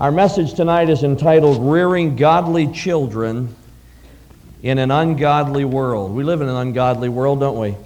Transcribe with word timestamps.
Our 0.00 0.10
message 0.10 0.54
tonight 0.54 0.88
is 0.88 1.02
entitled 1.02 1.62
Rearing 1.62 2.16
Godly 2.16 2.72
Children 2.72 3.54
in 4.62 4.78
an 4.78 4.90
Ungodly 4.90 5.66
World. 5.66 6.12
We 6.12 6.24
live 6.24 6.40
in 6.40 6.48
an 6.48 6.56
ungodly 6.56 7.10
world, 7.10 7.40
don't 7.40 7.58
we? 7.58 7.76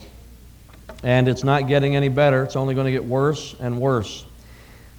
And 1.03 1.27
it's 1.27 1.43
not 1.43 1.67
getting 1.67 1.97
any 1.97 2.09
better, 2.09 2.45
it's 2.45 2.55
only 2.55 2.77
going 2.77 2.85
to 2.85 2.93
get 2.93 3.05
worse 3.05 3.57
and 3.59 3.81
worse. 3.81 4.25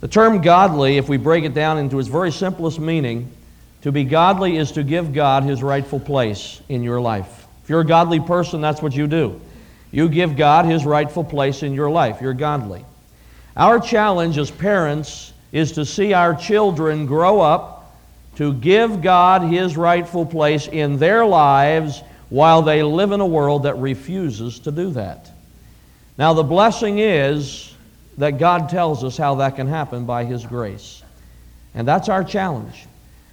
The 0.01 0.09
term 0.09 0.41
godly, 0.41 0.97
if 0.97 1.07
we 1.07 1.15
break 1.15 1.46
it 1.46 1.54
down 1.54 1.78
into 1.78 1.99
its 1.99 2.09
very 2.09 2.33
simplest 2.33 2.79
meaning, 2.79 3.32
to 3.84 3.94
be 3.94 4.04
godly 4.04 4.58
is 4.58 4.74
to 4.74 4.84
give 4.84 5.13
God 5.13 5.44
his 5.44 5.63
rightful 5.63 6.02
place 6.02 6.60
in 6.68 6.84
your 6.84 7.00
life. 7.00 7.47
If 7.63 7.70
you're 7.70 7.79
a 7.79 7.86
godly 7.86 8.20
person, 8.20 8.60
that's 8.60 8.82
what 8.82 8.94
you 8.94 9.08
do. 9.08 9.40
You 9.90 10.10
give 10.10 10.36
God 10.36 10.66
his 10.66 10.84
rightful 10.84 11.24
place 11.24 11.63
in 11.63 11.76
your 11.76 11.90
life. 11.90 12.20
You're 12.20 12.34
godly. 12.34 12.86
Our 13.56 13.79
challenge 13.79 14.38
as 14.38 14.52
parents 14.52 15.32
is 15.51 15.73
to 15.73 15.85
see 15.85 16.13
our 16.13 16.35
children 16.35 17.05
grow 17.05 17.39
up 17.39 17.75
to 18.35 18.53
give 18.53 19.02
God 19.02 19.44
his 19.44 19.77
rightful 19.77 20.26
place 20.26 20.67
in 20.67 20.98
their 20.98 21.26
lives 21.26 22.03
while 22.30 22.62
they 22.62 22.84
live 22.84 23.12
in 23.12 23.22
a 23.22 23.26
world 23.26 23.63
that 23.63 23.77
refuses 23.77 24.59
to 24.59 24.72
do 24.72 24.91
that. 24.91 25.31
Now, 26.17 26.34
the 26.34 26.44
blessing 26.44 27.00
is 27.00 27.73
that 28.17 28.38
God 28.38 28.70
tells 28.70 29.03
us 29.03 29.17
how 29.17 29.36
that 29.36 29.55
can 29.55 29.67
happen 29.67 30.05
by 30.05 30.26
his 30.26 30.45
grace. 30.45 31.03
And 31.73 31.88
that's 31.88 32.09
our 32.09 32.23
challenge. 32.23 32.88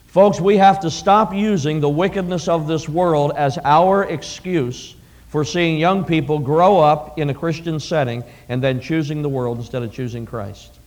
Folks, 0.08 0.40
we 0.40 0.56
have 0.58 0.80
to 0.80 0.90
stop 0.90 1.32
using 1.32 1.80
the 1.80 1.88
wickedness 1.88 2.48
of 2.48 2.66
this 2.66 2.88
world 2.88 3.32
as 3.36 3.58
our 3.64 4.04
excuse 4.04 4.94
for 5.28 5.44
seeing 5.44 5.78
young 5.78 6.04
people 6.04 6.38
grow 6.38 6.78
up 6.78 7.18
in 7.18 7.30
a 7.30 7.34
Christian 7.34 7.80
setting 7.80 8.22
and 8.48 8.62
then 8.62 8.80
choosing 8.80 9.22
the 9.22 9.28
world 9.28 9.58
instead 9.58 9.82
of 9.82 9.92
choosing 9.92 10.26
Christ. 10.26 10.78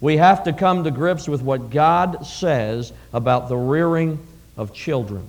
We 0.00 0.16
have 0.16 0.44
to 0.44 0.52
come 0.52 0.84
to 0.84 0.90
grips 0.90 1.28
with 1.28 1.42
what 1.42 1.70
God 1.70 2.26
says 2.26 2.92
about 3.12 3.48
the 3.48 3.56
rearing 3.56 4.18
of 4.56 4.72
children. 4.72 5.26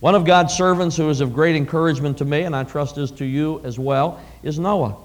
One 0.00 0.14
of 0.14 0.24
God's 0.24 0.54
servants 0.54 0.96
who 0.96 1.08
is 1.10 1.20
of 1.20 1.32
great 1.32 1.56
encouragement 1.56 2.18
to 2.18 2.24
me, 2.24 2.42
and 2.42 2.54
I 2.54 2.64
trust 2.64 2.98
is 2.98 3.10
to 3.12 3.24
you 3.24 3.60
as 3.64 3.78
well, 3.78 4.20
is 4.42 4.58
Noah. 4.58 4.96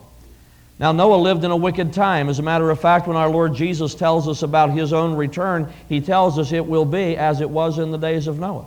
Now, 0.79 0.91
Noah 0.91 1.17
lived 1.17 1.43
in 1.43 1.51
a 1.51 1.55
wicked 1.55 1.93
time. 1.93 2.27
As 2.27 2.39
a 2.39 2.43
matter 2.43 2.69
of 2.69 2.79
fact, 2.79 3.07
when 3.07 3.15
our 3.15 3.29
Lord 3.29 3.53
Jesus 3.55 3.95
tells 3.95 4.27
us 4.27 4.41
about 4.41 4.71
his 4.71 4.93
own 4.93 5.15
return, 5.15 5.71
he 5.87 6.01
tells 6.01 6.37
us 6.37 6.51
it 6.51 6.65
will 6.65 6.85
be 6.85 7.15
as 7.17 7.39
it 7.39 7.49
was 7.49 7.79
in 7.79 7.91
the 7.91 7.97
days 7.97 8.27
of 8.27 8.39
Noah. 8.39 8.65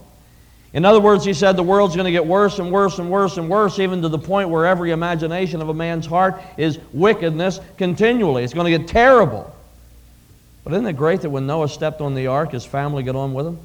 In 0.73 0.84
other 0.84 1.01
words, 1.01 1.25
he 1.25 1.34
said 1.34 1.56
the 1.56 1.62
world's 1.62 1.95
going 1.95 2.06
to 2.06 2.12
get 2.12 2.27
worse 2.27 2.58
and 2.58 2.73
worse 2.73 2.98
and 2.98 3.11
worse 3.11 3.36
and 3.36 3.48
worse, 3.48 3.79
even 3.79 4.03
to 4.03 4.08
the 4.08 4.19
point 4.19 4.48
where 4.48 4.67
every 4.67 4.91
imagination 4.91 5.62
of 5.62 5.69
a 5.69 5.75
man's 5.75 6.06
heart 6.06 6.42
is 6.56 6.81
wickedness 6.92 7.61
continually. 7.77 8.42
It's 8.42 8.55
going 8.55 8.73
to 8.73 8.77
get 8.77 8.89
terrible. 8.89 9.54
But 10.65 10.73
isn't 10.73 10.87
it 10.87 10.97
great 10.97 11.20
that 11.20 11.31
when 11.31 11.47
Noah 11.47 11.69
stepped 11.69 12.01
on 12.01 12.15
the 12.15 12.27
ark, 12.27 12.53
his 12.53 12.65
family 12.65 13.03
got 13.03 13.15
on 13.17 13.34
with 13.34 13.47
him? 13.47 13.59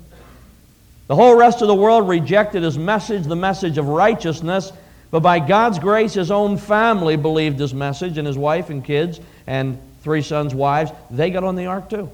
The 1.07 1.15
whole 1.15 1.35
rest 1.35 1.61
of 1.61 1.67
the 1.67 1.75
world 1.75 2.07
rejected 2.07 2.61
his 2.61 2.77
message, 2.77 3.25
the 3.25 3.35
message 3.35 3.77
of 3.77 3.87
righteousness, 3.87 4.71
but 5.09 5.21
by 5.21 5.39
God's 5.39 5.79
grace, 5.79 6.13
his 6.13 6.29
own 6.29 6.57
family 6.57 7.15
believed 7.15 7.57
his 7.57 7.73
message, 7.73 8.17
and 8.17 8.27
his 8.27 8.37
wife 8.37 8.69
and 8.69 8.85
kids 8.85 9.19
and 9.47 9.79
three 10.03 10.21
sons' 10.21 10.53
wives, 10.53 10.91
they 11.09 11.31
got 11.31 11.43
on 11.43 11.55
the 11.55 11.65
ark 11.65 11.89
too. 11.89 12.11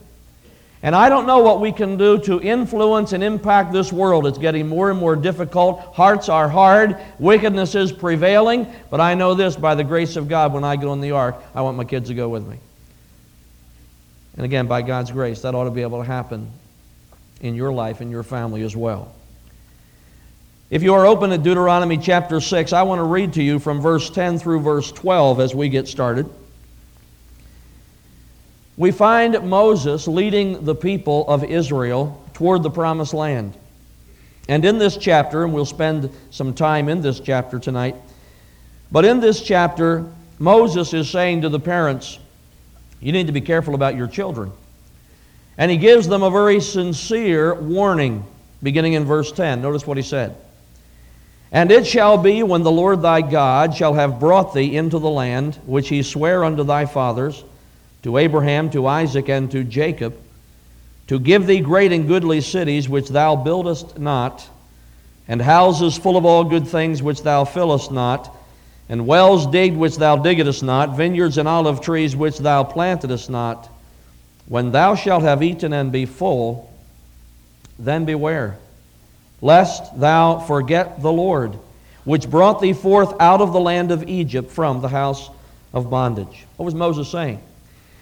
And 0.82 0.96
I 0.96 1.10
don't 1.10 1.26
know 1.26 1.40
what 1.40 1.62
we 1.62 1.72
can 1.72 1.98
do 1.98 2.20
to 2.20 2.40
influence 2.40 3.12
and 3.12 3.24
impact 3.24 3.74
this 3.74 3.92
world. 3.92 4.28
It's 4.28 4.38
getting 4.38 4.68
more 4.68 4.92
and 4.92 5.00
more 5.00 5.16
difficult. 5.16 5.80
Hearts 5.96 6.30
are 6.30 6.48
hard. 6.48 6.98
Wickedness 7.18 7.74
is 7.74 7.92
prevailing. 7.92 8.68
But 8.92 9.02
I 9.02 9.16
know 9.16 9.34
this 9.34 9.56
by 9.56 9.74
the 9.74 9.84
grace 9.84 10.16
of 10.16 10.28
God, 10.28 10.54
when 10.54 10.64
I 10.64 10.76
get 10.76 10.88
on 10.88 11.02
the 11.02 11.12
ark, 11.12 11.42
I 11.56 11.62
want 11.62 11.76
my 11.76 11.86
kids 11.86 12.10
to 12.10 12.14
go 12.14 12.30
with 12.30 12.46
me. 12.48 12.60
And 14.36 14.46
again, 14.46 14.68
by 14.68 14.82
God's 14.82 15.12
grace, 15.12 15.42
that 15.42 15.56
ought 15.56 15.64
to 15.64 15.72
be 15.72 15.82
able 15.82 16.00
to 16.00 16.06
happen 16.06 16.52
in 17.42 17.56
your 17.56 17.72
life 17.72 18.02
and 18.02 18.12
your 18.12 18.24
family 18.24 18.64
as 18.64 18.76
well. 18.76 19.14
If 20.70 20.84
you 20.84 20.94
are 20.96 21.06
open 21.06 21.30
to 21.30 21.38
Deuteronomy 21.38 21.98
chapter 21.98 22.42
6, 22.42 22.74
I 22.74 22.84
want 22.84 23.00
to 23.00 23.04
read 23.04 23.34
to 23.34 23.44
you 23.44 23.60
from 23.60 23.82
verse 23.82 24.10
10 24.10 24.40
through 24.40 24.62
verse 24.62 24.92
12 24.92 25.40
as 25.40 25.56
we 25.56 25.70
get 25.70 25.88
started. 25.88 26.30
We 28.76 28.92
find 28.92 29.48
Moses 29.50 30.08
leading 30.08 30.66
the 30.66 30.76
people 30.76 31.28
of 31.30 31.44
Israel 31.44 32.22
toward 32.34 32.64
the 32.64 32.70
promised 32.70 33.14
land. 33.14 33.54
And 34.50 34.66
in 34.66 34.78
this 34.78 34.98
chapter, 34.98 35.44
and 35.44 35.54
we'll 35.54 35.66
spend 35.66 36.10
some 36.30 36.54
time 36.54 36.90
in 36.90 37.02
this 37.02 37.20
chapter 37.20 37.58
tonight, 37.58 37.96
but 38.92 39.06
in 39.06 39.20
this 39.20 39.42
chapter, 39.42 40.12
Moses 40.40 40.94
is 40.94 41.10
saying 41.10 41.42
to 41.42 41.50
the 41.50 41.60
parents, 41.60 42.20
you 43.06 43.12
need 43.12 43.28
to 43.28 43.34
be 43.34 43.42
careful 43.42 43.76
about 43.76 43.96
your 43.96 44.08
children. 44.08 44.52
And 45.60 45.70
he 45.70 45.78
gives 45.78 46.08
them 46.08 46.24
a 46.24 46.32
very 46.32 46.60
sincere 46.60 47.54
warning, 47.54 48.26
beginning 48.64 48.94
in 48.94 49.06
verse 49.06 49.32
10. 49.32 49.62
Notice 49.62 49.86
what 49.86 49.98
he 49.98 50.02
said. 50.02 50.36
And 51.52 51.72
it 51.72 51.86
shall 51.86 52.18
be 52.18 52.42
when 52.42 52.64
the 52.64 52.72
Lord 52.72 53.04
thy 53.04 53.22
God 53.22 53.76
shall 53.76 53.94
have 53.94 54.20
brought 54.20 54.56
thee 54.56 54.76
into 54.76 54.98
the 54.98 55.08
land 55.08 55.54
which 55.68 55.88
he 55.88 56.02
sware 56.02 56.44
unto 56.44 56.64
thy 56.64 56.88
fathers, 56.88 57.44
to 58.02 58.18
Abraham, 58.18 58.72
to 58.72 58.88
Isaac, 58.88 59.30
and 59.30 59.52
to 59.52 59.64
Jacob, 59.64 60.18
to 61.06 61.20
give 61.20 61.46
thee 61.46 61.60
great 61.60 61.92
and 61.92 62.08
goodly 62.08 62.42
cities 62.42 62.90
which 62.90 63.10
thou 63.10 63.36
buildest 63.36 64.00
not, 64.00 64.50
and 65.28 65.40
houses 65.40 65.96
full 65.96 66.18
of 66.18 66.26
all 66.26 66.44
good 66.44 66.68
things 66.68 67.04
which 67.04 67.22
thou 67.22 67.46
fillest 67.46 67.92
not, 67.92 68.36
and 68.90 69.08
wells 69.08 69.48
digged 69.48 69.78
which 69.78 69.98
thou 69.98 70.16
diggedest 70.16 70.64
not, 70.64 70.96
vineyards 70.96 71.38
and 71.38 71.48
olive 71.48 71.82
trees 71.82 72.16
which 72.16 72.38
thou 72.38 72.64
plantedest 72.64 73.30
not, 73.30 73.70
when 74.48 74.72
thou 74.72 74.96
shalt 74.96 75.24
have 75.24 75.42
eaten 75.42 75.74
and 75.74 75.92
be 75.92 76.06
full, 76.06 76.72
then 77.80 78.06
beware, 78.06 78.58
lest 79.42 80.00
thou 80.00 80.40
forget 80.40 81.02
the 81.02 81.12
Lord, 81.12 81.58
which 82.04 82.30
brought 82.30 82.62
thee 82.62 82.74
forth 82.74 83.14
out 83.20 83.42
of 83.42 83.54
the 83.54 83.60
land 83.60 83.92
of 83.92 84.08
Egypt 84.08 84.52
from 84.52 84.82
the 84.82 84.88
house 84.88 85.30
of 85.74 85.90
bondage. 85.90 86.46
What 86.58 86.66
was 86.66 86.76
Moses 86.76 87.10
saying? 87.10 87.42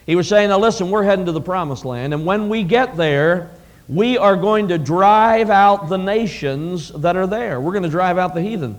He 0.06 0.18
was 0.18 0.28
saying, 0.28 0.50
Now 0.50 0.60
listen, 0.60 0.92
we're 0.92 1.04
heading 1.04 1.26
to 1.28 1.32
the 1.32 1.42
promised 1.42 1.86
land, 1.86 2.14
and 2.14 2.26
when 2.26 2.50
we 2.50 2.64
get 2.64 2.98
there, 2.98 3.52
we 3.88 4.18
are 4.18 4.36
going 4.36 4.68
to 4.70 4.78
drive 4.78 5.50
out 5.50 5.88
the 5.88 5.98
nations 5.98 6.90
that 6.90 7.16
are 7.16 7.28
there. 7.28 7.60
We're 7.60 7.72
going 7.72 7.84
to 7.84 7.90
drive 7.90 8.18
out 8.18 8.34
the 8.34 8.42
heathen. 8.42 8.78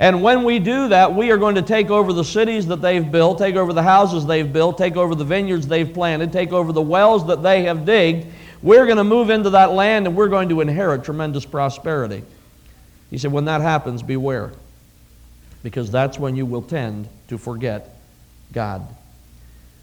And 0.00 0.22
when 0.22 0.44
we 0.44 0.60
do 0.60 0.88
that, 0.88 1.14
we 1.14 1.30
are 1.32 1.36
going 1.36 1.56
to 1.56 1.62
take 1.62 1.90
over 1.90 2.12
the 2.12 2.24
cities 2.24 2.68
that 2.68 2.80
they've 2.80 3.10
built, 3.10 3.38
take 3.38 3.56
over 3.56 3.72
the 3.72 3.82
houses 3.82 4.24
they've 4.24 4.50
built, 4.52 4.78
take 4.78 4.96
over 4.96 5.14
the 5.14 5.24
vineyards 5.24 5.66
they've 5.66 5.92
planted, 5.92 6.32
take 6.32 6.52
over 6.52 6.72
the 6.72 6.82
wells 6.82 7.26
that 7.26 7.42
they 7.42 7.64
have 7.64 7.84
digged. 7.84 8.26
We're 8.62 8.84
going 8.84 8.98
to 8.98 9.04
move 9.04 9.30
into 9.30 9.50
that 9.50 9.72
land 9.72 10.06
and 10.06 10.16
we're 10.16 10.28
going 10.28 10.50
to 10.50 10.60
inherit 10.60 11.02
tremendous 11.04 11.44
prosperity. 11.44 12.22
He 13.10 13.18
said, 13.18 13.32
when 13.32 13.46
that 13.46 13.60
happens, 13.60 14.02
beware, 14.02 14.52
because 15.62 15.90
that's 15.90 16.18
when 16.18 16.36
you 16.36 16.46
will 16.46 16.62
tend 16.62 17.08
to 17.28 17.38
forget 17.38 17.96
God. 18.52 18.86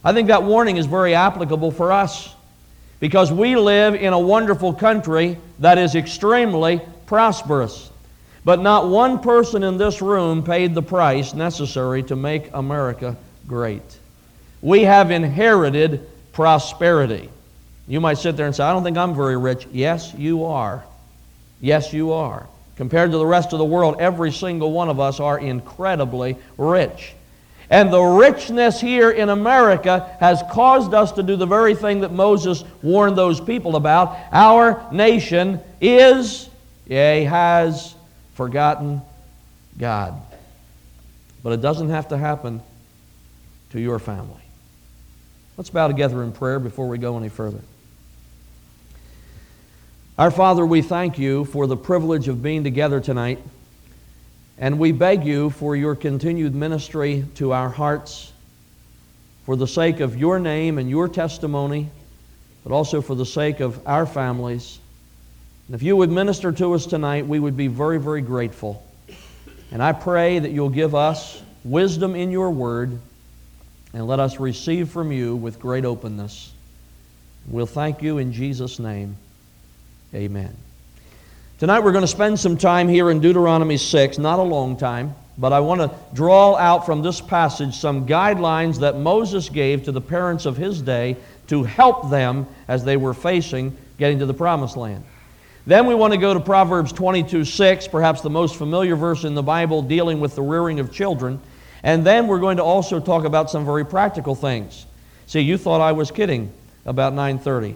I 0.03 0.13
think 0.13 0.27
that 0.27 0.43
warning 0.43 0.77
is 0.77 0.85
very 0.85 1.15
applicable 1.15 1.71
for 1.71 1.91
us 1.91 2.33
because 2.99 3.33
we 3.33 3.55
live 3.55 3.95
in 3.95 4.13
a 4.13 4.19
wonderful 4.19 4.73
country 4.73 5.37
that 5.59 5.77
is 5.77 5.95
extremely 5.95 6.79
prosperous. 7.05 7.89
But 8.45 8.61
not 8.61 8.87
one 8.87 9.19
person 9.19 9.63
in 9.63 9.77
this 9.77 10.03
room 10.03 10.43
paid 10.43 10.75
the 10.75 10.83
price 10.83 11.33
necessary 11.33 12.03
to 12.03 12.15
make 12.15 12.51
America 12.53 13.17
great. 13.47 13.99
We 14.61 14.83
have 14.83 15.09
inherited 15.09 16.07
prosperity. 16.31 17.29
You 17.87 17.99
might 17.99 18.19
sit 18.19 18.37
there 18.37 18.45
and 18.45 18.55
say, 18.55 18.63
I 18.63 18.71
don't 18.71 18.83
think 18.83 18.97
I'm 18.97 19.15
very 19.15 19.35
rich. 19.35 19.67
Yes, 19.71 20.13
you 20.15 20.45
are. 20.45 20.83
Yes, 21.59 21.91
you 21.91 22.11
are. 22.13 22.47
Compared 22.75 23.11
to 23.11 23.17
the 23.17 23.25
rest 23.25 23.51
of 23.53 23.59
the 23.59 23.65
world, 23.65 23.95
every 23.99 24.31
single 24.31 24.71
one 24.71 24.89
of 24.89 24.99
us 24.99 25.19
are 25.19 25.39
incredibly 25.39 26.37
rich. 26.57 27.13
And 27.69 27.91
the 27.91 28.01
richness 28.01 28.79
here 28.79 29.09
in 29.09 29.29
America 29.29 30.15
has 30.19 30.43
caused 30.51 30.93
us 30.93 31.13
to 31.13 31.23
do 31.23 31.35
the 31.35 31.47
very 31.47 31.73
thing 31.73 32.01
that 32.01 32.11
Moses 32.11 32.63
warned 32.83 33.17
those 33.17 33.41
people 33.41 33.75
about. 33.75 34.17
Our 34.31 34.85
nation 34.91 35.59
is, 35.81 36.47
yea, 36.85 37.23
has 37.23 37.94
forgotten 38.35 39.01
God. 39.77 40.21
But 41.43 41.53
it 41.53 41.61
doesn't 41.61 41.89
have 41.89 42.09
to 42.09 42.17
happen 42.17 42.61
to 43.71 43.79
your 43.79 43.99
family. 43.99 44.41
Let's 45.57 45.69
bow 45.69 45.87
together 45.87 46.21
in 46.23 46.31
prayer 46.31 46.59
before 46.59 46.87
we 46.87 46.97
go 46.97 47.17
any 47.17 47.29
further. 47.29 47.61
Our 50.17 50.31
Father, 50.31 50.65
we 50.65 50.81
thank 50.81 51.19
you 51.19 51.45
for 51.45 51.67
the 51.67 51.75
privilege 51.75 52.27
of 52.27 52.41
being 52.41 52.63
together 52.63 53.01
tonight, 53.01 53.39
and 54.57 54.79
we 54.79 54.91
beg 54.91 55.25
you 55.25 55.49
for 55.49 55.75
your 55.75 55.95
continued 55.95 56.55
ministry 56.55 57.25
to 57.35 57.51
our 57.51 57.69
hearts 57.69 58.31
for 59.45 59.55
the 59.55 59.67
sake 59.67 59.99
of 59.99 60.17
your 60.17 60.39
name 60.39 60.77
and 60.77 60.89
your 60.89 61.07
testimony, 61.07 61.89
but 62.63 62.73
also 62.73 63.01
for 63.01 63.13
the 63.13 63.25
sake 63.25 63.59
of 63.59 63.85
our 63.85 64.05
families. 64.05 64.79
And 65.67 65.75
if 65.75 65.81
you 65.81 65.95
would 65.95 66.11
minister 66.11 66.51
to 66.51 66.73
us 66.73 66.85
tonight, 66.85 67.25
we 67.25 67.39
would 67.39 67.57
be 67.57 67.67
very, 67.67 67.99
very 67.99 68.21
grateful. 68.21 68.85
And 69.71 69.81
I 69.81 69.93
pray 69.93 70.39
that 70.39 70.51
you'll 70.51 70.69
give 70.69 70.93
us 70.93 71.41
wisdom 71.63 72.15
in 72.15 72.31
your 72.31 72.51
word 72.51 72.99
and 73.93 74.07
let 74.07 74.19
us 74.19 74.39
receive 74.39 74.89
from 74.89 75.11
you 75.11 75.35
with 75.35 75.59
great 75.59 75.85
openness. 75.85 76.53
We'll 77.47 77.65
thank 77.65 78.01
you 78.01 78.19
in 78.19 78.31
Jesus' 78.31 78.77
name. 78.77 79.17
Amen. 80.13 80.55
Tonight 81.57 81.79
we're 81.79 81.93
going 81.93 82.03
to 82.03 82.07
spend 82.07 82.39
some 82.39 82.57
time 82.57 82.87
here 82.87 83.09
in 83.09 83.19
Deuteronomy 83.19 83.77
6, 83.77 84.17
not 84.17 84.39
a 84.39 84.43
long 84.43 84.77
time, 84.77 85.15
but 85.37 85.51
I 85.51 85.61
want 85.61 85.81
to 85.81 85.91
draw 86.13 86.55
out 86.57 86.85
from 86.85 87.01
this 87.01 87.21
passage 87.21 87.75
some 87.75 88.05
guidelines 88.05 88.79
that 88.81 88.97
Moses 88.97 89.49
gave 89.49 89.85
to 89.85 89.91
the 89.91 90.01
parents 90.01 90.45
of 90.45 90.57
his 90.57 90.81
day 90.81 91.17
to 91.47 91.63
help 91.63 92.09
them 92.09 92.45
as 92.67 92.83
they 92.83 92.97
were 92.97 93.13
facing 93.13 93.75
getting 93.97 94.19
to 94.19 94.25
the 94.25 94.33
promised 94.33 94.77
land. 94.77 95.03
Then 95.67 95.87
we 95.87 95.95
want 95.95 96.13
to 96.13 96.19
go 96.19 96.33
to 96.33 96.39
Proverbs 96.39 96.91
22 96.91 97.43
6, 97.45 97.87
perhaps 97.87 98.21
the 98.21 98.29
most 98.29 98.55
familiar 98.55 98.95
verse 98.95 99.23
in 99.23 99.33
the 99.33 99.43
Bible 99.43 99.81
dealing 99.81 100.19
with 100.19 100.35
the 100.35 100.41
rearing 100.41 100.79
of 100.79 100.91
children. 100.91 101.39
And 101.81 102.05
then 102.05 102.27
we're 102.27 102.39
going 102.39 102.57
to 102.57 102.63
also 102.63 102.99
talk 102.99 103.25
about 103.25 103.49
some 103.49 103.65
very 103.65 103.85
practical 103.85 104.35
things. 104.35 104.85
See, 105.27 105.41
you 105.41 105.57
thought 105.57 105.81
I 105.81 105.91
was 105.91 106.11
kidding 106.11 106.51
about 106.85 107.13
9:30. 107.13 107.75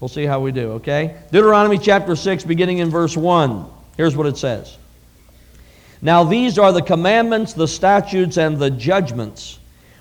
We'll 0.00 0.08
see 0.08 0.24
how 0.24 0.40
we 0.40 0.52
do, 0.52 0.72
okay? 0.72 1.16
Deuteronomy 1.30 1.78
chapter 1.78 2.16
6 2.16 2.44
beginning 2.44 2.78
in 2.78 2.90
verse 2.90 3.16
1. 3.16 3.66
Here's 3.96 4.16
what 4.16 4.26
it 4.26 4.36
says. 4.38 4.76
Now 6.02 6.24
these 6.24 6.58
are 6.58 6.72
the 6.72 6.82
commandments, 6.82 7.52
the 7.52 7.68
statutes 7.68 8.38
and 8.38 8.58
the 8.58 8.70
judgments 8.70 9.60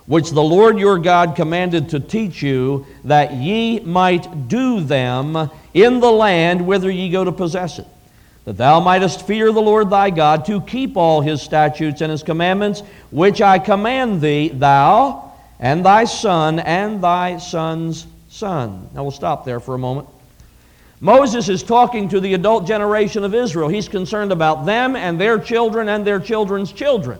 which 0.10 0.32
the 0.32 0.42
Lord 0.42 0.80
your 0.80 0.98
God 0.98 1.36
commanded 1.36 1.90
to 1.90 2.00
teach 2.00 2.42
you, 2.42 2.88
that 3.04 3.32
ye 3.36 3.80
might 3.82 4.48
do 4.48 4.82
them 4.82 5.52
in 5.74 6.00
the 6.00 6.12
land 6.12 6.66
whither 6.66 6.90
ye 6.90 7.10
go 7.10 7.24
to 7.24 7.32
possess 7.32 7.80
it, 7.80 7.88
that 8.46 8.58
thou 8.58 8.80
mightest 8.80 9.26
fear 9.28 9.52
the 9.52 9.62
Lord 9.62 9.90
thy 9.90 10.10
God, 10.10 10.46
to 10.46 10.62
keep 10.62 10.98
all 10.98 11.22
his 11.22 11.42
statutes 11.42 12.02
and 12.02 12.12
his 12.12 12.24
commandments, 12.24 12.82
which 13.12 13.42
I 13.42 13.60
command 13.60 14.22
thee, 14.22 14.50
thou 14.50 15.34
and 15.60 15.86
thy 15.86 16.06
son 16.06 16.60
and 16.60 17.04
thy 17.04 17.38
son's 17.38 18.08
son. 18.30 18.90
Now 18.94 19.04
we'll 19.04 19.12
stop 19.12 19.46
there 19.46 19.60
for 19.60 19.76
a 19.76 19.80
moment. 19.80 20.08
Moses 21.02 21.48
is 21.48 21.64
talking 21.64 22.10
to 22.10 22.20
the 22.20 22.34
adult 22.34 22.68
generation 22.68 23.24
of 23.24 23.34
Israel. 23.34 23.70
He's 23.70 23.88
concerned 23.88 24.32
about 24.32 24.66
them 24.66 24.96
and 24.96 25.20
their 25.20 25.40
children 25.40 25.88
and 25.88 26.06
their 26.06 26.20
children's 26.20 26.72
children. 26.74 27.20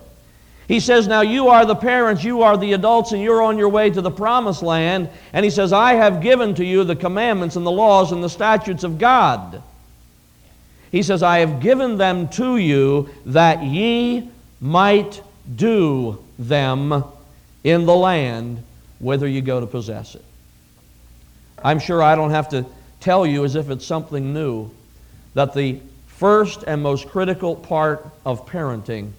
He 0.70 0.80
says, 0.80 1.08
Now 1.08 1.22
you 1.22 1.48
are 1.48 1.66
the 1.66 1.76
parents, 1.76 2.24
you 2.24 2.44
are 2.44 2.56
the 2.56 2.74
adults, 2.74 3.12
and 3.12 3.24
you're 3.24 3.42
on 3.42 3.58
your 3.58 3.70
way 3.70 3.90
to 3.90 4.02
the 4.02 4.12
promised 4.12 4.62
land. 4.62 5.10
And 5.34 5.44
he 5.44 5.50
says, 5.50 5.74
I 5.74 5.96
have 5.96 6.22
given 6.22 6.54
to 6.56 6.64
you 6.64 6.84
the 6.84 6.96
commandments 6.96 7.56
and 7.56 7.66
the 7.66 7.72
laws 7.72 8.12
and 8.12 8.24
the 8.24 8.30
statutes 8.30 8.84
of 8.84 9.00
God. 9.00 9.64
He 10.92 11.02
says, 11.02 11.24
I 11.24 11.40
have 11.40 11.60
given 11.60 11.98
them 11.98 12.28
to 12.30 12.58
you 12.58 13.10
that 13.26 13.64
ye 13.64 14.30
might 14.62 15.24
do 15.56 16.24
them 16.38 17.04
in 17.64 17.88
the 17.88 17.96
land 17.96 18.62
whither 19.00 19.28
you 19.28 19.42
go 19.42 19.60
to 19.60 19.66
possess 19.66 20.14
it. 20.14 20.26
I'm 21.64 21.80
sure 21.80 22.04
I 22.04 22.14
don't 22.14 22.30
have 22.30 22.50
to 22.50 22.64
tell 23.00 23.26
you, 23.26 23.44
as 23.44 23.56
if 23.56 23.72
it's 23.72 23.88
something 23.88 24.36
new, 24.36 24.70
that 25.34 25.56
the 25.56 25.80
first 26.06 26.64
and 26.68 26.84
most 26.84 27.08
critical 27.08 27.56
part 27.56 28.08
of 28.24 28.46
parenting 28.46 29.14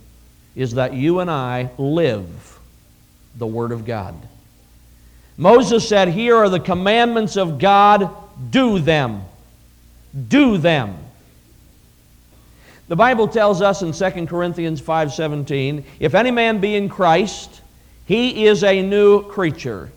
is 0.55 0.75
that 0.75 0.94
you 0.94 1.20
and 1.20 1.31
I 1.31 1.70
live 1.79 2.58
the 3.37 3.47
Word 3.47 3.73
of 3.73 3.85
God. 3.85 4.14
Moses 5.37 5.88
said, 5.88 6.08
Here 6.08 6.37
are 6.37 6.49
the 6.49 6.61
commandments 6.61 7.37
of 7.37 7.58
God, 7.58 8.14
do 8.50 8.79
them. 8.79 9.23
Do 10.29 10.58
them. 10.58 10.97
The 12.88 12.97
Bible 12.97 13.29
tells 13.29 13.62
us 13.62 13.82
in 13.82 13.93
2 13.93 14.26
Corinthians 14.26 14.81
5:17, 14.82 15.85
if 16.00 16.14
any 16.14 16.32
man 16.32 16.58
be 16.58 16.75
in 16.75 16.88
Christ, 16.88 17.61
he 18.05 18.47
is 18.47 18.64
a 18.64 18.82
new 18.82 19.23
creature. 19.23 19.91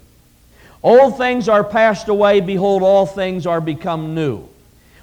Old 0.83 1.17
things 1.17 1.49
are 1.49 1.63
passed 1.63 2.07
away, 2.07 2.39
behold 2.39 2.83
all 2.83 3.07
things 3.07 3.47
are 3.47 3.59
become 3.59 4.13
new. 4.13 4.47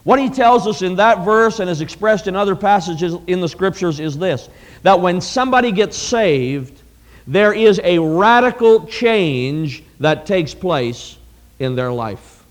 What 0.05 0.19
he 0.19 0.31
tells 0.31 0.67
us 0.67 0.82
in 0.82 0.97
that 0.97 1.25
verse 1.25 1.61
and 1.61 1.69
is 1.69 1.81
expressed 1.81 2.26
in 2.26 2.35
other 2.35 2.56
passages 2.56 3.14
in 3.26 3.41
the 3.41 3.49
scriptures 3.49 4.00
is 4.00 4.17
this 4.17 4.49
that 4.82 5.00
when 5.00 5.20
somebody 5.20 5.73
gets 5.73 5.97
saved, 5.97 6.81
there 7.26 7.52
is 7.52 7.81
a 7.85 7.99
radical 7.99 8.87
change 8.87 9.82
that 10.00 10.25
takes 10.25 10.55
place 10.55 11.19
in 11.58 11.76
their 11.76 11.93
life. 11.93 12.44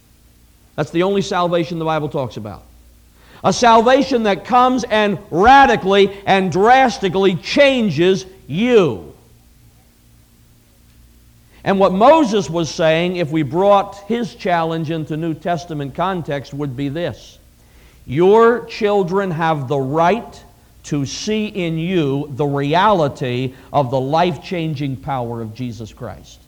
That's 0.75 0.91
the 0.91 1.03
only 1.03 1.23
salvation 1.23 1.79
the 1.79 1.85
Bible 1.85 2.09
talks 2.09 2.37
about. 2.37 2.63
A 3.43 3.51
salvation 3.51 4.23
that 4.23 4.45
comes 4.45 4.83
and 4.83 5.17
radically 5.31 6.21
and 6.25 6.51
drastically 6.51 7.35
changes 7.35 8.25
you. 8.47 9.15
And 11.63 11.79
what 11.79 11.93
Moses 11.93 12.49
was 12.49 12.69
saying, 12.69 13.17
if 13.17 13.31
we 13.31 13.43
brought 13.43 13.97
his 14.07 14.35
challenge 14.35 14.91
into 14.91 15.17
New 15.17 15.33
Testament 15.33 15.95
context, 15.95 16.53
would 16.53 16.77
be 16.77 16.89
this 16.89 17.38
your 18.05 18.65
children 18.65 19.31
have 19.31 19.67
the 19.67 19.79
right 19.79 20.43
to 20.83 21.05
see 21.05 21.45
in 21.45 21.77
you 21.77 22.27
the 22.31 22.45
reality 22.45 23.53
of 23.71 23.91
the 23.91 23.99
life 23.99 24.43
changing 24.43 24.97
power 24.97 25.41
of 25.41 25.53
Jesus 25.53 25.93
Christ. 25.93 26.39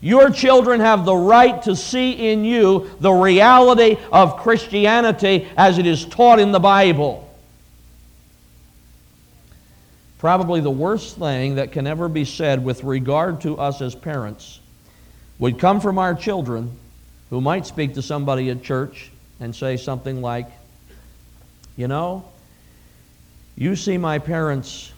Your 0.00 0.30
children 0.30 0.80
have 0.80 1.04
the 1.04 1.16
right 1.16 1.60
to 1.62 1.74
see 1.74 2.12
in 2.30 2.44
you 2.44 2.90
the 3.00 3.12
reality 3.12 3.98
of 4.12 4.38
Christianity 4.38 5.48
as 5.56 5.78
it 5.78 5.86
is 5.86 6.04
taught 6.04 6.38
in 6.38 6.52
the 6.52 6.60
Bible. 6.60 7.22
Probably 10.18 10.60
the 10.60 10.70
worst 10.70 11.18
thing 11.18 11.56
that 11.56 11.72
can 11.72 11.86
ever 11.86 12.08
be 12.08 12.24
said 12.24 12.64
with 12.64 12.84
regard 12.84 13.42
to 13.42 13.58
us 13.58 13.82
as 13.82 13.94
parents 13.94 14.60
would 15.38 15.58
come 15.58 15.80
from 15.80 15.98
our 15.98 16.14
children 16.14 16.76
who 17.30 17.40
might 17.40 17.66
speak 17.66 17.94
to 17.94 18.02
somebody 18.02 18.48
at 18.50 18.62
church 18.62 19.10
and 19.40 19.54
say 19.54 19.76
something 19.76 20.22
like, 20.22 20.46
you 21.76 21.88
know, 21.88 22.24
you 23.56 23.76
see 23.76 23.98
my 23.98 24.18
parents 24.18 24.92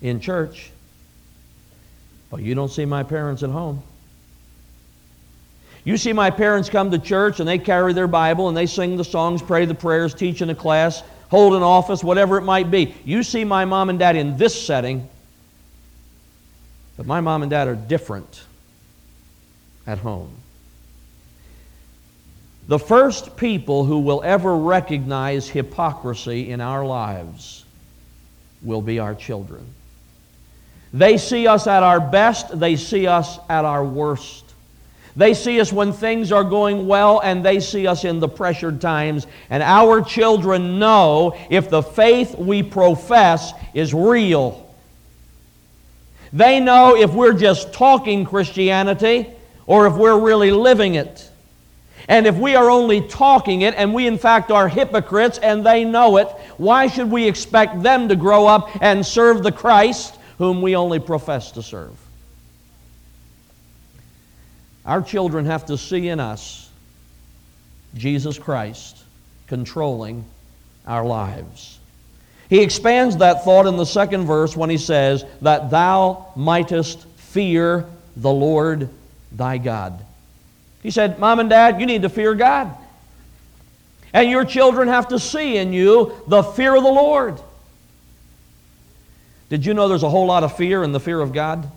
in 0.00 0.20
church, 0.20 0.70
but 2.30 2.40
you 2.40 2.54
don't 2.54 2.70
see 2.70 2.84
my 2.84 3.02
parents 3.02 3.42
at 3.42 3.50
home. 3.50 3.82
You 5.84 5.96
see 5.96 6.12
my 6.12 6.30
parents 6.30 6.68
come 6.68 6.90
to 6.90 6.98
church 6.98 7.40
and 7.40 7.48
they 7.48 7.58
carry 7.58 7.92
their 7.92 8.06
Bible 8.06 8.48
and 8.48 8.56
they 8.56 8.66
sing 8.66 8.96
the 8.96 9.04
songs, 9.04 9.40
pray 9.42 9.64
the 9.64 9.74
prayers, 9.74 10.14
teach 10.14 10.42
in 10.42 10.50
a 10.50 10.54
class, 10.54 11.02
hold 11.30 11.54
an 11.54 11.62
office, 11.62 12.04
whatever 12.04 12.36
it 12.36 12.42
might 12.42 12.70
be. 12.70 12.94
You 13.04 13.22
see 13.22 13.44
my 13.44 13.64
mom 13.64 13.88
and 13.88 13.98
dad 13.98 14.16
in 14.16 14.36
this 14.36 14.66
setting, 14.66 15.08
but 16.96 17.06
my 17.06 17.20
mom 17.20 17.42
and 17.42 17.50
dad 17.50 17.66
are 17.66 17.74
different 17.74 18.42
at 19.86 19.98
home. 19.98 20.30
The 22.70 22.78
first 22.78 23.36
people 23.36 23.84
who 23.84 23.98
will 23.98 24.22
ever 24.22 24.56
recognize 24.56 25.48
hypocrisy 25.48 26.52
in 26.52 26.60
our 26.60 26.86
lives 26.86 27.64
will 28.62 28.80
be 28.80 29.00
our 29.00 29.16
children. 29.16 29.66
They 30.92 31.18
see 31.18 31.48
us 31.48 31.66
at 31.66 31.82
our 31.82 31.98
best, 31.98 32.60
they 32.60 32.76
see 32.76 33.08
us 33.08 33.40
at 33.48 33.64
our 33.64 33.84
worst. 33.84 34.44
They 35.16 35.34
see 35.34 35.60
us 35.60 35.72
when 35.72 35.92
things 35.92 36.30
are 36.30 36.44
going 36.44 36.86
well, 36.86 37.18
and 37.18 37.44
they 37.44 37.58
see 37.58 37.88
us 37.88 38.04
in 38.04 38.20
the 38.20 38.28
pressured 38.28 38.80
times. 38.80 39.26
And 39.50 39.64
our 39.64 40.00
children 40.00 40.78
know 40.78 41.36
if 41.50 41.70
the 41.70 41.82
faith 41.82 42.38
we 42.38 42.62
profess 42.62 43.52
is 43.74 43.92
real. 43.92 44.72
They 46.32 46.60
know 46.60 46.94
if 46.96 47.12
we're 47.12 47.34
just 47.34 47.72
talking 47.72 48.24
Christianity 48.24 49.26
or 49.66 49.88
if 49.88 49.94
we're 49.94 50.20
really 50.20 50.52
living 50.52 50.94
it. 50.94 51.29
And 52.08 52.26
if 52.26 52.36
we 52.36 52.56
are 52.56 52.70
only 52.70 53.00
talking 53.00 53.62
it, 53.62 53.74
and 53.74 53.94
we 53.94 54.06
in 54.06 54.18
fact 54.18 54.50
are 54.50 54.68
hypocrites 54.68 55.38
and 55.38 55.64
they 55.64 55.84
know 55.84 56.16
it, 56.16 56.28
why 56.56 56.86
should 56.86 57.10
we 57.10 57.26
expect 57.26 57.82
them 57.82 58.08
to 58.08 58.16
grow 58.16 58.46
up 58.46 58.70
and 58.80 59.04
serve 59.04 59.42
the 59.42 59.52
Christ 59.52 60.16
whom 60.38 60.62
we 60.62 60.76
only 60.76 60.98
profess 60.98 61.52
to 61.52 61.62
serve? 61.62 61.96
Our 64.84 65.02
children 65.02 65.46
have 65.46 65.66
to 65.66 65.78
see 65.78 66.08
in 66.08 66.20
us 66.20 66.70
Jesus 67.94 68.38
Christ 68.38 68.96
controlling 69.46 70.24
our 70.86 71.04
lives. 71.04 71.78
He 72.48 72.62
expands 72.62 73.18
that 73.18 73.44
thought 73.44 73.66
in 73.66 73.76
the 73.76 73.86
second 73.86 74.26
verse 74.26 74.56
when 74.56 74.70
he 74.70 74.78
says, 74.78 75.24
That 75.42 75.70
thou 75.70 76.32
mightest 76.34 77.06
fear 77.16 77.86
the 78.16 78.32
Lord 78.32 78.88
thy 79.30 79.58
God. 79.58 80.04
He 80.82 80.90
said, 80.90 81.18
Mom 81.18 81.40
and 81.40 81.50
Dad, 81.50 81.80
you 81.80 81.86
need 81.86 82.02
to 82.02 82.08
fear 82.08 82.34
God. 82.34 82.74
And 84.12 84.30
your 84.30 84.44
children 84.44 84.88
have 84.88 85.08
to 85.08 85.18
see 85.18 85.56
in 85.56 85.72
you 85.72 86.14
the 86.26 86.42
fear 86.42 86.74
of 86.74 86.82
the 86.82 86.90
Lord. 86.90 87.40
Did 89.48 89.66
you 89.66 89.74
know 89.74 89.88
there's 89.88 90.02
a 90.02 90.10
whole 90.10 90.26
lot 90.26 90.42
of 90.42 90.56
fear 90.56 90.82
in 90.82 90.92
the 90.92 91.00
fear 91.00 91.20
of 91.20 91.32
God? 91.32 91.70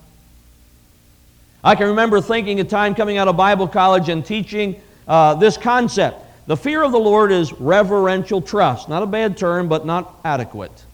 I 1.63 1.75
can 1.75 1.87
remember 1.87 2.21
thinking 2.21 2.59
a 2.59 2.63
time 2.63 2.95
coming 2.95 3.17
out 3.17 3.27
of 3.27 3.37
Bible 3.37 3.67
college 3.67 4.09
and 4.09 4.25
teaching 4.25 4.81
uh, 5.07 5.35
this 5.35 5.57
concept. 5.57 6.19
The 6.45 6.57
fear 6.57 6.83
of 6.83 6.91
the 6.91 6.99
Lord 6.99 7.31
is 7.31 7.53
reverential 7.53 8.41
trust. 8.41 8.89
Not 8.89 9.01
a 9.01 9.05
bad 9.05 9.37
term, 9.37 9.69
but 9.69 9.85
not 9.85 10.19
adequate. 10.25 10.85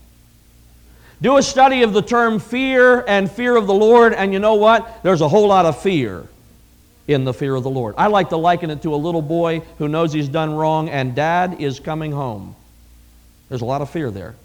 Do 1.22 1.38
a 1.38 1.44
study 1.44 1.84
of 1.84 1.92
the 1.92 2.02
term 2.02 2.40
fear 2.40 3.04
and 3.08 3.30
fear 3.30 3.56
of 3.56 3.68
the 3.68 3.74
Lord, 3.74 4.14
and 4.14 4.32
you 4.32 4.40
know 4.40 4.56
what? 4.56 5.04
There's 5.04 5.22
a 5.22 5.28
whole 5.28 5.48
lot 5.48 5.66
of 5.66 5.82
fear 5.82 6.28
in 7.10 7.24
the 7.24 7.34
fear 7.34 7.56
of 7.56 7.64
the 7.64 7.70
Lord. 7.72 7.96
I 7.98 8.06
like 8.06 8.30
to 8.30 8.38
liken 8.38 8.70
it 8.70 8.84
to 8.84 8.94
a 8.94 8.96
little 8.96 9.24
boy 9.24 9.62
who 9.80 9.88
knows 9.88 10.14
he's 10.14 10.30
done 10.30 10.54
wrong 10.54 10.90
and 10.90 11.16
dad 11.16 11.60
is 11.60 11.80
coming 11.80 12.12
home. 12.12 12.56
There's 13.50 13.62
a 13.62 13.66
lot 13.66 13.82
of 13.82 13.90
fear 13.90 14.12
there. 14.12 14.36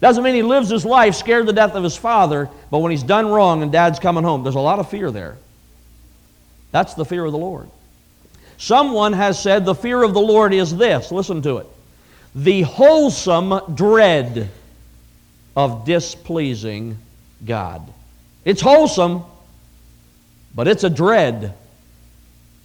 Doesn't 0.00 0.24
mean 0.24 0.34
he 0.34 0.42
lives 0.42 0.68
his 0.68 0.84
life 0.84 1.14
scared 1.14 1.46
to 1.46 1.52
death 1.52 1.74
of 1.76 1.84
his 1.84 1.96
father, 1.96 2.50
but 2.68 2.78
when 2.78 2.90
he's 2.90 3.04
done 3.04 3.28
wrong 3.28 3.62
and 3.62 3.70
dad's 3.70 4.00
coming 4.00 4.24
home, 4.24 4.42
there's 4.42 4.56
a 4.56 4.60
lot 4.60 4.80
of 4.80 4.90
fear 4.90 5.12
there. 5.12 5.36
That's 6.72 6.94
the 6.94 7.04
fear 7.04 7.24
of 7.24 7.30
the 7.30 7.38
Lord. 7.38 7.70
Someone 8.58 9.12
has 9.12 9.40
said 9.40 9.64
the 9.64 9.74
fear 9.74 10.02
of 10.02 10.14
the 10.14 10.20
Lord 10.20 10.52
is 10.52 10.76
this 10.76 11.12
listen 11.12 11.42
to 11.42 11.58
it 11.58 11.66
the 12.34 12.62
wholesome 12.62 13.76
dread 13.76 14.50
of 15.54 15.84
displeasing 15.84 16.98
God. 17.46 17.88
It's 18.44 18.60
wholesome, 18.60 19.22
but 20.56 20.66
it's 20.66 20.82
a 20.82 20.90
dread. 20.90 21.54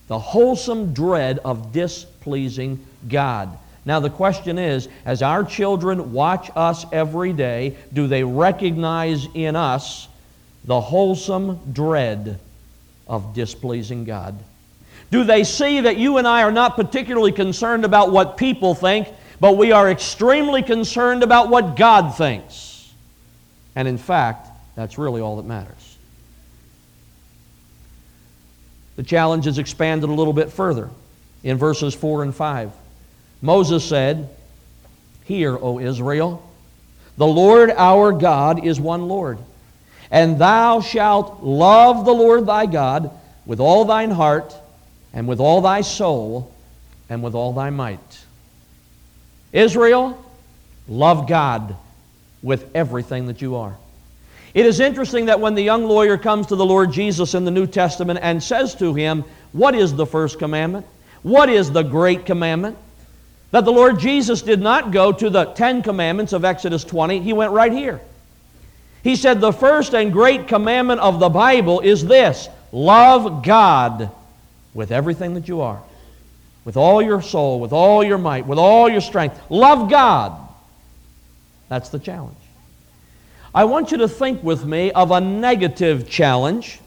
The 0.09 0.19
wholesome 0.19 0.93
dread 0.93 1.39
of 1.45 1.71
displeasing 1.71 2.83
God. 3.07 3.55
Now, 3.85 3.99
the 3.99 4.09
question 4.09 4.57
is 4.57 4.89
as 5.05 5.21
our 5.21 5.43
children 5.43 6.13
watch 6.13 6.49
us 6.55 6.85
every 6.91 7.31
day, 7.31 7.77
do 7.93 8.07
they 8.07 8.23
recognize 8.23 9.27
in 9.35 9.55
us 9.55 10.07
the 10.65 10.81
wholesome 10.81 11.59
dread 11.71 12.39
of 13.07 13.33
displeasing 13.35 14.03
God? 14.03 14.37
Do 15.11 15.23
they 15.23 15.43
see 15.43 15.81
that 15.81 15.97
you 15.97 16.17
and 16.17 16.27
I 16.27 16.41
are 16.41 16.51
not 16.51 16.75
particularly 16.75 17.31
concerned 17.31 17.85
about 17.85 18.11
what 18.11 18.35
people 18.35 18.73
think, 18.73 19.07
but 19.39 19.57
we 19.57 19.71
are 19.71 19.89
extremely 19.89 20.63
concerned 20.63 21.21
about 21.21 21.49
what 21.49 21.75
God 21.75 22.15
thinks? 22.15 22.91
And 23.75 23.87
in 23.87 23.99
fact, 23.99 24.47
that's 24.75 24.97
really 24.97 25.21
all 25.21 25.37
that 25.37 25.45
matters. 25.45 25.88
The 28.99 29.05
challenge 29.05 29.47
is 29.47 29.59
expanded 29.59 30.09
a 30.09 30.13
little 30.13 30.33
bit 30.33 30.51
further 30.51 30.89
in 31.41 31.55
verses 31.55 31.95
4 31.95 32.21
and 32.21 32.35
5. 32.35 32.69
Moses 33.41 33.87
said, 33.87 34.27
Hear, 35.23 35.57
O 35.57 35.79
Israel, 35.79 36.43
the 37.15 37.25
Lord 37.25 37.69
our 37.69 38.11
God 38.11 38.65
is 38.65 38.77
one 38.77 39.07
Lord, 39.07 39.37
and 40.11 40.37
thou 40.37 40.81
shalt 40.81 41.41
love 41.41 42.03
the 42.03 42.11
Lord 42.11 42.45
thy 42.45 42.65
God 42.65 43.11
with 43.45 43.61
all 43.61 43.85
thine 43.85 44.11
heart, 44.11 44.53
and 45.13 45.29
with 45.29 45.39
all 45.39 45.61
thy 45.61 45.79
soul, 45.79 46.53
and 47.09 47.23
with 47.23 47.35
all 47.35 47.53
thy 47.53 47.69
might. 47.69 48.25
Israel, 49.53 50.21
love 50.89 51.25
God 51.25 51.77
with 52.41 52.69
everything 52.75 53.27
that 53.27 53.41
you 53.41 53.55
are. 53.55 53.77
It 54.53 54.65
is 54.65 54.79
interesting 54.79 55.25
that 55.25 55.39
when 55.39 55.55
the 55.55 55.61
young 55.61 55.85
lawyer 55.85 56.17
comes 56.17 56.47
to 56.47 56.55
the 56.55 56.65
Lord 56.65 56.91
Jesus 56.91 57.35
in 57.35 57.45
the 57.45 57.51
New 57.51 57.67
Testament 57.67 58.19
and 58.21 58.41
says 58.41 58.73
to 58.75 58.93
him, 58.93 59.23
What 59.51 59.75
is 59.75 59.95
the 59.95 60.05
first 60.05 60.39
commandment? 60.39 60.85
What 61.21 61.49
is 61.49 61.71
the 61.71 61.83
great 61.83 62.25
commandment? 62.25 62.77
That 63.51 63.65
the 63.65 63.71
Lord 63.71 63.99
Jesus 63.99 64.41
did 64.41 64.61
not 64.61 64.91
go 64.91 65.11
to 65.11 65.29
the 65.29 65.45
Ten 65.45 65.81
Commandments 65.81 66.33
of 66.33 66.45
Exodus 66.45 66.83
20, 66.83 67.19
he 67.19 67.33
went 67.33 67.51
right 67.51 67.71
here. 67.71 67.99
He 69.03 69.15
said, 69.15 69.39
The 69.39 69.53
first 69.53 69.93
and 69.93 70.11
great 70.11 70.47
commandment 70.47 71.01
of 71.01 71.19
the 71.19 71.29
Bible 71.29 71.79
is 71.79 72.05
this 72.05 72.49
love 72.71 73.43
God 73.43 74.11
with 74.73 74.91
everything 74.91 75.33
that 75.35 75.47
you 75.47 75.61
are, 75.61 75.81
with 76.65 76.77
all 76.77 77.01
your 77.01 77.21
soul, 77.21 77.59
with 77.59 77.73
all 77.73 78.03
your 78.03 78.17
might, 78.17 78.45
with 78.45 78.59
all 78.59 78.89
your 78.89 79.01
strength. 79.01 79.39
Love 79.49 79.89
God. 79.89 80.39
That's 81.69 81.89
the 81.89 81.99
challenge. 81.99 82.35
I 83.53 83.63
want 83.65 83.91
you 83.91 83.97
to 83.99 84.07
think 84.07 84.43
with 84.43 84.65
me 84.65 84.91
of 84.91 85.11
a 85.11 85.19
negative 85.19 86.07
challenge 86.07 86.79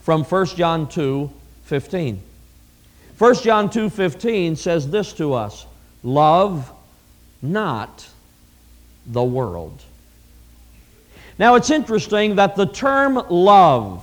from 0.00 0.24
1 0.24 0.46
John 0.46 0.88
2 0.88 1.30
15. 1.64 2.22
1 3.18 3.34
John 3.36 3.70
2 3.70 3.90
15 3.90 4.56
says 4.56 4.90
this 4.90 5.12
to 5.14 5.34
us 5.34 5.66
Love 6.02 6.70
not 7.42 8.08
the 9.06 9.22
world. 9.22 9.82
Now 11.38 11.56
it's 11.56 11.70
interesting 11.70 12.36
that 12.36 12.56
the 12.56 12.66
term 12.66 13.20
love, 13.28 14.02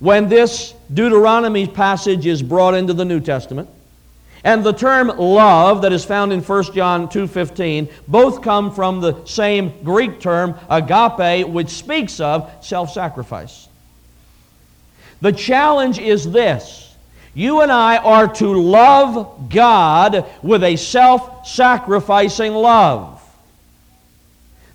when 0.00 0.28
this 0.28 0.74
Deuteronomy 0.92 1.66
passage 1.66 2.26
is 2.26 2.42
brought 2.42 2.74
into 2.74 2.92
the 2.92 3.04
New 3.04 3.20
Testament, 3.20 3.68
and 4.44 4.64
the 4.64 4.72
term 4.72 5.06
love 5.08 5.82
that 5.82 5.92
is 5.92 6.04
found 6.04 6.32
in 6.32 6.42
1 6.42 6.74
John 6.74 7.08
2:15 7.08 7.88
both 8.08 8.42
come 8.42 8.72
from 8.72 9.00
the 9.00 9.24
same 9.24 9.72
Greek 9.84 10.18
term 10.20 10.56
agape 10.68 11.46
which 11.48 11.68
speaks 11.68 12.18
of 12.20 12.50
self-sacrifice. 12.60 13.68
The 15.20 15.32
challenge 15.32 16.00
is 16.00 16.32
this: 16.32 16.92
you 17.34 17.60
and 17.60 17.70
I 17.70 17.98
are 17.98 18.26
to 18.34 18.60
love 18.60 19.48
God 19.48 20.26
with 20.42 20.64
a 20.64 20.74
self-sacrificing 20.76 22.52
love. 22.52 23.20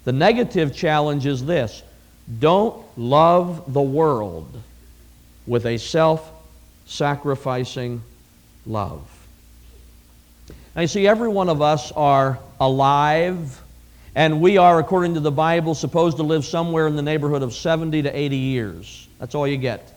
The 0.06 0.14
negative 0.14 0.74
challenge 0.74 1.26
is 1.26 1.44
this: 1.46 1.84
don't 2.40 2.82
love 2.98 3.74
the 3.74 3.82
world 3.82 4.48
with 5.46 5.66
a 5.66 5.78
self-sacrificing 5.78 8.02
love. 8.66 9.02
Now, 10.78 10.82
you 10.82 10.88
see, 10.88 11.08
every 11.08 11.28
one 11.28 11.50
of 11.50 11.60
us 11.60 11.92
are 11.94 12.38
alive, 12.60 13.60
and 14.14 14.40
we 14.40 14.60
are, 14.60 14.78
according 14.78 15.16
to 15.16 15.20
the 15.20 15.32
Bible, 15.32 15.74
supposed 15.74 16.18
to 16.18 16.24
live 16.24 16.46
somewhere 16.46 16.86
in 16.86 16.96
the 16.96 17.02
neighborhood 17.02 17.42
of 17.42 17.56
70 17.56 18.04
to 18.04 18.16
80 18.16 18.38
years. 18.38 19.08
That's 19.18 19.34
all 19.34 19.48
you 19.48 19.58
get. 19.58 19.92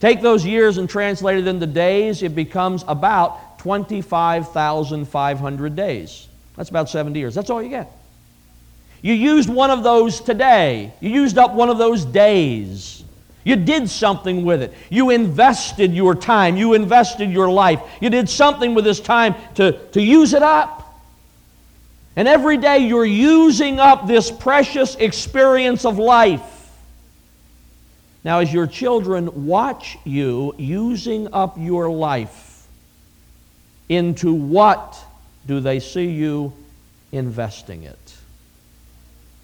Take 0.00 0.20
those 0.20 0.44
years 0.44 0.76
and 0.76 0.86
translate 0.86 1.38
it 1.38 1.46
into 1.46 1.66
days, 1.66 2.22
it 2.22 2.34
becomes 2.34 2.84
about 2.86 3.58
25,500 3.60 5.74
days. 5.74 6.28
That's 6.54 6.68
about 6.68 6.90
70 6.90 7.18
years. 7.18 7.34
That's 7.34 7.48
all 7.48 7.62
you 7.62 7.70
get. 7.70 7.90
You 9.00 9.14
used 9.14 9.48
one 9.48 9.70
of 9.70 9.82
those 9.82 10.20
today. 10.20 10.92
You 11.00 11.08
used 11.08 11.38
up 11.38 11.54
one 11.54 11.70
of 11.70 11.78
those 11.78 12.04
days. 12.04 13.02
You 13.48 13.56
did 13.56 13.88
something 13.88 14.44
with 14.44 14.60
it. 14.60 14.74
You 14.90 15.08
invested 15.08 15.94
your 15.94 16.14
time. 16.14 16.58
You 16.58 16.74
invested 16.74 17.30
your 17.30 17.50
life. 17.50 17.80
You 17.98 18.10
did 18.10 18.28
something 18.28 18.74
with 18.74 18.84
this 18.84 19.00
time 19.00 19.34
to, 19.54 19.72
to 19.92 20.02
use 20.02 20.34
it 20.34 20.42
up. 20.42 21.00
And 22.14 22.28
every 22.28 22.58
day 22.58 22.80
you're 22.80 23.06
using 23.06 23.80
up 23.80 24.06
this 24.06 24.30
precious 24.30 24.96
experience 24.96 25.86
of 25.86 25.98
life. 25.98 26.42
Now, 28.22 28.40
as 28.40 28.52
your 28.52 28.66
children 28.66 29.46
watch 29.46 29.96
you 30.04 30.54
using 30.58 31.32
up 31.32 31.56
your 31.56 31.88
life, 31.88 32.68
into 33.88 34.34
what 34.34 35.02
do 35.46 35.60
they 35.60 35.80
see 35.80 36.10
you 36.10 36.52
investing 37.12 37.84
it? 37.84 38.16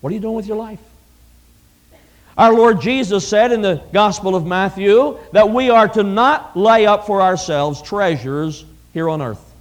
What 0.03 0.11
are 0.11 0.15
you 0.15 0.21
doing 0.21 0.35
with 0.37 0.47
your 0.47 0.59
life? 0.59 0.81
Our 2.37 2.53
Lord 2.53 2.81
Jesus 2.81 3.27
said 3.27 3.53
in 3.53 3.63
the 3.63 3.81
Gospel 3.93 4.35
of 4.35 4.45
Matthew 4.45 5.19
that 5.33 5.51
we 5.51 5.71
are 5.71 5.87
to 5.89 6.03
not 6.03 6.57
lay 6.57 6.85
up 6.85 7.07
for 7.07 7.23
ourselves 7.23 7.81
treasures 7.81 8.65
here 8.93 9.09
on 9.09 9.23
earth, 9.23 9.53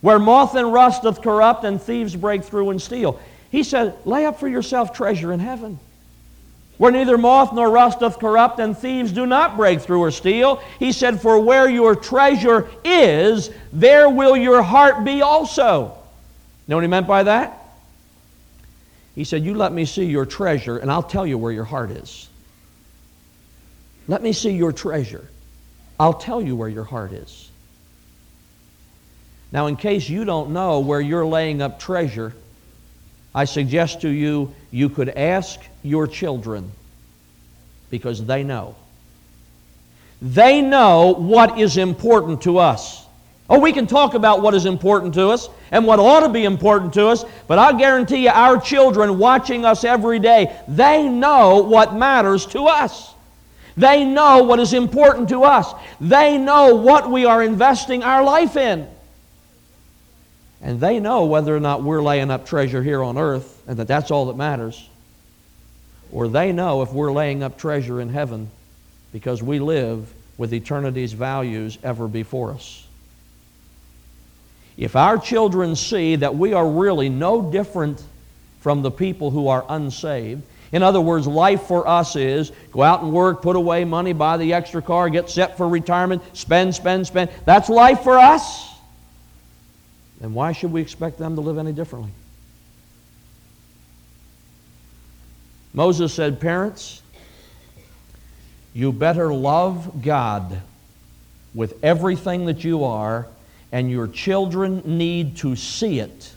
where 0.00 0.18
moth 0.18 0.54
and 0.54 0.72
rust 0.72 1.02
doth 1.02 1.20
corrupt 1.20 1.64
and 1.64 1.80
thieves 1.80 2.16
break 2.16 2.44
through 2.44 2.70
and 2.70 2.80
steal. 2.80 3.20
He 3.50 3.62
said, 3.62 3.94
Lay 4.06 4.24
up 4.24 4.40
for 4.40 4.48
yourself 4.48 4.94
treasure 4.94 5.34
in 5.34 5.40
heaven, 5.40 5.78
where 6.78 6.92
neither 6.92 7.18
moth 7.18 7.52
nor 7.52 7.70
rust 7.70 8.00
doth 8.00 8.18
corrupt 8.18 8.58
and 8.58 8.76
thieves 8.76 9.12
do 9.12 9.26
not 9.26 9.58
break 9.58 9.82
through 9.82 10.00
or 10.00 10.10
steal. 10.10 10.62
He 10.78 10.92
said, 10.92 11.20
For 11.20 11.38
where 11.40 11.68
your 11.68 11.94
treasure 11.94 12.70
is, 12.84 13.50
there 13.70 14.08
will 14.08 14.36
your 14.36 14.62
heart 14.62 15.04
be 15.04 15.20
also. 15.20 15.98
Know 16.66 16.76
what 16.76 16.82
he 16.84 16.88
meant 16.88 17.06
by 17.06 17.24
that? 17.24 17.61
He 19.14 19.24
said, 19.24 19.44
You 19.44 19.54
let 19.54 19.72
me 19.72 19.84
see 19.84 20.04
your 20.04 20.26
treasure, 20.26 20.78
and 20.78 20.90
I'll 20.90 21.02
tell 21.02 21.26
you 21.26 21.38
where 21.38 21.52
your 21.52 21.64
heart 21.64 21.90
is. 21.90 22.28
Let 24.08 24.22
me 24.22 24.32
see 24.32 24.50
your 24.50 24.72
treasure. 24.72 25.28
I'll 26.00 26.14
tell 26.14 26.40
you 26.40 26.56
where 26.56 26.68
your 26.68 26.84
heart 26.84 27.12
is. 27.12 27.50
Now, 29.52 29.66
in 29.66 29.76
case 29.76 30.08
you 30.08 30.24
don't 30.24 30.50
know 30.50 30.80
where 30.80 31.00
you're 31.00 31.26
laying 31.26 31.60
up 31.60 31.78
treasure, 31.78 32.34
I 33.34 33.44
suggest 33.44 34.00
to 34.00 34.08
you 34.08 34.54
you 34.70 34.88
could 34.88 35.10
ask 35.10 35.60
your 35.82 36.06
children 36.06 36.72
because 37.90 38.24
they 38.24 38.42
know. 38.42 38.74
They 40.22 40.62
know 40.62 41.14
what 41.14 41.58
is 41.58 41.76
important 41.76 42.42
to 42.42 42.58
us. 42.58 43.01
Oh, 43.52 43.58
we 43.58 43.74
can 43.74 43.86
talk 43.86 44.14
about 44.14 44.40
what 44.40 44.54
is 44.54 44.64
important 44.64 45.12
to 45.12 45.28
us 45.28 45.50
and 45.72 45.86
what 45.86 45.98
ought 45.98 46.20
to 46.20 46.30
be 46.30 46.44
important 46.44 46.94
to 46.94 47.08
us, 47.08 47.22
but 47.46 47.58
I 47.58 47.76
guarantee 47.76 48.24
you, 48.24 48.30
our 48.30 48.58
children 48.58 49.18
watching 49.18 49.66
us 49.66 49.84
every 49.84 50.18
day, 50.18 50.58
they 50.66 51.06
know 51.06 51.58
what 51.58 51.94
matters 51.94 52.46
to 52.46 52.62
us. 52.62 53.12
They 53.76 54.06
know 54.06 54.42
what 54.44 54.58
is 54.58 54.72
important 54.72 55.28
to 55.28 55.44
us. 55.44 55.70
They 56.00 56.38
know 56.38 56.76
what 56.76 57.10
we 57.10 57.26
are 57.26 57.42
investing 57.42 58.02
our 58.02 58.24
life 58.24 58.56
in. 58.56 58.88
And 60.62 60.80
they 60.80 60.98
know 60.98 61.26
whether 61.26 61.54
or 61.54 61.60
not 61.60 61.82
we're 61.82 62.02
laying 62.02 62.30
up 62.30 62.46
treasure 62.46 62.82
here 62.82 63.02
on 63.02 63.18
earth 63.18 63.62
and 63.68 63.76
that 63.76 63.86
that's 63.86 64.10
all 64.10 64.26
that 64.26 64.36
matters. 64.38 64.88
Or 66.10 66.26
they 66.26 66.52
know 66.52 66.80
if 66.80 66.90
we're 66.94 67.12
laying 67.12 67.42
up 67.42 67.58
treasure 67.58 68.00
in 68.00 68.08
heaven 68.08 68.50
because 69.12 69.42
we 69.42 69.58
live 69.58 70.10
with 70.38 70.54
eternity's 70.54 71.12
values 71.12 71.76
ever 71.82 72.08
before 72.08 72.52
us. 72.52 72.86
If 74.76 74.96
our 74.96 75.18
children 75.18 75.76
see 75.76 76.16
that 76.16 76.34
we 76.34 76.52
are 76.54 76.66
really 76.66 77.08
no 77.08 77.50
different 77.50 78.02
from 78.60 78.82
the 78.82 78.90
people 78.90 79.30
who 79.30 79.48
are 79.48 79.64
unsaved, 79.68 80.42
in 80.72 80.82
other 80.82 81.00
words, 81.00 81.26
life 81.26 81.64
for 81.64 81.86
us 81.86 82.16
is 82.16 82.50
go 82.72 82.82
out 82.82 83.02
and 83.02 83.12
work, 83.12 83.42
put 83.42 83.56
away 83.56 83.84
money, 83.84 84.14
buy 84.14 84.38
the 84.38 84.54
extra 84.54 84.80
car, 84.80 85.10
get 85.10 85.28
set 85.28 85.58
for 85.58 85.68
retirement, 85.68 86.22
spend, 86.32 86.74
spend, 86.74 87.06
spend. 87.06 87.30
That's 87.44 87.68
life 87.68 88.02
for 88.02 88.18
us. 88.18 88.70
Then 90.20 90.32
why 90.32 90.52
should 90.52 90.72
we 90.72 90.80
expect 90.80 91.18
them 91.18 91.34
to 91.34 91.42
live 91.42 91.58
any 91.58 91.72
differently? 91.72 92.10
Moses 95.74 96.14
said, 96.14 96.40
Parents, 96.40 97.02
you 98.72 98.92
better 98.92 99.32
love 99.32 100.02
God 100.02 100.60
with 101.54 101.82
everything 101.84 102.46
that 102.46 102.64
you 102.64 102.84
are, 102.84 103.26
and 103.72 103.90
your 103.90 104.06
children 104.06 104.82
need 104.84 105.38
to 105.38 105.56
see 105.56 105.98
it 105.98 106.32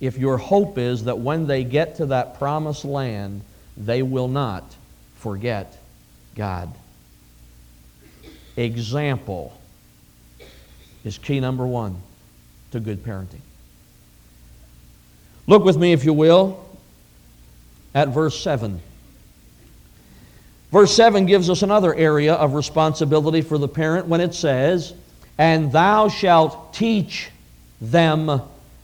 if 0.00 0.18
your 0.18 0.36
hope 0.38 0.78
is 0.78 1.04
that 1.04 1.18
when 1.18 1.46
they 1.46 1.64
get 1.64 1.96
to 1.96 2.06
that 2.06 2.38
promised 2.38 2.84
land, 2.84 3.42
they 3.76 4.02
will 4.02 4.28
not 4.28 4.64
forget 5.16 5.78
God. 6.34 6.72
Example 8.56 9.58
is 11.04 11.18
key 11.18 11.40
number 11.40 11.66
one 11.66 11.96
to 12.72 12.80
good 12.80 13.04
parenting. 13.04 13.40
Look 15.46 15.64
with 15.64 15.76
me, 15.76 15.92
if 15.92 16.04
you 16.04 16.12
will, 16.12 16.66
at 17.94 18.08
verse 18.08 18.38
7. 18.40 18.80
Verse 20.72 20.94
7 20.94 21.26
gives 21.26 21.48
us 21.48 21.62
another 21.62 21.94
area 21.94 22.34
of 22.34 22.54
responsibility 22.54 23.40
for 23.40 23.56
the 23.56 23.68
parent 23.68 24.08
when 24.08 24.20
it 24.20 24.34
says, 24.34 24.92
And 25.38 25.70
thou 25.70 26.08
shalt 26.08 26.72
teach 26.72 27.30
them 27.80 28.40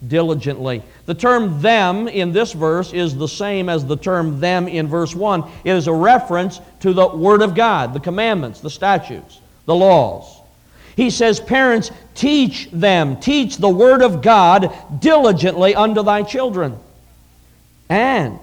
diligently. 0.07 0.83
The 1.05 1.13
term 1.13 1.61
them 1.61 2.07
in 2.07 2.31
this 2.31 2.53
verse 2.53 2.93
is 2.93 3.15
the 3.15 3.27
same 3.27 3.69
as 3.69 3.85
the 3.85 3.95
term 3.97 4.39
them 4.39 4.67
in 4.67 4.87
verse 4.87 5.15
1. 5.15 5.43
It 5.63 5.71
is 5.71 5.87
a 5.87 5.93
reference 5.93 6.59
to 6.81 6.93
the 6.93 7.07
Word 7.07 7.41
of 7.41 7.55
God, 7.55 7.93
the 7.93 7.99
commandments, 7.99 8.59
the 8.59 8.69
statutes, 8.69 9.39
the 9.65 9.75
laws. 9.75 10.41
He 10.95 11.09
says, 11.09 11.39
Parents, 11.39 11.91
teach 12.13 12.69
them, 12.71 13.19
teach 13.19 13.57
the 13.57 13.69
Word 13.69 14.01
of 14.01 14.21
God 14.21 14.71
diligently 14.99 15.73
unto 15.73 16.03
thy 16.03 16.23
children, 16.23 16.77
and 17.89 18.39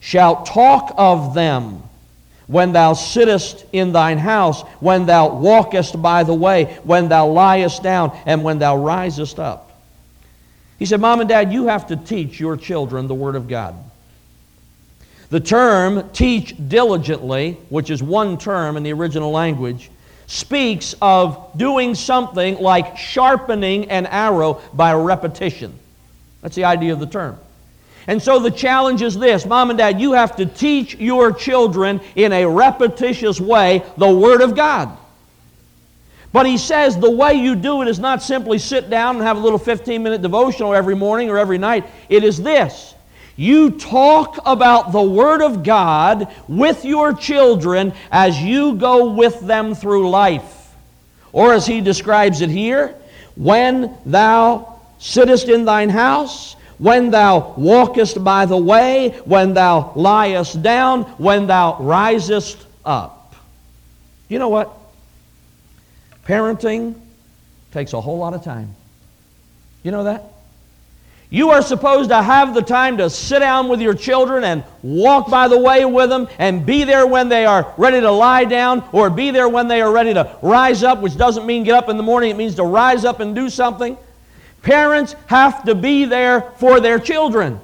shalt 0.00 0.46
talk 0.46 0.94
of 0.96 1.34
them 1.34 1.82
when 2.46 2.72
thou 2.72 2.92
sittest 2.92 3.64
in 3.72 3.92
thine 3.92 4.18
house, 4.18 4.62
when 4.80 5.06
thou 5.06 5.34
walkest 5.34 6.00
by 6.00 6.22
the 6.22 6.34
way, 6.34 6.78
when 6.84 7.08
thou 7.08 7.26
liest 7.26 7.82
down, 7.82 8.16
and 8.26 8.44
when 8.44 8.58
thou 8.58 8.76
risest 8.76 9.38
up. 9.38 9.70
He 10.78 10.86
said, 10.86 11.00
Mom 11.00 11.20
and 11.20 11.28
Dad, 11.28 11.52
you 11.52 11.66
have 11.68 11.88
to 11.88 11.96
teach 11.96 12.38
your 12.38 12.56
children 12.56 13.08
the 13.08 13.14
Word 13.14 13.34
of 13.34 13.48
God. 13.48 13.74
The 15.30 15.40
term 15.40 16.10
teach 16.10 16.54
diligently, 16.68 17.58
which 17.68 17.90
is 17.90 18.02
one 18.02 18.38
term 18.38 18.76
in 18.76 18.82
the 18.82 18.92
original 18.92 19.32
language, 19.32 19.90
speaks 20.28 20.94
of 21.00 21.50
doing 21.56 21.94
something 21.94 22.56
like 22.58 22.96
sharpening 22.96 23.90
an 23.90 24.06
arrow 24.06 24.60
by 24.72 24.92
repetition. 24.94 25.72
That's 26.42 26.54
the 26.54 26.64
idea 26.64 26.92
of 26.92 27.00
the 27.00 27.06
term. 27.06 27.38
And 28.06 28.22
so 28.22 28.38
the 28.38 28.50
challenge 28.50 29.02
is 29.02 29.18
this 29.18 29.46
Mom 29.46 29.70
and 29.70 29.78
Dad, 29.78 30.00
you 30.00 30.12
have 30.12 30.36
to 30.36 30.46
teach 30.46 30.94
your 30.96 31.32
children 31.32 32.00
in 32.14 32.32
a 32.32 32.46
repetitious 32.46 33.40
way 33.40 33.82
the 33.96 34.12
Word 34.12 34.40
of 34.40 34.54
God. 34.54 34.96
But 36.32 36.46
he 36.46 36.58
says 36.58 36.98
the 36.98 37.10
way 37.10 37.34
you 37.34 37.54
do 37.54 37.82
it 37.82 37.88
is 37.88 37.98
not 37.98 38.22
simply 38.22 38.58
sit 38.58 38.90
down 38.90 39.16
and 39.16 39.24
have 39.24 39.36
a 39.36 39.40
little 39.40 39.58
15 39.58 40.02
minute 40.02 40.22
devotional 40.22 40.74
every 40.74 40.94
morning 40.94 41.30
or 41.30 41.38
every 41.38 41.58
night. 41.58 41.84
It 42.08 42.24
is 42.24 42.40
this 42.40 42.94
you 43.36 43.72
talk 43.72 44.38
about 44.46 44.92
the 44.92 45.02
Word 45.02 45.42
of 45.42 45.62
God 45.62 46.32
with 46.48 46.84
your 46.84 47.12
children 47.12 47.92
as 48.10 48.40
you 48.40 48.74
go 48.74 49.12
with 49.12 49.40
them 49.40 49.74
through 49.74 50.08
life. 50.08 50.74
Or 51.32 51.52
as 51.52 51.66
he 51.66 51.82
describes 51.82 52.40
it 52.40 52.48
here, 52.48 52.94
when 53.36 53.94
thou 54.06 54.80
sittest 54.98 55.48
in 55.48 55.66
thine 55.66 55.90
house, 55.90 56.56
when 56.78 57.10
thou 57.10 57.54
walkest 57.56 58.22
by 58.22 58.46
the 58.46 58.56
way, 58.56 59.10
when 59.24 59.54
thou 59.54 59.92
liest 59.94 60.62
down, 60.62 61.02
when 61.18 61.46
thou 61.46 61.76
risest 61.80 62.66
up. 62.84 63.34
You 64.28 64.38
know 64.38 64.48
what? 64.48 64.76
Parenting 66.24 66.94
takes 67.72 67.92
a 67.92 68.00
whole 68.00 68.18
lot 68.18 68.34
of 68.34 68.42
time. 68.42 68.74
You 69.82 69.92
know 69.92 70.04
that? 70.04 70.24
You 71.28 71.50
are 71.50 71.62
supposed 71.62 72.10
to 72.10 72.22
have 72.22 72.54
the 72.54 72.62
time 72.62 72.98
to 72.98 73.10
sit 73.10 73.40
down 73.40 73.68
with 73.68 73.80
your 73.80 73.94
children 73.94 74.44
and 74.44 74.62
walk 74.82 75.28
by 75.28 75.48
the 75.48 75.58
way 75.58 75.84
with 75.84 76.08
them 76.08 76.28
and 76.38 76.64
be 76.64 76.84
there 76.84 77.06
when 77.06 77.28
they 77.28 77.44
are 77.44 77.74
ready 77.76 78.00
to 78.00 78.10
lie 78.10 78.44
down 78.44 78.88
or 78.92 79.10
be 79.10 79.32
there 79.32 79.48
when 79.48 79.66
they 79.66 79.80
are 79.80 79.90
ready 79.90 80.14
to 80.14 80.36
rise 80.40 80.84
up, 80.84 81.00
which 81.00 81.16
doesn't 81.16 81.44
mean 81.44 81.64
get 81.64 81.74
up 81.74 81.88
in 81.88 81.96
the 81.96 82.02
morning, 82.02 82.30
it 82.30 82.36
means 82.36 82.54
to 82.56 82.62
rise 82.62 83.04
up 83.04 83.18
and 83.18 83.34
do 83.34 83.50
something. 83.50 83.96
Parents 84.66 85.14
have 85.26 85.62
to 85.66 85.76
be 85.76 86.06
there 86.06 86.40
for 86.58 86.80
their 86.80 86.98
children. 86.98 87.60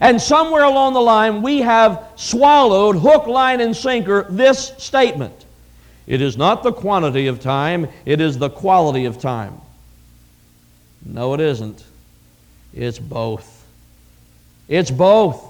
And 0.00 0.20
somewhere 0.20 0.64
along 0.64 0.94
the 0.94 1.00
line, 1.00 1.42
we 1.42 1.60
have 1.60 2.08
swallowed 2.16 2.96
hook, 2.96 3.28
line, 3.28 3.60
and 3.60 3.76
sinker 3.76 4.26
this 4.28 4.72
statement 4.76 5.46
it 6.08 6.20
is 6.20 6.36
not 6.36 6.64
the 6.64 6.72
quantity 6.72 7.28
of 7.28 7.38
time, 7.38 7.86
it 8.04 8.20
is 8.20 8.36
the 8.36 8.50
quality 8.50 9.04
of 9.04 9.20
time. 9.20 9.60
No, 11.06 11.34
it 11.34 11.40
isn't. 11.40 11.84
It's 12.74 12.98
both. 12.98 13.64
It's 14.66 14.90
both. 14.90 15.40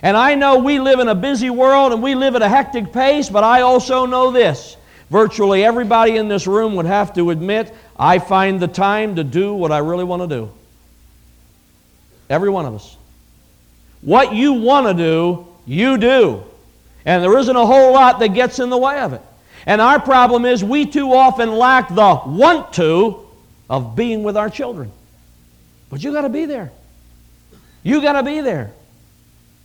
And 0.00 0.16
I 0.16 0.36
know 0.36 0.58
we 0.58 0.78
live 0.78 1.00
in 1.00 1.08
a 1.08 1.16
busy 1.16 1.50
world 1.50 1.92
and 1.92 2.00
we 2.00 2.14
live 2.14 2.36
at 2.36 2.42
a 2.42 2.48
hectic 2.48 2.92
pace, 2.92 3.28
but 3.28 3.42
I 3.42 3.62
also 3.62 4.06
know 4.06 4.30
this. 4.30 4.76
Virtually 5.10 5.64
everybody 5.64 6.16
in 6.16 6.28
this 6.28 6.46
room 6.46 6.76
would 6.76 6.86
have 6.86 7.12
to 7.14 7.30
admit 7.30 7.74
I 7.98 8.18
find 8.18 8.60
the 8.60 8.68
time 8.68 9.16
to 9.16 9.24
do 9.24 9.54
what 9.54 9.72
I 9.72 9.78
really 9.78 10.04
want 10.04 10.22
to 10.22 10.28
do. 10.28 10.50
Every 12.30 12.50
one 12.50 12.66
of 12.66 12.74
us. 12.74 12.96
What 14.00 14.34
you 14.34 14.52
want 14.52 14.86
to 14.86 14.94
do, 14.94 15.46
you 15.66 15.98
do. 15.98 16.44
And 17.04 17.24
there 17.24 17.36
isn't 17.38 17.56
a 17.56 17.66
whole 17.66 17.92
lot 17.92 18.20
that 18.20 18.28
gets 18.28 18.58
in 18.58 18.70
the 18.70 18.78
way 18.78 19.00
of 19.00 19.12
it. 19.14 19.22
And 19.66 19.80
our 19.80 20.00
problem 20.00 20.44
is 20.44 20.62
we 20.62 20.86
too 20.86 21.12
often 21.12 21.50
lack 21.52 21.88
the 21.88 22.22
want 22.26 22.72
to 22.74 23.26
of 23.68 23.96
being 23.96 24.22
with 24.22 24.36
our 24.36 24.48
children. 24.48 24.92
But 25.90 26.02
you 26.04 26.12
got 26.12 26.22
to 26.22 26.28
be 26.28 26.44
there. 26.44 26.70
You 27.82 28.00
got 28.00 28.12
to 28.12 28.22
be 28.22 28.40
there. 28.40 28.72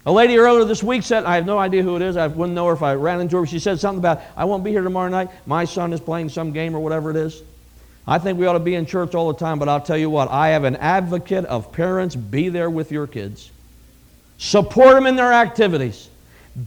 A 0.05 0.11
lady 0.11 0.37
earlier 0.37 0.65
this 0.65 0.83
week 0.83 1.03
said, 1.03 1.23
I 1.23 1.35
have 1.35 1.45
no 1.45 1.57
idea 1.57 1.83
who 1.83 1.95
it 1.95 2.01
is. 2.01 2.17
I 2.17 2.27
wouldn't 2.27 2.55
know 2.55 2.67
her 2.67 2.73
if 2.73 2.81
I 2.81 2.95
ran 2.95 3.21
into 3.21 3.37
her. 3.37 3.45
She 3.45 3.59
said 3.59 3.79
something 3.79 3.99
about, 3.99 4.21
I 4.35 4.45
won't 4.45 4.63
be 4.63 4.71
here 4.71 4.81
tomorrow 4.81 5.09
night. 5.09 5.29
My 5.45 5.65
son 5.65 5.93
is 5.93 6.01
playing 6.01 6.29
some 6.29 6.51
game 6.51 6.75
or 6.75 6.79
whatever 6.79 7.09
it 7.09 7.15
is. 7.15 7.41
I 8.05 8.19
think 8.19 8.37
we 8.37 8.45
ought 8.45 8.53
to 8.53 8.59
be 8.59 8.75
in 8.75 8.85
church 8.85 9.15
all 9.15 9.31
the 9.31 9.39
time, 9.39 9.59
but 9.59 9.69
I'll 9.69 9.81
tell 9.81 9.97
you 9.97 10.09
what, 10.09 10.29
I 10.29 10.49
have 10.49 10.65
an 10.65 10.75
advocate 10.75 11.45
of 11.45 11.71
parents 11.71 12.15
be 12.15 12.49
there 12.49 12.69
with 12.69 12.91
your 12.91 13.07
kids. 13.07 13.49
Support 14.37 14.95
them 14.95 15.05
in 15.05 15.15
their 15.15 15.31
activities. 15.31 16.09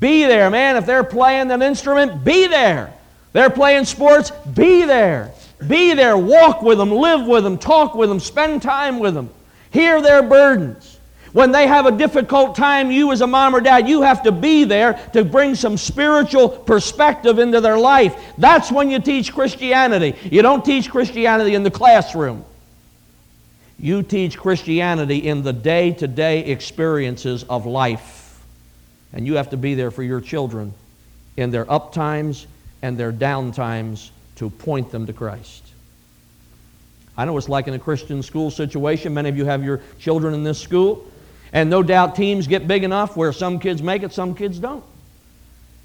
Be 0.00 0.24
there, 0.24 0.50
man. 0.50 0.76
If 0.76 0.86
they're 0.86 1.04
playing 1.04 1.50
an 1.50 1.62
instrument, 1.62 2.24
be 2.24 2.46
there. 2.46 2.92
They're 3.32 3.50
playing 3.50 3.84
sports, 3.84 4.30
be 4.30 4.86
there. 4.86 5.32
Be 5.66 5.92
there. 5.94 6.16
Walk 6.16 6.62
with 6.62 6.78
them, 6.78 6.90
live 6.90 7.26
with 7.26 7.44
them, 7.44 7.58
talk 7.58 7.94
with 7.94 8.08
them, 8.08 8.18
spend 8.18 8.62
time 8.62 8.98
with 8.98 9.14
them. 9.14 9.28
Hear 9.70 10.00
their 10.00 10.22
burdens. 10.22 10.95
When 11.36 11.52
they 11.52 11.66
have 11.66 11.84
a 11.84 11.92
difficult 11.92 12.56
time, 12.56 12.90
you 12.90 13.12
as 13.12 13.20
a 13.20 13.26
mom 13.26 13.54
or 13.54 13.60
dad, 13.60 13.86
you 13.86 14.00
have 14.00 14.22
to 14.22 14.32
be 14.32 14.64
there 14.64 14.94
to 15.12 15.22
bring 15.22 15.54
some 15.54 15.76
spiritual 15.76 16.48
perspective 16.48 17.38
into 17.38 17.60
their 17.60 17.76
life. 17.76 18.18
That's 18.38 18.72
when 18.72 18.90
you 18.90 19.00
teach 19.00 19.34
Christianity. 19.34 20.16
You 20.30 20.40
don't 20.40 20.64
teach 20.64 20.90
Christianity 20.90 21.54
in 21.54 21.62
the 21.62 21.70
classroom. 21.70 22.42
You 23.78 24.02
teach 24.02 24.38
Christianity 24.38 25.28
in 25.28 25.42
the 25.42 25.52
day 25.52 25.90
to 25.92 26.08
day 26.08 26.40
experiences 26.46 27.44
of 27.44 27.66
life. 27.66 28.42
And 29.12 29.26
you 29.26 29.34
have 29.34 29.50
to 29.50 29.58
be 29.58 29.74
there 29.74 29.90
for 29.90 30.02
your 30.02 30.22
children 30.22 30.72
in 31.36 31.50
their 31.50 31.70
up 31.70 31.92
times 31.92 32.46
and 32.80 32.96
their 32.96 33.12
down 33.12 33.52
times 33.52 34.10
to 34.36 34.48
point 34.48 34.90
them 34.90 35.04
to 35.04 35.12
Christ. 35.12 35.64
I 37.14 37.26
know 37.26 37.36
it's 37.36 37.50
like 37.50 37.68
in 37.68 37.74
a 37.74 37.78
Christian 37.78 38.22
school 38.22 38.50
situation. 38.50 39.12
Many 39.12 39.28
of 39.28 39.36
you 39.36 39.44
have 39.44 39.62
your 39.62 39.82
children 39.98 40.32
in 40.32 40.42
this 40.42 40.58
school. 40.58 41.06
And 41.56 41.70
no 41.70 41.82
doubt 41.82 42.16
teams 42.16 42.46
get 42.46 42.68
big 42.68 42.84
enough 42.84 43.16
where 43.16 43.32
some 43.32 43.58
kids 43.58 43.82
make 43.82 44.02
it, 44.02 44.12
some 44.12 44.34
kids 44.34 44.58
don't. 44.58 44.84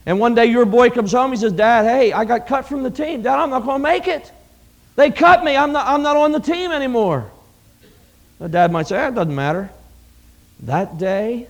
And 0.06 0.20
one 0.20 0.36
day 0.36 0.48
your 0.48 0.66
boy 0.66 0.90
comes 0.90 1.14
home, 1.14 1.32
he 1.32 1.38
says, 1.38 1.54
Dad, 1.54 1.86
hey, 1.86 2.12
I 2.12 2.26
got 2.26 2.46
cut 2.46 2.66
from 2.66 2.84
the 2.84 2.92
team. 2.92 3.22
Dad, 3.22 3.40
I'm 3.40 3.52
not 3.52 3.64
going 3.64 3.82
to 3.82 3.84
make 3.84 4.06
it. 4.06 4.30
They 4.98 5.12
cut 5.12 5.46
me. 5.46 5.56
I'm 5.56 5.72
not, 5.72 5.88
I'm 5.88 6.02
not 6.02 6.18
on 6.18 6.34
the 6.34 6.42
team 6.42 6.74
anymore. 6.74 7.32
The 8.40 8.50
dad 8.50 8.74
might 8.74 8.88
say, 8.88 8.98
that 8.98 9.16
doesn't 9.16 9.34
matter. 9.34 9.70
That 10.64 10.98
day, 10.98 11.48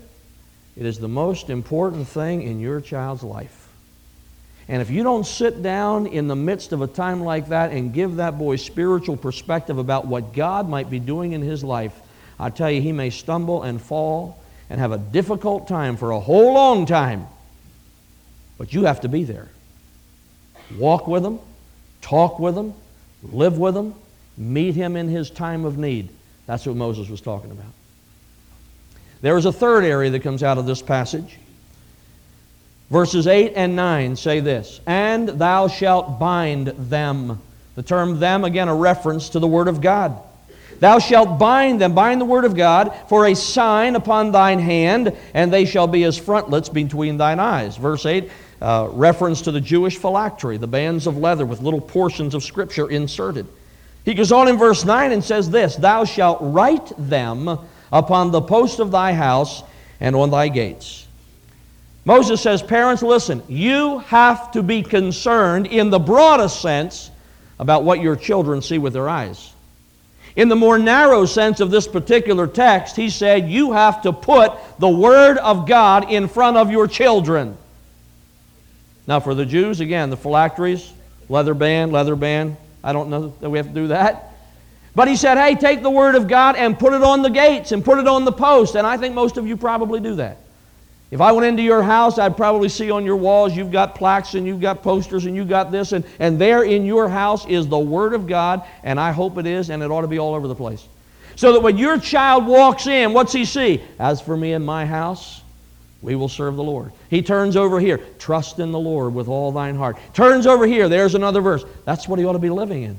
it 0.78 0.86
is 0.86 1.00
the 1.00 1.08
most 1.08 1.50
important 1.50 2.08
thing 2.08 2.44
in 2.44 2.60
your 2.60 2.80
child's 2.80 3.24
life. 3.24 3.70
And 4.68 4.84
if 4.84 4.92
you 4.92 5.02
don't 5.02 5.26
sit 5.26 5.64
down 5.64 6.06
in 6.06 6.28
the 6.28 6.36
midst 6.36 6.74
of 6.74 6.84
a 6.84 6.88
time 6.88 7.24
like 7.24 7.48
that 7.48 7.72
and 7.72 7.92
give 7.92 8.18
that 8.18 8.38
boy 8.38 8.58
spiritual 8.58 9.18
perspective 9.18 9.80
about 9.80 10.06
what 10.06 10.32
God 10.32 10.70
might 10.70 10.92
be 10.92 11.00
doing 11.00 11.34
in 11.34 11.42
his 11.42 11.64
life, 11.64 12.00
I 12.42 12.50
tell 12.50 12.72
you, 12.72 12.82
he 12.82 12.92
may 12.92 13.12
stumble 13.12 13.62
and 13.62 13.80
fall 13.80 14.44
and 14.68 14.80
have 14.80 14.92
a 14.92 14.98
difficult 14.98 15.68
time 15.68 15.96
for 15.96 16.10
a 16.10 16.20
whole 16.20 16.54
long 16.56 16.88
time. 16.88 17.28
But 18.58 18.74
you 18.74 18.86
have 18.86 19.02
to 19.02 19.08
be 19.08 19.24
there. 19.24 19.48
Walk 20.78 21.08
with 21.08 21.24
him, 21.24 21.40
talk 22.02 22.40
with 22.40 22.58
him, 22.58 22.74
live 23.22 23.60
with 23.60 23.78
him, 23.78 23.94
meet 24.38 24.74
him 24.74 24.96
in 24.96 25.08
his 25.08 25.30
time 25.30 25.66
of 25.66 25.78
need. 25.78 26.10
That's 26.48 26.66
what 26.66 26.76
Moses 26.76 27.10
was 27.10 27.22
talking 27.22 27.52
about. 27.52 27.72
There 29.22 29.38
is 29.38 29.46
a 29.46 29.52
third 29.52 29.84
area 29.84 30.10
that 30.10 30.22
comes 30.22 30.42
out 30.42 30.58
of 30.58 30.66
this 30.66 30.82
passage. 30.82 31.38
Verses 32.90 33.28
8 33.28 33.54
and 33.56 33.76
9 33.76 34.16
say 34.16 34.40
this 34.40 34.82
And 34.88 35.30
thou 35.30 35.68
shalt 35.68 36.18
bind 36.18 36.68
them. 36.68 37.40
The 37.76 37.84
term 37.84 38.20
them, 38.20 38.44
again, 38.44 38.68
a 38.68 38.76
reference 38.76 39.30
to 39.30 39.40
the 39.40 39.48
Word 39.48 39.68
of 39.68 39.80
God. 39.80 40.20
Thou 40.82 40.98
shalt 40.98 41.38
bind 41.38 41.80
them, 41.80 41.94
bind 41.94 42.20
the 42.20 42.26
Word 42.26 42.44
of 42.44 42.56
God, 42.56 42.92
for 43.08 43.28
a 43.28 43.36
sign 43.36 43.96
upon 43.96 44.32
thine 44.32 44.58
hand, 44.58 45.16
and 45.36 45.54
they 45.54 45.64
shall 45.64 45.86
be 45.86 46.04
as 46.06 46.18
frontlets 46.18 46.70
between 46.70 47.18
thine 47.18 47.40
eyes. 47.40 47.78
Verse 47.78 48.04
8, 48.04 48.32
uh, 48.64 48.90
reference 48.92 49.42
to 49.44 49.52
the 49.52 49.62
Jewish 49.62 49.98
phylactery, 49.98 50.58
the 50.58 50.66
bands 50.66 51.06
of 51.06 51.18
leather 51.18 51.46
with 51.46 51.62
little 51.62 51.80
portions 51.80 52.34
of 52.34 52.44
Scripture 52.44 52.90
inserted. 52.90 53.46
He 54.06 54.16
goes 54.16 54.32
on 54.32 54.48
in 54.48 54.58
verse 54.58 54.84
9 54.84 55.12
and 55.12 55.24
says 55.24 55.52
this 55.52 55.76
Thou 55.76 56.04
shalt 56.04 56.40
write 56.42 56.92
them 56.98 57.60
upon 57.92 58.32
the 58.32 58.42
post 58.42 58.80
of 58.80 58.90
thy 58.90 59.14
house 59.14 59.62
and 60.00 60.16
on 60.16 60.32
thy 60.32 60.48
gates. 60.48 61.06
Moses 62.06 62.42
says, 62.42 62.64
Parents, 62.64 63.04
listen, 63.04 63.44
you 63.48 64.00
have 64.00 64.52
to 64.54 64.64
be 64.64 64.82
concerned 64.82 65.68
in 65.68 65.92
the 65.92 66.00
broadest 66.00 66.60
sense 66.60 67.12
about 67.60 67.84
what 67.84 68.02
your 68.02 68.16
children 68.16 68.64
see 68.64 68.80
with 68.80 68.94
their 68.94 69.08
eyes. 69.08 69.51
In 70.36 70.48
the 70.48 70.56
more 70.56 70.80
narrow 70.80 71.26
sense 71.26 71.60
of 71.60 71.72
this 71.72 71.88
particular 71.88 72.48
text, 72.48 72.96
he 72.96 73.10
said, 73.10 73.50
You 73.50 73.74
have 73.74 74.02
to 74.04 74.14
put 74.14 74.54
the 74.80 74.90
Word 74.90 75.38
of 75.38 75.68
God 75.68 76.12
in 76.12 76.28
front 76.28 76.58
of 76.58 76.72
your 76.72 76.88
children. 76.88 77.58
Now, 79.08 79.20
for 79.20 79.36
the 79.36 79.46
Jews, 79.46 79.80
again, 79.80 80.10
the 80.10 80.18
phylacteries, 80.18 80.94
leather 81.28 81.54
band, 81.54 81.92
leather 81.92 82.16
band. 82.16 82.56
I 82.84 82.94
don't 82.94 83.10
know 83.10 83.34
that 83.42 83.50
we 83.50 83.58
have 83.58 83.68
to 83.68 83.74
do 83.74 83.88
that. 83.88 84.34
But 84.96 85.08
he 85.08 85.16
said, 85.16 85.38
Hey, 85.38 85.56
take 85.56 85.82
the 85.82 85.90
Word 85.90 86.16
of 86.16 86.28
God 86.28 86.56
and 86.56 86.78
put 86.80 86.94
it 86.94 87.04
on 87.04 87.22
the 87.22 87.30
gates 87.30 87.72
and 87.72 87.84
put 87.84 88.00
it 88.00 88.08
on 88.08 88.26
the 88.26 88.32
post. 88.32 88.76
And 88.76 88.88
I 88.88 88.98
think 88.98 89.14
most 89.14 89.38
of 89.38 89.48
you 89.48 89.58
probably 89.58 90.00
do 90.00 90.16
that. 90.16 90.38
If 91.12 91.20
I 91.20 91.34
went 91.34 91.46
into 91.46 91.62
your 91.62 91.84
house, 91.84 92.18
I'd 92.18 92.38
probably 92.38 92.70
see 92.70 92.90
on 92.90 93.04
your 93.04 93.18
walls 93.18 93.56
you've 93.56 93.72
got 93.72 93.96
plaques 93.96 94.34
and 94.34 94.48
you've 94.48 94.62
got 94.62 94.82
posters 94.82 95.26
and 95.26 95.36
you've 95.36 95.50
got 95.50 95.70
this, 95.70 95.92
and, 95.92 96.06
and 96.20 96.40
there 96.40 96.64
in 96.64 96.86
your 96.86 97.10
house 97.10 97.46
is 97.48 97.68
the 97.68 97.78
Word 97.78 98.14
of 98.14 98.28
God, 98.28 98.64
and 98.84 98.98
I 98.98 99.12
hope 99.12 99.38
it 99.38 99.46
is, 99.46 99.70
and 99.70 99.84
it 99.84 99.92
ought 99.92 100.02
to 100.02 100.08
be 100.08 100.20
all 100.20 100.34
over 100.34 100.48
the 100.48 100.56
place. 100.56 100.88
So 101.36 101.52
that 101.54 101.60
when 101.60 101.78
your 101.78 102.00
child 102.00 102.48
walks 102.48 102.88
in, 102.88 103.12
what's 103.12 103.34
he 103.34 103.44
see? 103.44 103.84
As 104.00 104.22
for 104.22 104.38
me 104.38 104.54
and 104.54 104.66
my 104.66 104.86
house, 104.86 105.42
we 106.02 106.16
will 106.16 106.30
serve 106.30 106.56
the 106.56 106.64
Lord. 106.64 106.94
He 107.10 107.22
turns 107.22 107.58
over 107.58 107.80
here, 107.80 108.00
trust 108.18 108.60
in 108.60 108.72
the 108.72 108.80
Lord 108.80 109.14
with 109.14 109.28
all 109.28 109.52
thine 109.52 109.76
heart. 109.76 109.98
Turns 110.14 110.48
over 110.48 110.66
here, 110.66 110.88
there's 110.88 111.14
another 111.14 111.42
verse. 111.42 111.66
That's 111.84 112.08
what 112.08 112.20
he 112.20 112.26
ought 112.26 112.34
to 112.34 112.40
be 112.40 112.50
living 112.50 112.84
in. 112.84 112.98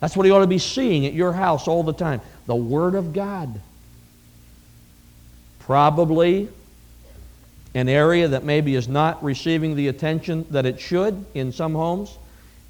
That's 0.00 0.16
what 0.16 0.26
he 0.26 0.32
ought 0.32 0.40
to 0.40 0.46
be 0.46 0.58
seeing 0.58 1.06
at 1.06 1.14
your 1.14 1.32
house 1.32 1.66
all 1.66 1.82
the 1.82 1.94
time. 1.94 2.20
The 2.46 2.54
Word 2.54 2.94
of 2.94 3.14
God. 3.14 3.58
Probably 5.60 6.48
an 7.74 7.88
area 7.88 8.28
that 8.28 8.44
maybe 8.44 8.74
is 8.74 8.88
not 8.88 9.22
receiving 9.22 9.76
the 9.76 9.88
attention 9.88 10.46
that 10.50 10.66
it 10.66 10.80
should 10.80 11.24
in 11.34 11.52
some 11.52 11.74
homes 11.74 12.16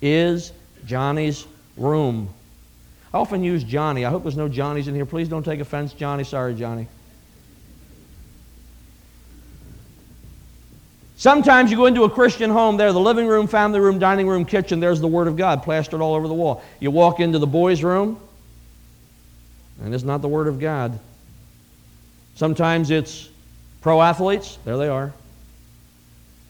is 0.02 0.52
Johnny's 0.86 1.46
room. 1.76 2.28
I 3.12 3.18
often 3.18 3.42
use 3.42 3.64
Johnny. 3.64 4.04
I 4.04 4.10
hope 4.10 4.22
there's 4.22 4.36
no 4.36 4.48
Johnnies 4.48 4.88
in 4.88 4.94
here. 4.94 5.06
Please 5.06 5.28
don't 5.28 5.44
take 5.44 5.60
offense, 5.60 5.92
Johnny. 5.92 6.24
Sorry, 6.24 6.54
Johnny. 6.54 6.88
Sometimes 11.16 11.70
you 11.70 11.76
go 11.76 11.86
into 11.86 12.04
a 12.04 12.10
Christian 12.10 12.48
home, 12.48 12.76
there, 12.76 12.92
the 12.92 13.00
living 13.00 13.26
room, 13.26 13.48
family 13.48 13.80
room, 13.80 13.98
dining 13.98 14.28
room, 14.28 14.44
kitchen, 14.44 14.78
there's 14.78 15.00
the 15.00 15.08
Word 15.08 15.26
of 15.26 15.36
God 15.36 15.64
plastered 15.64 16.00
all 16.00 16.14
over 16.14 16.28
the 16.28 16.34
wall. 16.34 16.62
You 16.78 16.92
walk 16.92 17.18
into 17.18 17.40
the 17.40 17.46
boys' 17.46 17.82
room, 17.82 18.20
and 19.82 19.92
it's 19.92 20.04
not 20.04 20.22
the 20.22 20.28
Word 20.28 20.46
of 20.46 20.60
God. 20.60 20.96
Sometimes 22.36 22.92
it's 22.92 23.28
pro 23.80 24.02
athletes, 24.02 24.58
there 24.64 24.76
they 24.76 24.88
are. 24.88 25.12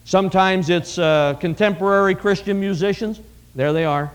Sometimes 0.05 0.69
it's 0.69 0.97
uh, 0.97 1.35
contemporary 1.39 2.15
Christian 2.15 2.59
musicians, 2.59 3.19
there 3.55 3.73
they 3.73 3.85
are. 3.85 4.11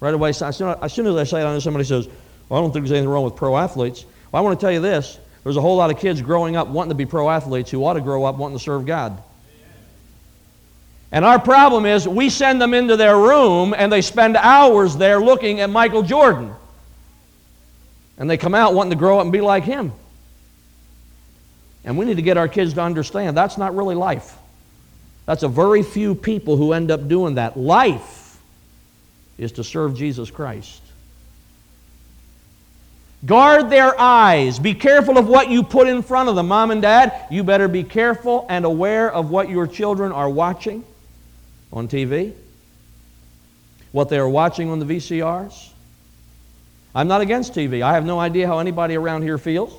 Right 0.00 0.14
away, 0.14 0.30
as 0.30 0.56
soon 0.56 0.68
as 0.70 1.16
I 1.16 1.24
say 1.24 1.56
it, 1.56 1.60
somebody 1.60 1.84
says, 1.84 2.08
Well, 2.48 2.58
I 2.58 2.62
don't 2.62 2.72
think 2.72 2.84
there's 2.84 2.92
anything 2.92 3.10
wrong 3.10 3.24
with 3.24 3.36
pro 3.36 3.56
athletes. 3.56 4.04
Well, 4.32 4.42
I 4.42 4.44
want 4.44 4.58
to 4.58 4.64
tell 4.64 4.72
you 4.72 4.80
this 4.80 5.18
there's 5.44 5.56
a 5.56 5.60
whole 5.60 5.76
lot 5.76 5.90
of 5.90 5.98
kids 5.98 6.20
growing 6.20 6.56
up 6.56 6.68
wanting 6.68 6.90
to 6.90 6.94
be 6.94 7.06
pro 7.06 7.30
athletes 7.30 7.70
who 7.70 7.84
ought 7.84 7.94
to 7.94 8.00
grow 8.00 8.24
up 8.24 8.36
wanting 8.36 8.58
to 8.58 8.64
serve 8.64 8.86
God. 8.86 9.22
And 11.12 11.24
our 11.24 11.38
problem 11.38 11.86
is 11.86 12.06
we 12.06 12.30
send 12.30 12.60
them 12.60 12.72
into 12.72 12.96
their 12.96 13.16
room 13.16 13.74
and 13.76 13.92
they 13.92 14.02
spend 14.02 14.36
hours 14.36 14.96
there 14.96 15.20
looking 15.20 15.60
at 15.60 15.70
Michael 15.70 16.02
Jordan. 16.02 16.52
And 18.16 18.28
they 18.28 18.36
come 18.36 18.54
out 18.54 18.74
wanting 18.74 18.90
to 18.90 18.96
grow 18.96 19.18
up 19.18 19.24
and 19.24 19.32
be 19.32 19.40
like 19.40 19.64
him. 19.64 19.92
And 21.84 21.96
we 21.96 22.04
need 22.04 22.16
to 22.16 22.22
get 22.22 22.36
our 22.36 22.48
kids 22.48 22.74
to 22.74 22.82
understand 22.82 23.36
that's 23.36 23.56
not 23.56 23.74
really 23.74 23.94
life. 23.94 24.36
That's 25.26 25.42
a 25.42 25.48
very 25.48 25.82
few 25.82 26.14
people 26.14 26.56
who 26.56 26.72
end 26.72 26.90
up 26.90 27.08
doing 27.08 27.36
that. 27.36 27.56
Life 27.56 28.38
is 29.38 29.52
to 29.52 29.64
serve 29.64 29.96
Jesus 29.96 30.30
Christ. 30.30 30.82
Guard 33.24 33.68
their 33.68 33.98
eyes. 34.00 34.58
Be 34.58 34.74
careful 34.74 35.18
of 35.18 35.28
what 35.28 35.50
you 35.50 35.62
put 35.62 35.88
in 35.88 36.02
front 36.02 36.28
of 36.28 36.36
them. 36.36 36.48
Mom 36.48 36.70
and 36.70 36.80
dad, 36.80 37.26
you 37.30 37.44
better 37.44 37.68
be 37.68 37.84
careful 37.84 38.46
and 38.48 38.64
aware 38.64 39.12
of 39.12 39.30
what 39.30 39.50
your 39.50 39.66
children 39.66 40.10
are 40.10 40.28
watching 40.28 40.84
on 41.72 41.86
TV, 41.86 42.32
what 43.92 44.08
they 44.08 44.18
are 44.18 44.28
watching 44.28 44.70
on 44.70 44.78
the 44.78 44.86
VCRs. 44.86 45.68
I'm 46.94 47.08
not 47.08 47.20
against 47.20 47.54
TV. 47.54 47.82
I 47.82 47.94
have 47.94 48.04
no 48.04 48.18
idea 48.18 48.46
how 48.46 48.58
anybody 48.58 48.96
around 48.96 49.22
here 49.22 49.38
feels. 49.38 49.72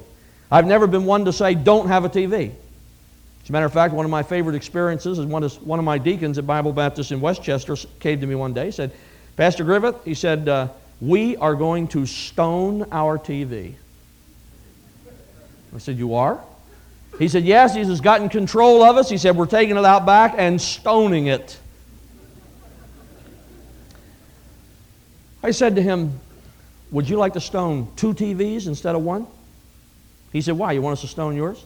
I've 0.52 0.68
never 0.68 0.86
been 0.86 1.06
one 1.06 1.26
to 1.26 1.34
say, 1.34 1.56
don't 1.56 1.88
have 1.88 2.04
a 2.04 2.10
TV. 2.10 2.52
As 3.44 3.50
a 3.50 3.52
matter 3.52 3.66
of 3.66 3.74
fact, 3.74 3.94
one 3.94 4.06
of 4.06 4.12
my 4.12 4.22
favorite 4.22 4.56
experiences 4.56 5.18
is 5.18 5.26
one 5.26 5.44
of, 5.44 5.66
one 5.66 5.80
of 5.80 5.86
my 5.86 5.98
deacons 5.98 6.38
at 6.38 6.46
Bible 6.46 6.74
Baptist 6.74 7.12
in 7.12 7.22
Westchester 7.22 7.76
came 8.00 8.20
to 8.20 8.28
me 8.28 8.36
one 8.36 8.54
day, 8.54 8.70
said, 8.70 8.92
Pastor 9.38 9.64
Griffith, 9.64 10.04
he 10.04 10.14
said, 10.14 10.50
uh, 10.50 10.68
we 11.00 11.36
are 11.38 11.56
going 11.56 11.88
to 11.90 12.06
stone 12.06 12.86
our 12.92 13.18
TV. 13.18 13.74
I 15.74 15.78
said, 15.80 15.98
You 15.98 16.16
are? 16.16 16.40
He 17.18 17.28
said, 17.28 17.44
Yes. 17.44 17.74
He 17.74 17.82
has 17.82 18.02
gotten 18.02 18.30
control 18.30 18.84
of 18.84 18.98
us. 18.98 19.10
He 19.10 19.18
said, 19.18 19.36
We're 19.36 19.46
taking 19.46 19.78
it 19.78 19.86
out 19.86 20.06
back 20.06 20.36
and 20.38 20.62
stoning 20.62 21.28
it. 21.28 21.58
I 25.44 25.52
said 25.52 25.76
to 25.76 25.82
him, 25.82 26.20
Would 26.92 27.10
you 27.10 27.18
like 27.18 27.34
to 27.34 27.42
stone 27.42 27.92
two 27.96 28.14
TVs 28.14 28.68
instead 28.68 28.96
of 28.96 29.02
one? 29.02 29.26
He 30.32 30.42
said, 30.42 30.58
Why? 30.58 30.72
You 30.72 30.82
want 30.82 30.94
us 30.94 31.02
to 31.02 31.08
stone 31.08 31.36
yours? 31.36 31.66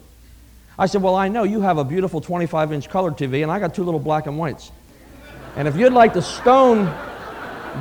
I 0.77 0.87
said, 0.87 1.01
Well, 1.01 1.15
I 1.15 1.27
know 1.27 1.43
you 1.43 1.61
have 1.61 1.77
a 1.77 1.83
beautiful 1.83 2.21
25 2.21 2.73
inch 2.73 2.89
color 2.89 3.11
TV, 3.11 3.43
and 3.43 3.51
I 3.51 3.59
got 3.59 3.73
two 3.73 3.83
little 3.83 3.99
black 3.99 4.27
and 4.27 4.37
whites. 4.37 4.71
And 5.55 5.67
if 5.67 5.75
you'd 5.75 5.93
like 5.93 6.13
to 6.13 6.21
stone 6.21 6.85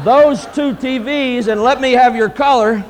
those 0.03 0.45
two 0.47 0.75
TVs 0.75 1.49
and 1.49 1.63
let 1.63 1.81
me 1.81 1.93
have 1.93 2.17
your 2.17 2.29
color. 2.29 2.85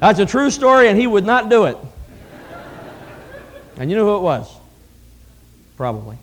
That's 0.00 0.18
a 0.18 0.26
true 0.26 0.50
story, 0.50 0.88
and 0.88 0.98
he 0.98 1.06
would 1.06 1.24
not 1.24 1.48
do 1.48 1.64
it. 1.64 1.76
And 3.76 3.90
you 3.90 3.96
know 3.96 4.04
who 4.04 4.16
it 4.16 4.22
was? 4.22 4.52
Probably. 5.76 6.18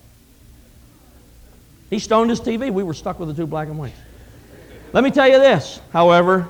He 1.90 2.00
stoned 2.00 2.30
his 2.30 2.40
TV. 2.40 2.72
We 2.72 2.84
were 2.84 2.94
stuck 2.94 3.20
with 3.20 3.30
the 3.30 3.34
two 3.34 3.48
black 3.48 3.68
and 3.68 3.78
whites. 3.78 3.98
Let 4.94 5.04
me 5.04 5.12
tell 5.12 5.28
you 5.28 5.40
this, 5.40 5.80
however, 5.92 6.48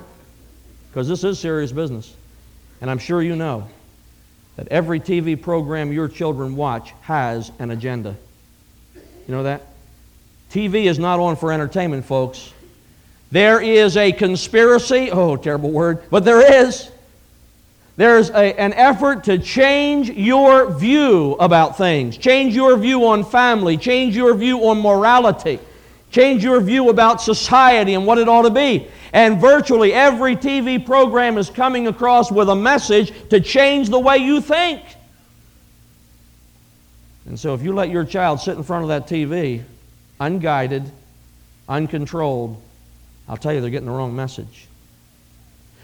because 0.89 1.07
this 1.07 1.23
is 1.23 1.39
serious 1.39 1.71
business, 1.71 2.13
and 2.81 2.89
I'm 2.89 2.99
sure 2.99 3.21
you 3.21 3.35
know 3.35 3.67
that 4.55 4.67
every 4.69 4.99
TV 4.99 5.41
program 5.41 5.93
your 5.93 6.07
children 6.07 6.55
watch 6.55 6.93
has 7.01 7.51
an 7.59 7.71
agenda. 7.71 8.15
You 8.95 9.35
know 9.35 9.43
that? 9.43 9.61
TV 10.51 10.85
is 10.85 10.97
not 10.97 11.19
on 11.19 11.35
for 11.35 11.51
entertainment, 11.53 12.05
folks. 12.05 12.51
There 13.31 13.61
is 13.61 13.95
a 13.95 14.11
conspiracy, 14.11 15.11
oh, 15.11 15.35
terrible 15.35 15.71
word, 15.71 16.01
but 16.09 16.25
there 16.25 16.65
is. 16.65 16.89
There's 17.95 18.29
a, 18.29 18.59
an 18.59 18.73
effort 18.73 19.25
to 19.25 19.37
change 19.37 20.09
your 20.09 20.71
view 20.71 21.33
about 21.33 21.77
things, 21.77 22.17
change 22.17 22.55
your 22.55 22.77
view 22.77 23.05
on 23.07 23.23
family, 23.23 23.77
change 23.77 24.15
your 24.15 24.33
view 24.33 24.67
on 24.67 24.79
morality, 24.79 25.59
change 26.09 26.43
your 26.43 26.61
view 26.61 26.89
about 26.89 27.21
society 27.21 27.93
and 27.93 28.05
what 28.07 28.17
it 28.17 28.27
ought 28.27 28.43
to 28.43 28.49
be. 28.49 28.87
And 29.13 29.39
virtually 29.39 29.93
every 29.93 30.35
TV 30.35 30.83
program 30.83 31.37
is 31.37 31.49
coming 31.49 31.87
across 31.87 32.31
with 32.31 32.49
a 32.49 32.55
message 32.55 33.11
to 33.29 33.39
change 33.39 33.89
the 33.89 33.99
way 33.99 34.17
you 34.17 34.41
think. 34.41 34.81
And 37.25 37.39
so 37.39 37.53
if 37.53 37.61
you 37.61 37.73
let 37.73 37.89
your 37.89 38.05
child 38.05 38.39
sit 38.39 38.57
in 38.57 38.63
front 38.63 38.83
of 38.83 38.89
that 38.89 39.07
TV, 39.07 39.63
unguided, 40.19 40.91
uncontrolled, 41.67 42.61
I'll 43.27 43.37
tell 43.37 43.53
you 43.53 43.61
they're 43.61 43.69
getting 43.69 43.87
the 43.87 43.93
wrong 43.93 44.15
message. 44.15 44.67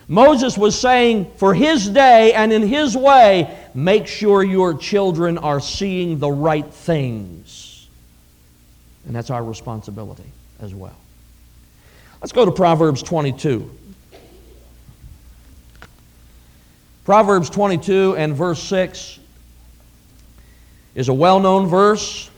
Moses 0.08 0.58
was 0.58 0.80
saying, 0.80 1.32
for 1.38 1.54
his 1.54 1.90
day 1.90 2.34
and 2.34 2.54
in 2.54 2.62
his 2.62 2.96
way, 2.96 3.58
make 3.74 4.06
sure 4.06 4.44
your 4.44 4.76
children 4.76 5.38
are 5.38 5.60
seeing 5.60 6.20
the 6.20 6.30
right 6.30 6.66
things. 6.66 7.88
And 9.06 9.16
that's 9.16 9.30
our 9.30 9.44
responsibility 9.44 10.30
as 10.60 10.74
well. 10.74 10.96
Let's 12.26 12.34
go 12.34 12.46
to 12.46 12.52
Proverbs 12.52 13.04
22. 13.04 13.70
Proverbs 17.04 17.52
22 17.52 18.16
and 18.16 18.34
verse 18.34 18.64
6 18.64 19.20
is 20.96 21.08
a 21.08 21.14
well 21.14 21.40
known 21.40 21.68
verse. 21.68 22.32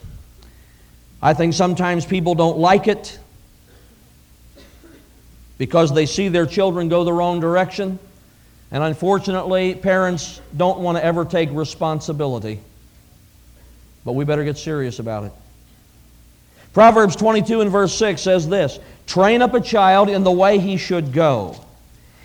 I 1.22 1.32
think 1.32 1.54
sometimes 1.54 2.04
people 2.04 2.34
don't 2.34 2.58
like 2.58 2.86
it 2.86 3.18
because 5.56 5.94
they 5.94 6.04
see 6.04 6.28
their 6.28 6.44
children 6.44 6.90
go 6.90 7.04
the 7.04 7.12
wrong 7.14 7.40
direction. 7.40 7.98
And 8.70 8.84
unfortunately, 8.84 9.74
parents 9.74 10.42
don't 10.54 10.80
want 10.80 10.98
to 10.98 11.02
ever 11.02 11.24
take 11.24 11.48
responsibility. 11.50 12.60
But 14.04 14.12
we 14.12 14.26
better 14.26 14.44
get 14.44 14.58
serious 14.58 14.98
about 14.98 15.24
it. 15.24 15.32
Proverbs 16.74 17.16
22 17.16 17.62
and 17.62 17.70
verse 17.70 17.94
6 17.94 18.20
says 18.20 18.46
this 18.46 18.78
Train 19.08 19.40
up 19.40 19.54
a 19.54 19.60
child 19.60 20.10
in 20.10 20.22
the 20.22 20.30
way 20.30 20.58
he 20.58 20.76
should 20.76 21.14
go, 21.14 21.56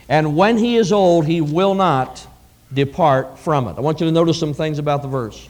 and 0.10 0.36
when 0.36 0.58
he 0.58 0.76
is 0.76 0.92
old, 0.92 1.26
he 1.26 1.40
will 1.40 1.76
not 1.76 2.28
depart 2.74 3.40
from 3.40 3.70
it. 3.70 3.78
I 3.78 3.80
want 3.80 4.02
you 4.02 4.06
to 4.06 4.12
notice 4.12 4.38
some 4.38 4.54
things 4.54 4.80
about 4.80 5.02
the 5.02 5.08
verse. 5.08 5.48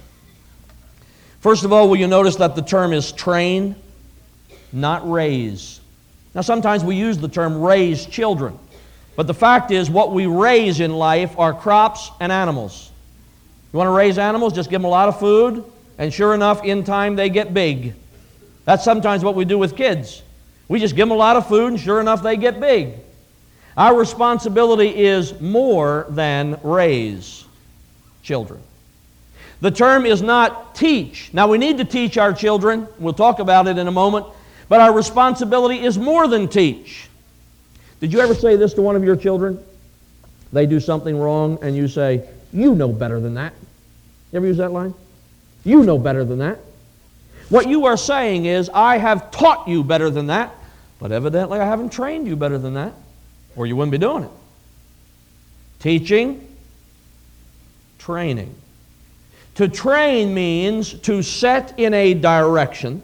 First 1.39 1.65
of 1.65 1.74
all, 1.74 1.89
will 1.89 1.96
you 1.96 2.06
notice 2.06 2.36
that 2.36 2.56
the 2.56 2.62
term 2.62 2.93
is 2.93 3.12
train, 3.12 3.76
not 4.72 5.10
raise? 5.10 5.82
Now, 6.36 6.41
sometimes 6.41 6.84
we 6.84 6.98
use 6.98 7.17
the 7.17 7.28
term 7.28 7.60
raise 7.60 8.06
children, 8.06 8.60
but 9.15 9.26
the 9.26 9.34
fact 9.34 9.72
is, 9.72 9.89
what 9.89 10.12
we 10.12 10.28
raise 10.28 10.82
in 10.82 10.93
life 10.93 11.38
are 11.39 11.52
crops 11.52 12.12
and 12.19 12.32
animals. 12.32 12.91
You 13.72 13.80
want 13.80 13.88
to 13.88 13.91
raise 13.91 14.19
animals? 14.19 14.54
Just 14.54 14.69
give 14.69 14.82
them 14.82 14.86
a 14.86 14.89
lot 14.89 15.10
of 15.10 15.19
food, 15.19 15.65
and 15.98 16.13
sure 16.13 16.36
enough, 16.36 16.63
in 16.63 16.84
time 16.84 17.15
they 17.15 17.32
get 17.32 17.56
big. 17.56 17.96
That's 18.65 18.84
sometimes 18.84 19.24
what 19.24 19.34
we 19.34 19.46
do 19.46 19.58
with 19.58 19.76
kids. 19.76 20.22
We 20.74 20.80
just 20.80 20.96
give 20.96 21.08
them 21.08 21.12
a 21.12 21.20
lot 21.20 21.36
of 21.36 21.48
food, 21.48 21.68
and 21.68 21.80
sure 21.80 22.02
enough, 22.02 22.24
they 22.24 22.36
get 22.36 22.60
big. 22.60 22.96
Our 23.78 23.96
responsibility 23.96 25.04
is 25.04 25.40
more 25.40 26.08
than 26.10 26.60
raise 26.64 27.46
children. 28.24 28.60
The 29.62 29.70
term 29.70 30.08
is 30.08 30.24
not 30.24 30.74
teach. 30.74 31.30
Now, 31.32 31.48
we 31.48 31.60
need 31.60 31.78
to 31.78 31.86
teach 31.86 32.18
our 32.18 32.34
children. 32.34 32.88
We'll 32.98 33.14
talk 33.14 33.38
about 33.38 33.68
it 33.68 33.78
in 33.78 33.88
a 33.88 33.92
moment. 33.92 34.26
But 34.68 34.82
our 34.82 34.92
responsibility 34.92 35.78
is 35.86 36.00
more 36.00 36.28
than 36.28 36.48
teach. 36.48 37.08
Did 38.00 38.12
you 38.12 38.22
ever 38.22 38.34
say 38.34 38.56
this 38.56 38.74
to 38.74 38.82
one 38.82 38.96
of 38.96 39.04
your 39.04 39.16
children? 39.16 39.64
They 40.54 40.66
do 40.66 40.80
something 40.80 41.20
wrong, 41.20 41.60
and 41.62 41.76
you 41.76 41.88
say, 41.88 42.28
You 42.52 42.74
know 42.74 42.88
better 42.88 43.20
than 43.20 43.36
that. 43.36 43.54
You 44.32 44.38
ever 44.38 44.48
use 44.48 44.58
that 44.58 44.72
line? 44.72 44.96
You 45.64 45.84
know 45.84 46.00
better 46.00 46.26
than 46.26 46.40
that. 46.40 46.58
What 47.50 47.68
you 47.68 47.86
are 47.86 47.96
saying 47.96 48.46
is, 48.46 48.72
I 48.74 48.98
have 48.98 49.30
taught 49.30 49.68
you 49.68 49.84
better 49.84 50.10
than 50.10 50.26
that, 50.28 50.52
but 51.04 51.12
evidently 51.12 51.60
I 51.60 51.66
haven't 51.66 51.92
trained 51.92 52.28
you 52.28 52.38
better 52.38 52.58
than 52.58 52.76
that, 52.76 52.94
or 53.58 53.68
you 53.68 53.76
wouldn't 53.76 53.92
be 53.92 53.98
doing 53.98 54.24
it. 54.24 54.30
Teaching, 55.82 56.48
training. 58.00 58.56
To 59.56 59.68
train 59.68 60.34
means 60.34 60.94
to 61.02 61.22
set 61.22 61.78
in 61.78 61.94
a 61.94 62.13
direction 62.13 63.02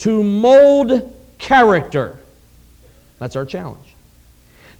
to 0.00 0.24
mold 0.24 1.16
character. 1.38 2.18
That's 3.20 3.36
our 3.36 3.46
challenge. 3.46 3.94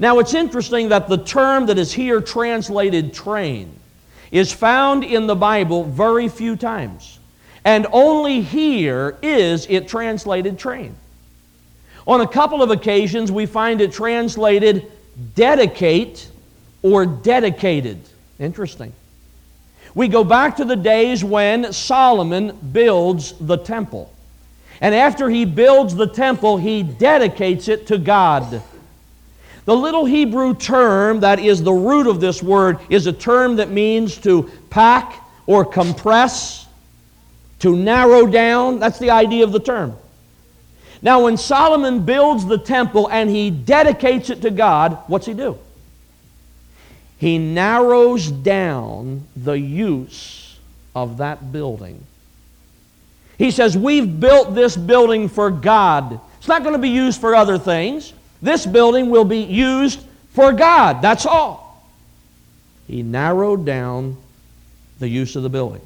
Now, 0.01 0.19
it's 0.19 0.35
interesting 0.35 0.89
that 0.89 1.07
the 1.07 1.19
term 1.19 1.67
that 1.67 1.79
is 1.79 1.93
here 1.93 2.21
translated 2.21 3.15
train 3.15 3.73
is 4.33 4.53
found 4.53 5.05
in 5.05 5.29
the 5.29 5.37
Bible 5.37 5.85
very 5.85 6.27
few 6.27 6.57
times. 6.57 7.21
And 7.65 7.87
only 7.93 8.41
here 8.41 9.17
is 9.23 9.65
it 9.71 9.87
translated 9.87 10.59
train. 10.59 10.97
On 12.07 12.21
a 12.21 12.27
couple 12.27 12.63
of 12.63 12.71
occasions, 12.71 13.31
we 13.31 13.47
find 13.47 13.81
it 13.81 13.93
translated 13.93 14.91
dedicate 15.35 16.29
or 16.83 17.07
dedicated. 17.07 18.01
Interesting. 18.39 18.93
We 19.95 20.09
go 20.09 20.25
back 20.25 20.57
to 20.57 20.65
the 20.65 20.77
days 20.77 21.23
when 21.23 21.73
Solomon 21.73 22.59
builds 22.73 23.35
the 23.39 23.57
temple. 23.57 24.13
And 24.81 24.95
after 24.95 25.29
he 25.29 25.45
builds 25.45 25.95
the 25.95 26.09
temple, 26.09 26.57
he 26.57 26.83
dedicates 26.83 27.69
it 27.69 27.87
to 27.89 27.99
God. 27.99 28.63
The 29.65 29.77
little 29.77 30.05
Hebrew 30.05 30.55
term 30.55 31.21
that 31.21 31.39
is 31.39 31.63
the 31.63 31.73
root 31.73 32.09
of 32.09 32.21
this 32.21 32.43
word 32.43 32.81
is 32.89 33.07
a 33.07 33.13
term 33.13 33.57
that 33.57 33.71
means 33.71 34.17
to 34.19 34.51
pack 34.71 35.21
or 35.47 35.65
compress, 35.65 36.67
to 37.61 37.77
narrow 37.77 38.27
down. 38.27 38.81
That's 38.81 38.99
the 38.99 39.11
idea 39.11 39.45
of 39.45 39.53
the 39.53 39.61
term. 39.61 39.97
Now, 41.03 41.25
when 41.25 41.37
Solomon 41.37 42.05
builds 42.05 42.47
the 42.47 42.59
temple 42.59 43.11
and 43.11 43.29
he 43.29 43.51
dedicates 43.51 44.31
it 44.31 44.43
to 44.43 44.51
God, 44.51 44.99
what's 45.09 45.27
he 45.27 45.35
do? 45.35 45.59
He 47.19 47.39
narrows 47.39 48.31
down 48.31 49.27
the 49.37 49.59
use 49.59 50.59
of 50.95 51.19
that 51.19 51.53
building. 51.53 52.05
He 53.37 53.51
says, 53.51 53.77
We've 53.77 54.21
built 54.21 54.55
this 54.55 54.77
building 54.77 55.29
for 55.29 55.51
God. 55.51 56.21
It's 56.39 56.49
not 56.49 56.63
going 56.63 56.75
to 56.75 56.81
be 56.81 56.89
used 56.89 57.21
for 57.21 57.35
other 57.35 57.59
things. 57.59 58.13
This 58.41 58.67
building 58.67 59.11
will 59.11 59.25
be 59.25 59.39
used 59.39 60.05
for 60.31 60.53
God. 60.53 61.03
That's 61.03 61.27
all. 61.27 61.89
He 62.87 63.03
narrowed 63.03 63.65
down 63.65 64.17
the 64.99 65.09
use 65.09 65.37
of 65.37 65.43
the 65.43 65.49
building. 65.49 65.83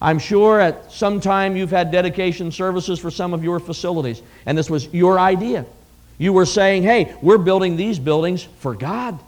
I'm 0.00 0.18
sure 0.18 0.58
at 0.58 0.92
some 0.92 1.20
time 1.20 1.56
you've 1.56 1.70
had 1.70 1.90
dedication 1.90 2.52
services 2.52 2.98
for 2.98 3.10
some 3.10 3.34
of 3.34 3.44
your 3.44 3.60
facilities, 3.60 4.22
and 4.46 4.56
this 4.56 4.70
was 4.70 4.92
your 4.94 5.18
idea. 5.18 5.66
You 6.18 6.32
were 6.32 6.46
saying, 6.46 6.82
hey, 6.82 7.14
we're 7.22 7.38
building 7.38 7.76
these 7.76 7.98
buildings 7.98 8.42
for 8.60 8.74
God. 8.74 9.18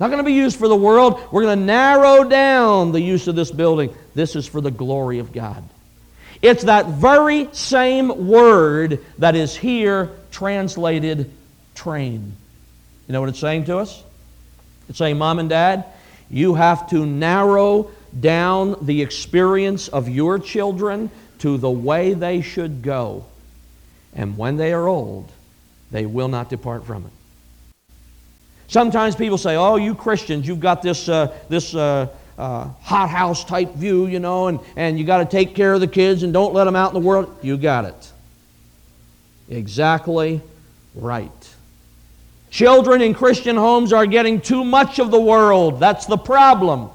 Not 0.00 0.08
going 0.08 0.18
to 0.18 0.24
be 0.24 0.34
used 0.34 0.56
for 0.56 0.68
the 0.68 0.76
world. 0.76 1.20
We're 1.32 1.42
going 1.42 1.58
to 1.58 1.64
narrow 1.64 2.22
down 2.28 2.92
the 2.92 3.00
use 3.00 3.26
of 3.26 3.34
this 3.34 3.50
building. 3.50 3.92
This 4.14 4.36
is 4.36 4.46
for 4.46 4.60
the 4.60 4.70
glory 4.70 5.18
of 5.18 5.32
God. 5.32 5.62
It's 6.40 6.64
that 6.64 6.86
very 6.86 7.48
same 7.52 8.28
word 8.28 9.04
that 9.18 9.34
is 9.34 9.56
here 9.56 10.10
translated 10.30 11.32
train. 11.74 12.32
You 13.08 13.12
know 13.12 13.20
what 13.20 13.30
it's 13.30 13.40
saying 13.40 13.64
to 13.64 13.78
us? 13.78 14.02
It's 14.88 14.98
saying, 14.98 15.18
Mom 15.18 15.40
and 15.40 15.48
Dad, 15.48 15.84
you 16.30 16.54
have 16.54 16.88
to 16.90 17.04
narrow 17.04 17.90
down 18.20 18.76
the 18.82 19.02
experience 19.02 19.88
of 19.88 20.08
your 20.08 20.38
children 20.38 21.10
to 21.38 21.56
the 21.58 21.70
way 21.70 22.14
they 22.14 22.40
should 22.40 22.82
go. 22.82 23.24
And 24.14 24.36
when 24.36 24.56
they 24.56 24.72
are 24.72 24.88
old, 24.88 25.30
they 25.90 26.06
will 26.06 26.28
not 26.28 26.48
depart 26.48 26.86
from 26.86 27.04
it. 27.04 27.12
Sometimes 28.68 29.14
people 29.16 29.38
say, 29.38 29.56
oh, 29.56 29.76
you 29.76 29.94
Christians, 29.94 30.46
you've 30.46 30.60
got 30.60 30.82
this, 30.82 31.08
uh, 31.08 31.34
this 31.48 31.74
uh, 31.74 32.08
uh, 32.36 32.68
hothouse 32.82 33.44
type 33.44 33.74
view, 33.74 34.06
you 34.06 34.20
know, 34.20 34.48
and, 34.48 34.60
and 34.76 34.98
you 34.98 35.04
got 35.04 35.18
to 35.18 35.24
take 35.24 35.54
care 35.54 35.72
of 35.72 35.80
the 35.80 35.86
kids 35.86 36.22
and 36.22 36.32
don't 36.32 36.52
let 36.52 36.64
them 36.64 36.76
out 36.76 36.94
in 36.94 37.00
the 37.00 37.06
world. 37.06 37.34
You 37.42 37.56
got 37.56 37.86
it. 37.86 38.12
Exactly 39.48 40.42
right. 40.94 41.54
Children 42.50 43.00
in 43.00 43.14
Christian 43.14 43.56
homes 43.56 43.92
are 43.92 44.06
getting 44.06 44.40
too 44.40 44.64
much 44.64 44.98
of 44.98 45.10
the 45.10 45.20
world. 45.20 45.80
That's 45.80 46.06
the 46.06 46.18
problem. 46.18 46.90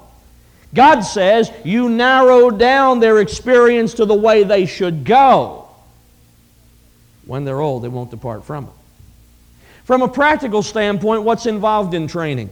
God 0.74 1.00
says 1.02 1.50
you 1.64 1.88
narrow 1.88 2.50
down 2.50 3.00
their 3.00 3.20
experience 3.20 3.94
to 3.94 4.04
the 4.04 4.14
way 4.14 4.42
they 4.42 4.66
should 4.66 5.04
go. 5.04 5.68
When 7.26 7.44
they're 7.44 7.60
old, 7.60 7.82
they 7.84 7.88
won't 7.88 8.10
depart 8.10 8.44
from 8.44 8.64
it. 8.64 8.70
From 9.84 10.02
a 10.02 10.08
practical 10.08 10.62
standpoint, 10.62 11.22
what's 11.22 11.46
involved 11.46 11.94
in 11.94 12.08
training? 12.08 12.50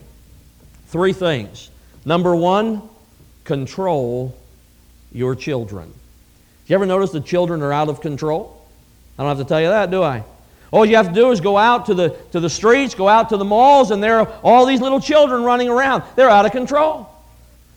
Three 0.87 1.13
things 1.13 1.71
Number 2.05 2.35
one, 2.35 2.83
control 3.45 4.37
your 5.13 5.35
children. 5.35 5.93
You 6.67 6.75
ever 6.75 6.87
notice 6.87 7.11
the 7.11 7.21
children 7.21 7.63
are 7.63 7.73
out 7.73 7.89
of 7.89 8.01
control? 8.01 8.67
I 9.19 9.23
don't 9.23 9.37
have 9.37 9.47
to 9.47 9.49
tell 9.49 9.61
you 9.61 9.69
that, 9.69 9.91
do 9.91 10.03
I? 10.03 10.25
All 10.71 10.87
you 10.87 10.97
have 10.97 11.09
to 11.09 11.15
do 11.15 11.31
is 11.31 11.41
go 11.41 11.59
out 11.59 11.87
to 11.87 11.95
the, 11.95 12.17
to 12.33 12.41
the 12.41 12.49
streets, 12.49 12.95
go 12.95 13.07
out 13.07 13.29
to 13.29 13.37
the 13.37 13.45
malls, 13.45 13.91
and 13.91 14.03
there 14.03 14.21
are 14.21 14.29
all 14.43 14.65
these 14.65 14.81
little 14.81 15.01
children 15.01 15.43
running 15.43 15.69
around. 15.69 16.03
They're 16.17 16.31
out 16.31 16.47
of 16.47 16.53
control. 16.53 17.12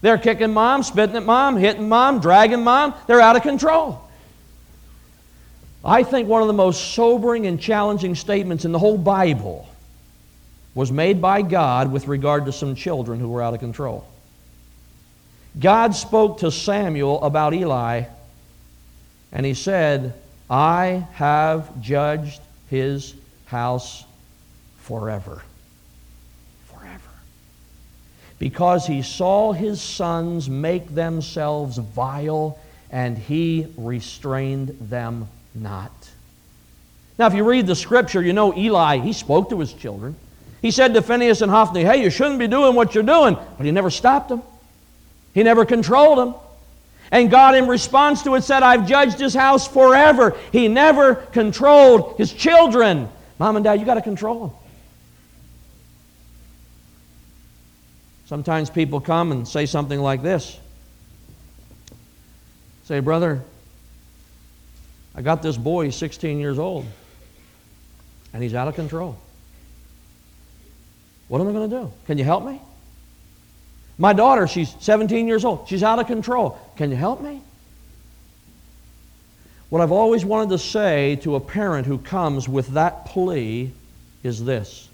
They're 0.02 0.18
kicking 0.18 0.54
mom, 0.54 0.84
spitting 0.84 1.16
at 1.16 1.26
mom, 1.26 1.58
hitting 1.58 1.90
mom, 1.90 2.20
dragging 2.20 2.64
mom. 2.64 2.94
They're 3.08 3.22
out 3.22 3.36
of 3.36 3.42
control. 3.42 4.02
I 5.84 6.04
think 6.04 6.28
one 6.28 6.42
of 6.42 6.48
the 6.48 6.54
most 6.54 6.94
sobering 6.94 7.46
and 7.46 7.60
challenging 7.60 8.16
statements 8.16 8.66
in 8.66 8.72
the 8.72 8.80
whole 8.80 8.98
Bible 8.98 9.68
was 10.74 10.92
made 10.92 11.22
by 11.22 11.42
God 11.42 11.92
with 11.92 12.08
regard 12.08 12.46
to 12.46 12.52
some 12.52 12.76
children 12.76 13.20
who 13.20 13.30
were 13.30 13.42
out 13.42 13.54
of 13.54 13.60
control. 13.60 14.06
God 15.60 15.96
spoke 15.96 16.40
to 16.40 16.52
Samuel 16.52 17.24
about 17.24 17.54
Eli 17.54 18.04
And 19.32 19.46
he 19.46 19.54
said, 19.54 20.14
I 20.50 21.08
have 21.14 21.82
judged 21.82 22.42
his 22.70 23.14
house 23.46 24.06
forever. 24.78 25.42
Because 28.40 28.86
he 28.86 29.02
saw 29.02 29.54
his 29.54 29.82
sons 29.82 30.50
make 30.50 30.94
themselves 30.94 31.78
vile, 31.78 32.60
and 32.92 33.18
he 33.18 33.68
restrained 33.78 34.78
them 34.82 35.28
not. 35.54 35.92
Now, 37.18 37.28
if 37.28 37.34
you 37.34 37.44
read 37.44 37.66
the 37.66 37.76
scripture, 37.76 38.22
you 38.22 38.34
know 38.34 38.56
Eli, 38.56 38.98
he 38.98 39.14
spoke 39.14 39.50
to 39.50 39.60
his 39.60 39.72
children. 39.72 40.16
He 40.62 40.72
said 40.72 40.94
to 40.96 41.02
Phineas 41.02 41.42
and 41.42 41.52
Hophni, 41.52 41.84
Hey, 41.84 42.04
you 42.04 42.10
shouldn't 42.10 42.40
be 42.40 42.48
doing 42.48 42.76
what 42.76 42.94
you're 42.94 43.04
doing. 43.04 43.38
But 43.58 43.66
he 43.66 43.72
never 43.72 43.90
stopped 43.90 44.30
them, 44.30 44.42
he 45.34 45.44
never 45.44 45.66
controlled 45.66 46.18
them. 46.18 46.36
And 47.12 47.30
God, 47.30 47.56
in 47.56 47.68
response 47.68 48.24
to 48.24 48.36
it, 48.36 48.44
said, 48.44 48.64
I've 48.64 48.88
judged 48.88 49.20
his 49.20 49.34
house 49.34 49.68
forever. 49.68 50.36
He 50.52 50.68
never 50.68 51.16
controlled 51.16 52.18
his 52.18 52.34
children. 52.34 53.08
Mom 53.38 53.56
and 53.56 53.64
dad, 53.64 53.80
you 53.80 53.86
got 53.86 53.94
to 53.94 54.02
control 54.02 54.48
them. 54.48 54.58
Sometimes 58.26 58.70
people 58.70 59.00
come 59.00 59.32
and 59.32 59.48
say 59.48 59.66
something 59.66 60.00
like 60.00 60.22
this 60.22 60.60
Say, 62.86 63.00
brother, 63.00 63.42
I 65.16 65.22
got 65.24 65.42
this 65.42 65.58
boy, 65.58 65.86
he's 65.86 65.96
16 65.96 66.40
years 66.40 66.60
old, 66.60 66.86
and 68.32 68.44
he's 68.44 68.54
out 68.54 68.68
of 68.68 68.76
control. 68.76 69.18
What 71.28 71.42
am 71.42 71.48
I 71.48 71.52
going 71.52 71.70
to 71.70 71.76
do? 71.76 71.92
Can 72.06 72.20
you 72.20 72.24
help 72.24 72.46
me? 72.46 72.62
My 73.98 74.14
daughter, 74.14 74.46
she's 74.46 74.76
17 74.82 75.28
years 75.28 75.46
old. 75.46 75.68
She's 75.68 75.82
out 75.82 75.98
of 75.98 76.06
control. 76.06 76.60
Can 76.76 76.92
you 76.92 76.96
help 76.96 77.22
me? 77.22 77.42
What 79.70 79.82
I've 79.82 79.92
always 79.92 80.24
wanted 80.24 80.50
to 80.50 80.60
say 80.60 81.16
to 81.24 81.36
a 81.36 81.40
parent 81.40 81.88
who 81.88 81.98
comes 81.98 82.48
with 82.48 82.68
that 82.70 83.06
plea 83.06 83.72
is 84.22 84.46
this 84.46 84.90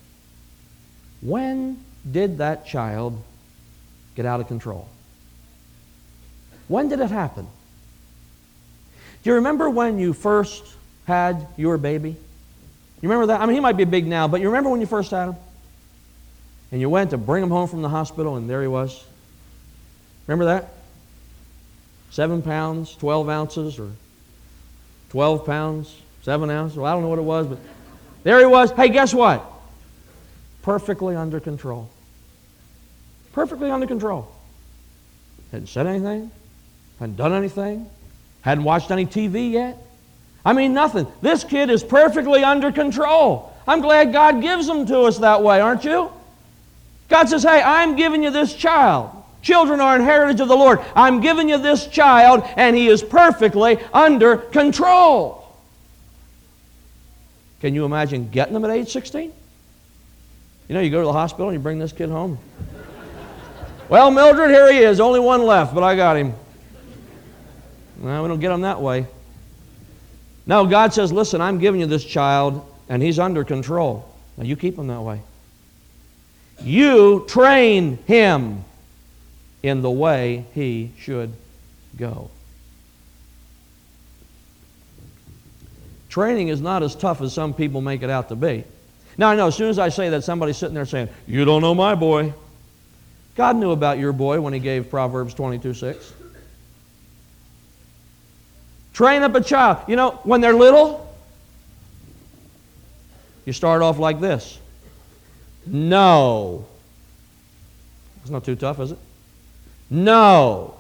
When 1.22 1.84
did 2.10 2.40
that 2.40 2.66
child 2.66 3.22
get 4.16 4.26
out 4.26 4.40
of 4.40 4.48
control? 4.48 4.88
When 6.68 6.90
did 6.90 7.00
it 7.00 7.12
happen? 7.12 7.48
Do 9.24 9.30
you 9.30 9.36
remember 9.36 9.70
when 9.70 10.00
you 10.00 10.14
first 10.14 10.64
had 11.06 11.48
your 11.58 11.78
baby? 11.78 12.10
You 13.02 13.10
remember 13.10 13.28
that? 13.28 13.42
I 13.42 13.46
mean, 13.46 13.56
he 13.56 13.60
might 13.60 13.78
be 13.78 13.84
big 13.84 14.08
now, 14.08 14.28
but 14.28 14.42
you 14.42 14.48
remember 14.48 14.70
when 14.70 14.80
you 14.80 14.88
first 14.88 15.12
had 15.12 15.30
him? 15.30 15.36
And 16.72 16.80
you 16.80 16.90
went 16.90 17.10
to 17.10 17.18
bring 17.18 17.44
him 17.44 17.50
home 17.50 17.68
from 17.68 17.82
the 17.82 17.90
hospital, 17.90 18.38
and 18.38 18.50
there 18.50 18.62
he 18.62 18.68
was. 18.68 19.04
Remember 20.28 20.46
that? 20.46 20.70
Seven 22.12 22.42
pounds, 22.42 22.96
12 22.96 23.30
ounces, 23.30 23.80
or 23.80 23.92
12 25.10 25.46
pounds, 25.46 25.96
seven 26.24 26.50
ounces. 26.50 26.78
Well, 26.78 26.86
I 26.86 26.94
don't 26.94 27.02
know 27.02 27.10
what 27.10 27.20
it 27.20 27.24
was, 27.24 27.48
but 27.48 27.60
there 28.24 28.40
he 28.40 28.46
was. 28.46 28.72
Hey, 28.72 28.90
guess 28.90 29.14
what? 29.14 29.51
Perfectly 30.62 31.16
under 31.16 31.40
control. 31.40 31.90
Perfectly 33.34 33.72
under 33.72 33.88
control. 33.88 34.32
Hadn't 35.52 35.68
said 35.68 35.88
anything, 35.88 36.32
hadn't 37.00 37.18
done 37.18 37.34
anything, 37.34 37.90
hadn't 38.42 38.64
watched 38.64 38.92
any 38.92 39.06
TV 39.06 39.52
yet. 39.52 39.78
I 40.46 40.54
mean, 40.54 40.74
nothing. 40.74 41.08
This 41.22 41.44
kid 41.44 41.70
is 41.70 41.84
perfectly 41.84 42.44
under 42.44 42.72
control. 42.72 43.54
I'm 43.68 43.82
glad 43.82 44.12
God 44.12 44.42
gives 44.42 44.66
them 44.66 44.86
to 44.88 45.02
us 45.02 45.20
that 45.20 45.44
way, 45.44 45.60
aren't 45.60 45.84
you? 45.84 46.12
God 47.10 47.30
says, 47.30 47.44
Hey, 47.44 47.62
I'm 47.62 47.96
giving 47.96 48.24
you 48.24 48.32
this 48.32 48.56
child. 48.56 49.12
Children 49.42 49.80
are 49.82 49.96
an 49.96 50.02
heritage 50.02 50.40
of 50.40 50.48
the 50.48 50.56
Lord. 50.56 50.80
I'm 50.96 51.20
giving 51.20 51.50
you 51.50 51.58
this 51.58 51.88
child, 51.88 52.44
and 52.56 52.76
he 52.76 52.88
is 52.88 53.04
perfectly 53.04 53.80
under 53.94 54.38
control. 54.38 55.38
Can 57.60 57.76
you 57.76 57.86
imagine 57.86 58.30
getting 58.30 58.54
them 58.54 58.66
at 58.66 58.72
age 58.72 58.92
16? 58.92 59.34
You 60.72 60.76
know, 60.76 60.84
you 60.84 60.90
go 60.90 61.02
to 61.02 61.06
the 61.06 61.12
hospital 61.12 61.50
and 61.50 61.54
you 61.54 61.60
bring 61.60 61.80
this 61.80 61.92
kid 61.92 62.08
home. 62.08 62.38
well, 63.90 64.10
Mildred, 64.10 64.52
here 64.52 64.72
he 64.72 64.80
is. 64.80 65.02
Only 65.02 65.20
one 65.20 65.42
left, 65.42 65.76
but 65.76 65.84
I 65.84 65.98
got 65.98 66.16
him. 66.16 66.34
No, 67.98 68.24
we 68.24 68.30
don't 68.30 68.40
get 68.40 68.54
him 68.54 68.62
that 68.62 68.82
way. 68.82 69.06
No, 70.46 70.66
God 70.66 70.94
says, 70.94 71.12
listen, 71.12 71.42
I'm 71.42 71.60
giving 71.60 71.82
you 71.82 71.88
this 71.88 72.06
child, 72.06 72.66
and 72.88 73.04
he's 73.04 73.20
under 73.20 73.44
control. 73.44 74.10
Now, 74.38 74.46
you 74.46 74.56
keep 74.56 74.78
him 74.78 74.88
that 74.88 75.02
way. 75.02 75.20
You 76.62 77.26
train 77.28 77.98
him 78.08 78.64
in 79.64 79.82
the 79.82 79.92
way 79.92 80.46
he 80.54 80.94
should 80.98 81.34
go. 81.98 82.32
Training 86.08 86.48
is 86.48 86.62
not 86.62 86.82
as 86.82 86.96
tough 86.96 87.20
as 87.20 87.34
some 87.34 87.54
people 87.54 87.82
make 87.82 88.04
it 88.04 88.10
out 88.10 88.30
to 88.30 88.38
be. 88.38 88.64
Now, 89.22 89.30
I 89.30 89.36
know 89.36 89.46
as 89.46 89.56
soon 89.56 89.70
as 89.70 89.78
I 89.78 89.90
say 89.90 90.10
that, 90.10 90.24
somebody's 90.24 90.58
sitting 90.58 90.74
there 90.74 90.88
saying, 90.88 91.08
You 91.28 91.46
don't 91.46 91.62
know 91.62 91.76
my 91.76 91.94
boy. 91.94 92.34
God 93.36 93.56
knew 93.56 93.70
about 93.70 94.00
your 94.00 94.14
boy 94.14 94.42
when 94.42 94.52
he 94.52 94.60
gave 94.60 94.90
Proverbs 94.90 95.36
22 95.36 95.76
6. 95.76 96.14
Train 98.94 99.22
up 99.22 99.36
a 99.36 99.42
child. 99.42 99.78
You 99.88 99.96
know, 99.96 100.20
when 100.24 100.42
they're 100.42 100.56
little, 100.56 101.08
you 103.46 103.54
start 103.54 103.84
off 103.84 104.00
like 104.00 104.20
this 104.20 104.58
no. 105.68 106.66
It's 108.22 108.32
not 108.32 108.44
too 108.44 108.56
tough, 108.56 108.80
is 108.80 108.94
it? 108.94 108.98
No. 109.92 110.74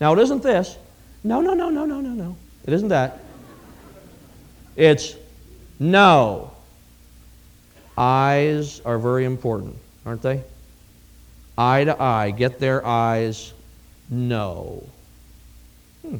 Now, 0.00 0.14
it 0.14 0.20
isn't 0.20 0.42
this. 0.42 0.78
No, 1.22 1.42
no, 1.42 1.52
no, 1.52 1.68
no, 1.68 1.84
no, 1.84 2.00
no, 2.00 2.10
no. 2.12 2.34
It 2.66 2.72
isn't 2.72 2.88
that. 2.88 3.20
It's 4.74 5.16
no. 5.78 6.52
Eyes 7.98 8.80
are 8.84 8.96
very 8.96 9.24
important, 9.24 9.76
aren't 10.06 10.22
they? 10.22 10.40
Eye 11.58 11.82
to 11.82 12.00
eye. 12.00 12.30
Get 12.30 12.60
their 12.60 12.86
eyes. 12.86 13.52
No. 14.08 14.84
Hmm. 16.02 16.18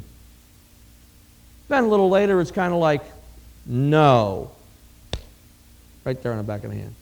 Then 1.69 1.85
a 1.85 1.87
little 1.87 2.11
later, 2.11 2.41
it's 2.41 2.51
kind 2.51 2.75
of 2.75 2.81
like, 2.81 3.03
no. 3.65 4.51
Right 6.05 6.21
there 6.21 6.33
on 6.33 6.39
the 6.39 6.45
back 6.45 6.65
of 6.65 6.71
the 6.71 6.79
hand. 6.79 6.97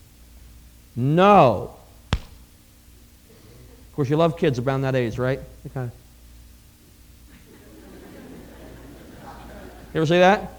No. 0.95 1.73
Of 2.13 2.19
course, 3.95 4.11
you 4.11 4.17
love 4.17 4.37
kids 4.37 4.59
around 4.59 4.81
that 4.81 4.93
age, 4.93 5.17
right? 5.17 5.39
Of. 5.65 5.89
You 9.91 10.01
ever 10.01 10.05
see 10.05 10.19
that? 10.19 10.51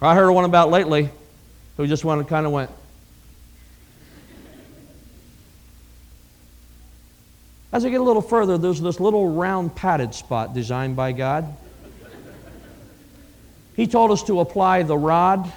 I 0.00 0.14
heard 0.14 0.30
one 0.30 0.44
about 0.44 0.70
lately 0.70 1.10
who 1.76 1.86
just 1.86 2.04
went 2.04 2.26
kind 2.28 2.46
of 2.46 2.52
went. 2.52 2.70
As 7.72 7.84
I 7.84 7.90
get 7.90 8.00
a 8.00 8.04
little 8.04 8.22
further, 8.22 8.56
there's 8.56 8.80
this 8.80 9.00
little 9.00 9.34
round 9.34 9.74
padded 9.74 10.14
spot 10.14 10.54
designed 10.54 10.96
by 10.96 11.12
God. 11.12 11.54
He 13.74 13.86
told 13.86 14.10
us 14.10 14.22
to 14.24 14.40
apply 14.40 14.84
the 14.84 14.96
rod 14.96 15.52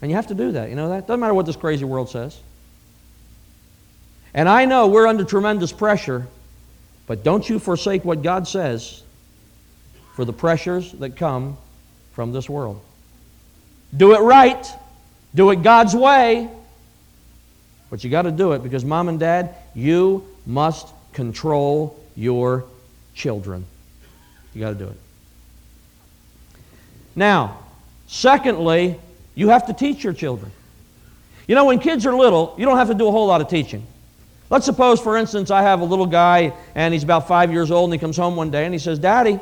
and 0.00 0.10
you 0.10 0.16
have 0.16 0.28
to 0.28 0.34
do 0.34 0.52
that. 0.52 0.68
You 0.68 0.76
know 0.76 0.90
that? 0.90 1.06
Doesn't 1.06 1.20
matter 1.20 1.34
what 1.34 1.46
this 1.46 1.56
crazy 1.56 1.84
world 1.84 2.08
says. 2.08 2.38
And 4.34 4.48
I 4.48 4.64
know 4.64 4.86
we're 4.88 5.06
under 5.06 5.24
tremendous 5.24 5.72
pressure, 5.72 6.26
but 7.06 7.24
don't 7.24 7.48
you 7.48 7.58
forsake 7.58 8.04
what 8.04 8.22
God 8.22 8.46
says 8.46 9.02
for 10.14 10.24
the 10.24 10.32
pressures 10.32 10.92
that 10.92 11.16
come 11.16 11.56
from 12.12 12.32
this 12.32 12.48
world. 12.48 12.80
Do 13.96 14.14
it 14.14 14.20
right. 14.20 14.66
Do 15.34 15.50
it 15.50 15.62
God's 15.62 15.94
way. 15.94 16.48
But 17.90 18.04
you 18.04 18.10
got 18.10 18.22
to 18.22 18.30
do 18.30 18.52
it 18.52 18.62
because, 18.62 18.84
mom 18.84 19.08
and 19.08 19.18
dad, 19.18 19.54
you 19.74 20.26
must 20.46 20.88
control 21.12 21.98
your 22.16 22.64
children. 23.14 23.64
You 24.54 24.60
got 24.60 24.70
to 24.70 24.74
do 24.74 24.86
it. 24.88 24.96
Now, 27.16 27.58
secondly, 28.06 28.98
you 29.34 29.48
have 29.48 29.66
to 29.66 29.72
teach 29.72 30.04
your 30.04 30.12
children. 30.12 30.52
You 31.46 31.54
know, 31.54 31.64
when 31.64 31.78
kids 31.78 32.04
are 32.06 32.14
little, 32.14 32.54
you 32.58 32.66
don't 32.66 32.76
have 32.76 32.88
to 32.88 32.94
do 32.94 33.08
a 33.08 33.10
whole 33.10 33.26
lot 33.26 33.40
of 33.40 33.48
teaching. 33.48 33.86
Let's 34.50 34.64
suppose, 34.64 35.00
for 35.00 35.16
instance, 35.16 35.50
I 35.50 35.62
have 35.62 35.80
a 35.80 35.84
little 35.84 36.06
guy 36.06 36.54
and 36.74 36.94
he's 36.94 37.02
about 37.02 37.28
five 37.28 37.52
years 37.52 37.70
old 37.70 37.90
and 37.90 37.94
he 37.94 37.98
comes 37.98 38.16
home 38.16 38.36
one 38.36 38.50
day 38.50 38.64
and 38.64 38.74
he 38.74 38.78
says, 38.78 38.98
Daddy, 38.98 39.40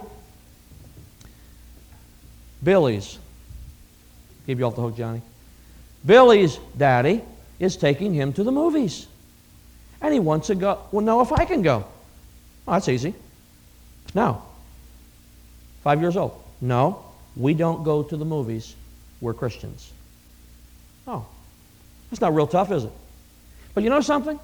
Billy's, 2.62 3.18
keep 4.46 4.58
you 4.58 4.64
off 4.64 4.76
the 4.76 4.82
hook, 4.82 4.96
Johnny. 4.96 5.22
Billy's 6.04 6.58
daddy 6.76 7.22
is 7.58 7.76
taking 7.76 8.14
him 8.14 8.32
to 8.34 8.44
the 8.44 8.52
movies. 8.52 9.06
And 10.00 10.12
he 10.14 10.20
wants 10.20 10.48
to 10.48 10.54
go. 10.54 10.80
Well, 10.92 11.04
no, 11.04 11.20
if 11.20 11.32
I 11.32 11.44
can 11.44 11.62
go. 11.62 11.86
That's 12.66 12.88
easy. 12.88 13.14
No. 14.14 14.42
Five 15.82 16.00
years 16.00 16.16
old. 16.16 16.42
No, 16.60 17.04
we 17.36 17.54
don't 17.54 17.84
go 17.84 18.02
to 18.02 18.16
the 18.16 18.24
movies 18.24 18.74
we're 19.20 19.34
Christians. 19.34 19.92
Oh, 21.06 21.26
that's 22.10 22.20
not 22.20 22.34
real 22.34 22.46
tough, 22.46 22.70
is 22.72 22.84
it? 22.84 22.92
But 23.74 23.84
you 23.84 23.90
know 23.90 24.00
something? 24.00 24.38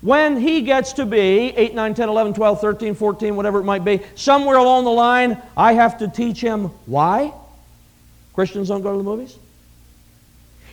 When 0.00 0.36
he 0.36 0.62
gets 0.62 0.94
to 0.94 1.06
be 1.06 1.18
8, 1.56 1.74
9, 1.74 1.94
10, 1.94 2.08
11, 2.08 2.34
12, 2.34 2.60
13, 2.60 2.94
14, 2.94 3.36
whatever 3.36 3.60
it 3.60 3.64
might 3.64 3.84
be, 3.84 4.00
somewhere 4.16 4.56
along 4.56 4.84
the 4.84 4.90
line, 4.90 5.40
I 5.56 5.74
have 5.74 5.98
to 5.98 6.08
teach 6.08 6.40
him 6.40 6.64
why 6.86 7.32
Christians 8.34 8.68
don't 8.68 8.82
go 8.82 8.92
to 8.92 8.98
the 8.98 9.04
movies. 9.04 9.36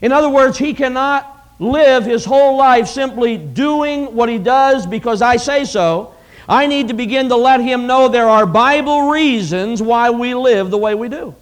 In 0.01 0.11
other 0.11 0.29
words, 0.29 0.57
he 0.57 0.73
cannot 0.73 1.35
live 1.59 2.05
his 2.05 2.23
whole 2.23 2.57
life 2.57 2.87
simply 2.87 3.37
doing 3.37 4.15
what 4.15 4.29
he 4.29 4.37
does 4.37 4.87
because 4.87 5.21
I 5.21 5.37
say 5.37 5.65
so. 5.65 6.13
I 6.47 6.67
need 6.67 6.87
to 6.87 6.93
begin 6.93 7.29
to 7.29 7.35
let 7.35 7.59
him 7.59 7.85
know 7.85 8.07
there 8.07 8.29
are 8.29 8.45
Bible 8.45 9.09
reasons 9.09 9.81
why 9.81 10.09
we 10.09 10.33
live 10.33 10.71
the 10.71 10.77
way 10.77 10.95
we 10.95 11.09
do. 11.09 11.35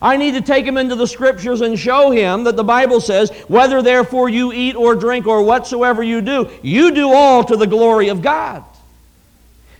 I 0.00 0.16
need 0.16 0.32
to 0.32 0.40
take 0.40 0.64
him 0.66 0.76
into 0.76 0.96
the 0.96 1.06
scriptures 1.06 1.60
and 1.60 1.78
show 1.78 2.10
him 2.10 2.42
that 2.44 2.56
the 2.56 2.64
Bible 2.64 3.00
says, 3.00 3.30
whether 3.46 3.80
therefore 3.82 4.28
you 4.28 4.52
eat 4.52 4.74
or 4.74 4.96
drink 4.96 5.28
or 5.28 5.44
whatsoever 5.44 6.02
you 6.02 6.20
do, 6.20 6.50
you 6.62 6.90
do 6.90 7.12
all 7.12 7.44
to 7.44 7.56
the 7.56 7.68
glory 7.68 8.08
of 8.08 8.20
God. 8.20 8.64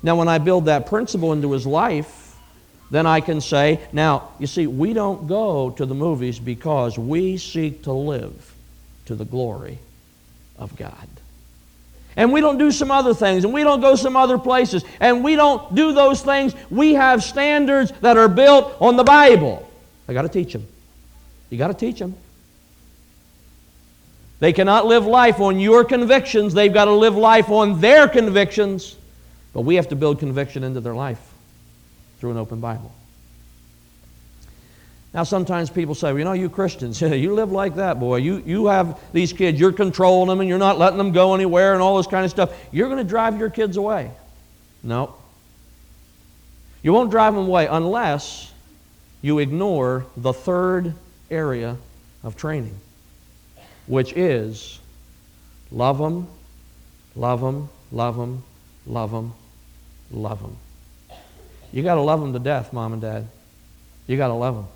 Now, 0.00 0.14
when 0.14 0.28
I 0.28 0.38
build 0.38 0.66
that 0.66 0.86
principle 0.86 1.32
into 1.32 1.50
his 1.50 1.66
life, 1.66 2.21
then 2.92 3.06
I 3.06 3.22
can 3.22 3.40
say, 3.40 3.80
now, 3.90 4.28
you 4.38 4.46
see, 4.46 4.66
we 4.66 4.92
don't 4.92 5.26
go 5.26 5.70
to 5.70 5.86
the 5.86 5.94
movies 5.94 6.38
because 6.38 6.98
we 6.98 7.38
seek 7.38 7.84
to 7.84 7.92
live 7.92 8.54
to 9.06 9.14
the 9.14 9.24
glory 9.24 9.78
of 10.58 10.76
God. 10.76 11.08
And 12.16 12.34
we 12.34 12.42
don't 12.42 12.58
do 12.58 12.70
some 12.70 12.90
other 12.90 13.14
things, 13.14 13.44
and 13.44 13.54
we 13.54 13.62
don't 13.62 13.80
go 13.80 13.96
some 13.96 14.14
other 14.14 14.36
places, 14.36 14.84
and 15.00 15.24
we 15.24 15.36
don't 15.36 15.74
do 15.74 15.94
those 15.94 16.20
things. 16.20 16.54
We 16.68 16.92
have 16.92 17.24
standards 17.24 17.92
that 18.02 18.18
are 18.18 18.28
built 18.28 18.76
on 18.78 18.96
the 18.96 19.04
Bible. 19.04 19.66
I 20.06 20.12
got 20.12 20.22
to 20.22 20.28
teach 20.28 20.52
them. 20.52 20.66
You 21.48 21.56
got 21.56 21.68
to 21.68 21.74
teach 21.74 21.98
them. 21.98 22.14
They 24.38 24.52
cannot 24.52 24.84
live 24.84 25.06
life 25.06 25.40
on 25.40 25.58
your 25.58 25.82
convictions, 25.86 26.52
they've 26.52 26.74
got 26.74 26.84
to 26.84 26.92
live 26.92 27.16
life 27.16 27.48
on 27.48 27.80
their 27.80 28.06
convictions. 28.06 28.96
But 29.54 29.62
we 29.62 29.76
have 29.76 29.88
to 29.88 29.96
build 29.96 30.18
conviction 30.18 30.62
into 30.62 30.80
their 30.80 30.94
life 30.94 31.31
through 32.22 32.30
an 32.30 32.36
open 32.36 32.60
Bible. 32.60 32.92
Now, 35.12 35.24
sometimes 35.24 35.70
people 35.70 35.96
say, 35.96 36.12
well, 36.12 36.18
you 36.18 36.24
know, 36.24 36.34
you 36.34 36.48
Christians, 36.48 37.00
you 37.02 37.34
live 37.34 37.50
like 37.50 37.74
that, 37.74 37.98
boy. 37.98 38.18
You, 38.18 38.40
you 38.46 38.68
have 38.68 39.00
these 39.12 39.32
kids, 39.32 39.58
you're 39.58 39.72
controlling 39.72 40.28
them 40.28 40.38
and 40.38 40.48
you're 40.48 40.56
not 40.56 40.78
letting 40.78 40.98
them 40.98 41.10
go 41.10 41.34
anywhere 41.34 41.72
and 41.72 41.82
all 41.82 41.96
this 41.96 42.06
kind 42.06 42.24
of 42.24 42.30
stuff. 42.30 42.56
You're 42.70 42.86
going 42.86 42.98
to 42.98 43.08
drive 43.08 43.40
your 43.40 43.50
kids 43.50 43.76
away. 43.76 44.08
No. 44.84 45.16
You 46.84 46.92
won't 46.92 47.10
drive 47.10 47.34
them 47.34 47.46
away 47.46 47.66
unless 47.66 48.52
you 49.20 49.40
ignore 49.40 50.06
the 50.16 50.32
third 50.32 50.94
area 51.28 51.76
of 52.22 52.36
training, 52.36 52.78
which 53.88 54.12
is 54.12 54.78
love 55.72 55.98
them, 55.98 56.28
love 57.16 57.40
them, 57.40 57.68
love 57.90 58.16
them, 58.16 58.44
love 58.86 59.10
them, 59.10 59.34
love 60.12 60.40
them. 60.40 60.56
You 61.72 61.82
got 61.82 61.94
to 61.94 62.02
love 62.02 62.20
them 62.20 62.32
to 62.34 62.38
death, 62.38 62.72
mom 62.72 62.92
and 62.92 63.02
dad. 63.02 63.26
You 64.06 64.16
got 64.16 64.28
to 64.28 64.34
love 64.34 64.54
them. 64.54 64.66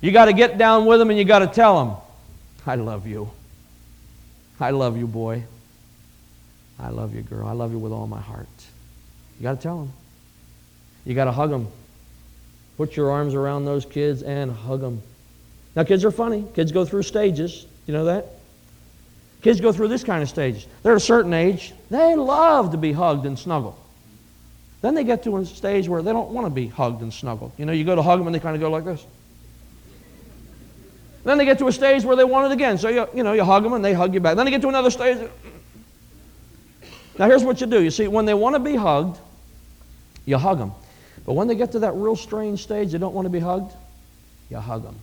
You 0.00 0.12
got 0.12 0.26
to 0.26 0.32
get 0.32 0.56
down 0.56 0.86
with 0.86 0.98
them 0.98 1.10
and 1.10 1.18
you 1.18 1.24
got 1.24 1.40
to 1.40 1.46
tell 1.46 1.84
them, 1.84 1.96
I 2.66 2.74
love 2.76 3.06
you. 3.06 3.30
I 4.58 4.70
love 4.70 4.96
you, 4.96 5.06
boy. 5.06 5.44
I 6.78 6.88
love 6.88 7.14
you, 7.14 7.22
girl. 7.22 7.46
I 7.46 7.52
love 7.52 7.72
you 7.72 7.78
with 7.78 7.92
all 7.92 8.06
my 8.06 8.20
heart. 8.20 8.48
You 9.38 9.42
got 9.42 9.56
to 9.56 9.62
tell 9.62 9.78
them. 9.78 9.92
You 11.04 11.14
got 11.14 11.26
to 11.26 11.32
hug 11.32 11.50
them. 11.50 11.68
Put 12.76 12.96
your 12.96 13.10
arms 13.10 13.34
around 13.34 13.66
those 13.66 13.84
kids 13.84 14.22
and 14.22 14.50
hug 14.50 14.80
them. 14.80 15.02
Now, 15.76 15.84
kids 15.84 16.04
are 16.04 16.10
funny. 16.10 16.44
Kids 16.54 16.72
go 16.72 16.84
through 16.84 17.02
stages. 17.02 17.66
You 17.86 17.92
know 17.92 18.06
that? 18.06 18.26
Kids 19.42 19.60
go 19.60 19.72
through 19.72 19.88
this 19.88 20.04
kind 20.04 20.22
of 20.22 20.28
stages. 20.28 20.66
They're 20.82 20.94
a 20.94 21.00
certain 21.00 21.34
age. 21.34 21.72
They 21.90 22.14
love 22.14 22.72
to 22.72 22.78
be 22.78 22.92
hugged 22.92 23.26
and 23.26 23.38
snuggled. 23.38 23.76
Then 24.82 24.94
they 24.94 25.04
get 25.04 25.24
to 25.24 25.36
a 25.36 25.44
stage 25.44 25.88
where 25.88 26.02
they 26.02 26.12
don't 26.12 26.30
want 26.30 26.46
to 26.46 26.50
be 26.50 26.66
hugged 26.66 27.02
and 27.02 27.12
snuggled. 27.12 27.52
You 27.58 27.66
know, 27.66 27.72
you 27.72 27.84
go 27.84 27.94
to 27.94 28.02
hug 28.02 28.18
them 28.18 28.26
and 28.26 28.34
they 28.34 28.40
kind 28.40 28.54
of 28.54 28.60
go 28.60 28.70
like 28.70 28.84
this. 28.84 29.04
Then 31.22 31.36
they 31.36 31.44
get 31.44 31.58
to 31.58 31.66
a 31.66 31.72
stage 31.72 32.02
where 32.04 32.16
they 32.16 32.24
want 32.24 32.50
it 32.50 32.54
again. 32.54 32.78
So 32.78 32.88
you, 32.88 33.06
you 33.14 33.22
know, 33.22 33.32
you 33.32 33.44
hug 33.44 33.62
them 33.62 33.74
and 33.74 33.84
they 33.84 33.92
hug 33.92 34.14
you 34.14 34.20
back. 34.20 34.36
Then 34.36 34.46
they 34.46 34.50
get 34.50 34.62
to 34.62 34.68
another 34.68 34.90
stage. 34.90 35.28
Now 37.18 37.26
here's 37.26 37.44
what 37.44 37.60
you 37.60 37.66
do. 37.66 37.82
You 37.82 37.90
see, 37.90 38.08
when 38.08 38.24
they 38.24 38.32
want 38.32 38.54
to 38.54 38.60
be 38.60 38.74
hugged, 38.74 39.18
you 40.24 40.38
hug 40.38 40.58
them. 40.58 40.72
But 41.26 41.34
when 41.34 41.48
they 41.48 41.54
get 41.54 41.72
to 41.72 41.80
that 41.80 41.94
real 41.94 42.16
strange 42.16 42.62
stage, 42.62 42.92
they 42.92 42.98
don't 42.98 43.14
want 43.14 43.26
to 43.26 43.30
be 43.30 43.40
hugged, 43.40 43.72
you 44.48 44.56
hug 44.56 44.82
them. 44.82 44.96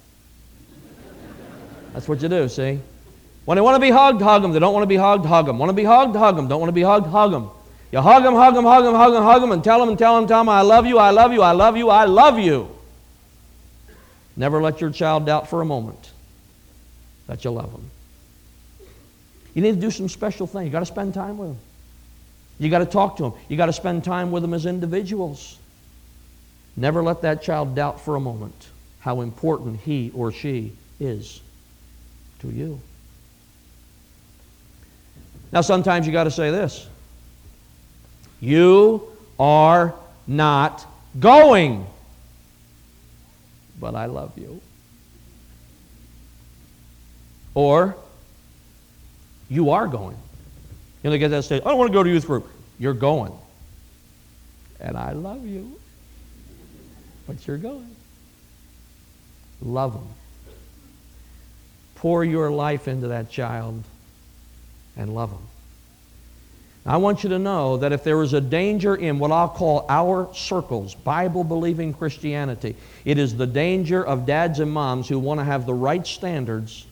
That's 1.93 2.07
what 2.07 2.21
you 2.21 2.29
do, 2.29 2.49
see? 2.49 2.79
When 3.45 3.55
they 3.55 3.61
want 3.61 3.75
to 3.75 3.79
be 3.79 3.91
hugged, 3.91 4.21
hug 4.21 4.41
them. 4.41 4.51
They 4.51 4.59
don't 4.59 4.73
want 4.73 4.83
to 4.83 4.87
be 4.87 4.95
hugged, 4.95 5.25
hug 5.25 5.45
them. 5.45 5.57
Want 5.57 5.69
to 5.69 5.73
be 5.73 5.83
hugged, 5.83 6.15
hug 6.15 6.35
them. 6.35 6.47
Don't 6.47 6.59
want 6.59 6.69
to 6.69 6.73
be 6.73 6.81
hugged, 6.81 7.07
hug 7.07 7.31
them. 7.31 7.49
You 7.91 8.01
hug 8.01 8.23
them, 8.23 8.35
hug 8.35 8.53
them, 8.53 8.65
hug 8.65 8.83
them, 8.83 8.95
hug 8.95 9.13
them, 9.13 9.23
hug 9.23 9.41
them, 9.41 9.51
and 9.51 9.63
tell 9.63 9.79
them 9.79 9.89
and 9.89 9.97
tell 9.97 10.15
them, 10.15 10.27
tell 10.27 10.39
them, 10.39 10.49
I 10.49 10.61
love 10.61 10.85
you, 10.85 10.97
I 10.97 11.11
love 11.11 11.31
you, 11.31 11.41
I 11.41 11.53
love 11.53 11.77
you, 11.77 11.89
I 11.89 12.05
love 12.05 12.37
you. 12.37 12.69
Never 14.35 14.61
let 14.61 14.81
your 14.81 14.91
child 14.91 15.25
doubt 15.25 15.49
for 15.49 15.61
a 15.61 15.65
moment 15.65 16.11
that 17.27 17.43
you 17.43 17.51
love 17.51 17.71
them. 17.71 17.89
You 19.53 19.61
need 19.61 19.75
to 19.75 19.81
do 19.81 19.89
some 19.89 20.09
special 20.09 20.45
things. 20.45 20.65
You 20.65 20.71
got 20.71 20.81
to 20.81 20.85
spend 20.85 21.13
time 21.13 21.37
with 21.37 21.49
them. 21.49 21.57
You 22.59 22.69
got 22.69 22.79
to 22.79 22.85
talk 22.85 23.17
to 23.17 23.23
them. 23.23 23.33
You 23.49 23.57
got 23.57 23.67
to 23.67 23.73
spend 23.73 24.03
time 24.03 24.31
with 24.31 24.43
them 24.43 24.53
as 24.53 24.65
individuals. 24.65 25.57
Never 26.75 27.01
let 27.01 27.21
that 27.23 27.41
child 27.41 27.73
doubt 27.73 28.01
for 28.01 28.15
a 28.15 28.19
moment 28.19 28.67
how 28.99 29.21
important 29.21 29.79
he 29.79 30.11
or 30.13 30.31
she 30.31 30.73
is 30.99 31.41
to 32.39 32.49
you. 32.49 32.79
Now, 35.51 35.61
sometimes 35.61 36.05
you 36.05 36.13
got 36.13 36.25
to 36.25 36.31
say 36.31 36.51
this 36.51 36.87
You 38.39 39.07
are 39.39 39.93
not 40.27 40.85
going 41.19 41.85
but 43.79 43.95
I 43.95 44.05
love 44.05 44.37
you. 44.37 44.61
Or, 47.53 47.95
you 49.49 49.71
are 49.71 49.87
going. 49.87 50.17
You 51.03 51.09
know, 51.09 51.17
get 51.17 51.29
that 51.29 51.43
stage, 51.43 51.61
I 51.65 51.69
don't 51.69 51.77
want 51.77 51.89
to 51.89 51.93
go 51.93 52.03
to 52.03 52.09
youth 52.09 52.27
group. 52.27 52.47
You're 52.79 52.93
going. 52.93 53.33
And 54.79 54.97
I 54.97 55.13
love 55.13 55.45
you. 55.45 55.79
But 57.25 57.45
you're 57.47 57.57
going. 57.57 57.95
Love 59.61 59.93
them. 59.93 60.07
Pour 61.95 62.23
your 62.23 62.51
life 62.51 62.87
into 62.87 63.07
that 63.09 63.31
child 63.31 63.83
and 64.95 65.13
love 65.13 65.31
them. 65.31 65.46
I 66.87 66.95
want 66.95 67.23
you 67.23 67.29
to 67.29 67.39
know 67.39 67.75
that 67.77 67.91
if 67.91 68.05
there 68.05 68.21
is 68.23 68.31
a 68.31 68.39
danger 68.39 68.95
in 68.95 69.19
what 69.19 69.29
I'll 69.29 69.49
call 69.49 69.85
our 69.89 70.33
circles, 70.33 70.95
Bible 70.95 71.43
believing 71.43 71.93
Christianity, 71.93 72.77
it 73.03 73.17
is 73.17 73.35
the 73.35 73.45
danger 73.45 74.05
of 74.05 74.25
dads 74.25 74.61
and 74.61 74.71
moms 74.71 75.09
who 75.09 75.19
want 75.19 75.41
to 75.41 75.43
have 75.43 75.65
the 75.65 75.73
right 75.73 76.07
standards, 76.07 76.85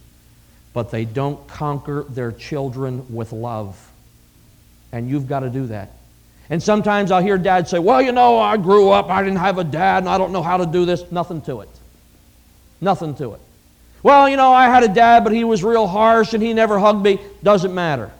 but 0.73 0.91
they 0.91 1.05
don't 1.05 1.47
conquer 1.47 2.03
their 2.09 2.33
children 2.33 3.05
with 3.13 3.31
love. 3.31 3.89
And 4.91 5.09
you've 5.09 5.29
got 5.29 5.39
to 5.41 5.49
do 5.49 5.67
that. 5.67 5.91
And 6.49 6.61
sometimes 6.61 7.09
I'll 7.09 7.23
hear 7.23 7.37
dads 7.37 7.69
say, 7.69 7.79
Well, 7.79 8.01
you 8.01 8.11
know, 8.11 8.37
I 8.37 8.57
grew 8.57 8.89
up, 8.89 9.09
I 9.09 9.23
didn't 9.23 9.39
have 9.39 9.59
a 9.59 9.63
dad, 9.63 10.03
and 10.03 10.09
I 10.09 10.17
don't 10.17 10.33
know 10.33 10.43
how 10.43 10.57
to 10.57 10.65
do 10.65 10.85
this. 10.85 11.09
Nothing 11.09 11.41
to 11.43 11.61
it. 11.61 11.69
Nothing 12.81 13.15
to 13.15 13.33
it. 13.35 13.39
Well, 14.03 14.27
you 14.27 14.35
know, 14.35 14.51
I 14.51 14.65
had 14.65 14.83
a 14.83 14.89
dad, 14.89 15.23
but 15.23 15.31
he 15.31 15.45
was 15.45 15.63
real 15.63 15.87
harsh 15.87 16.33
and 16.33 16.43
he 16.43 16.53
never 16.53 16.77
hugged 16.77 17.01
me. 17.01 17.19
Doesn't 17.41 17.73
matter. 17.73 18.11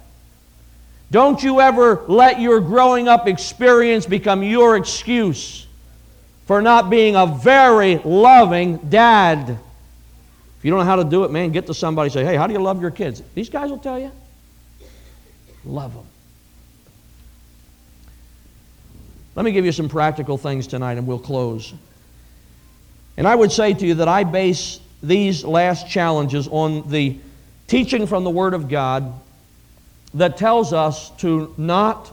Don't 1.11 1.41
you 1.41 1.61
ever 1.61 2.03
let 2.07 2.41
your 2.41 2.59
growing 2.59 3.07
up 3.07 3.27
experience 3.27 4.05
become 4.05 4.43
your 4.43 4.75
excuse 4.75 5.67
for 6.45 6.61
not 6.61 6.89
being 6.89 7.15
a 7.15 7.25
very 7.25 7.97
loving 7.97 8.77
dad. 8.77 9.49
If 9.49 10.63
you 10.63 10.71
don't 10.71 10.79
know 10.79 10.85
how 10.85 10.95
to 10.97 11.03
do 11.03 11.23
it, 11.23 11.31
man, 11.31 11.51
get 11.51 11.67
to 11.67 11.73
somebody 11.73 12.09
say, 12.09 12.23
hey, 12.23 12.35
how 12.35 12.47
do 12.47 12.53
you 12.53 12.59
love 12.59 12.81
your 12.81 12.91
kids? 12.91 13.21
These 13.33 13.49
guys 13.49 13.69
will 13.69 13.77
tell 13.77 13.99
you. 13.99 14.11
Love 15.63 15.93
them. 15.93 16.05
Let 19.35 19.43
me 19.43 19.51
give 19.51 19.65
you 19.65 19.71
some 19.71 19.89
practical 19.89 20.37
things 20.37 20.65
tonight 20.65 20.97
and 20.97 21.05
we'll 21.05 21.19
close. 21.19 21.73
And 23.17 23.27
I 23.27 23.35
would 23.35 23.51
say 23.51 23.73
to 23.73 23.85
you 23.85 23.95
that 23.95 24.07
I 24.07 24.23
base 24.23 24.79
these 25.03 25.43
last 25.43 25.89
challenges 25.89 26.47
on 26.47 26.89
the 26.89 27.17
teaching 27.67 28.07
from 28.07 28.23
the 28.23 28.29
Word 28.29 28.53
of 28.53 28.69
God 28.69 29.13
that 30.15 30.37
tells 30.37 30.73
us 30.73 31.11
to 31.17 31.53
not 31.57 32.11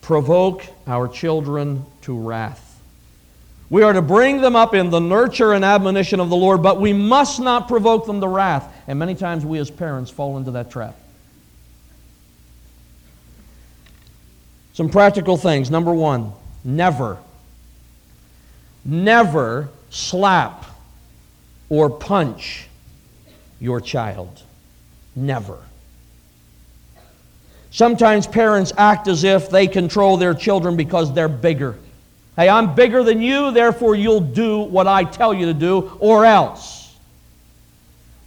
provoke 0.00 0.66
our 0.86 1.08
children 1.08 1.84
to 2.02 2.18
wrath. 2.18 2.62
We 3.70 3.82
are 3.82 3.92
to 3.92 4.02
bring 4.02 4.40
them 4.40 4.56
up 4.56 4.74
in 4.74 4.90
the 4.90 5.00
nurture 5.00 5.52
and 5.52 5.64
admonition 5.64 6.20
of 6.20 6.28
the 6.28 6.36
Lord, 6.36 6.62
but 6.62 6.80
we 6.80 6.92
must 6.92 7.40
not 7.40 7.68
provoke 7.68 8.06
them 8.06 8.20
to 8.20 8.28
wrath. 8.28 8.70
And 8.86 8.98
many 8.98 9.14
times 9.14 9.44
we 9.44 9.58
as 9.58 9.70
parents 9.70 10.10
fall 10.10 10.36
into 10.36 10.52
that 10.52 10.70
trap. 10.70 10.96
Some 14.74 14.90
practical 14.90 15.36
things. 15.36 15.70
Number 15.70 15.92
one, 15.92 16.32
never, 16.64 17.18
never 18.84 19.68
slap 19.90 20.64
or 21.68 21.88
punch 21.88 22.68
your 23.60 23.80
child. 23.80 24.42
Never. 25.14 25.58
Sometimes 27.74 28.28
parents 28.28 28.72
act 28.78 29.08
as 29.08 29.24
if 29.24 29.50
they 29.50 29.66
control 29.66 30.16
their 30.16 30.32
children 30.32 30.76
because 30.76 31.12
they're 31.12 31.26
bigger. 31.26 31.74
Hey, 32.36 32.48
I'm 32.48 32.76
bigger 32.76 33.02
than 33.02 33.20
you, 33.20 33.50
therefore 33.50 33.96
you'll 33.96 34.20
do 34.20 34.60
what 34.60 34.86
I 34.86 35.02
tell 35.02 35.34
you 35.34 35.46
to 35.46 35.54
do, 35.54 35.90
or 35.98 36.24
else. 36.24 36.94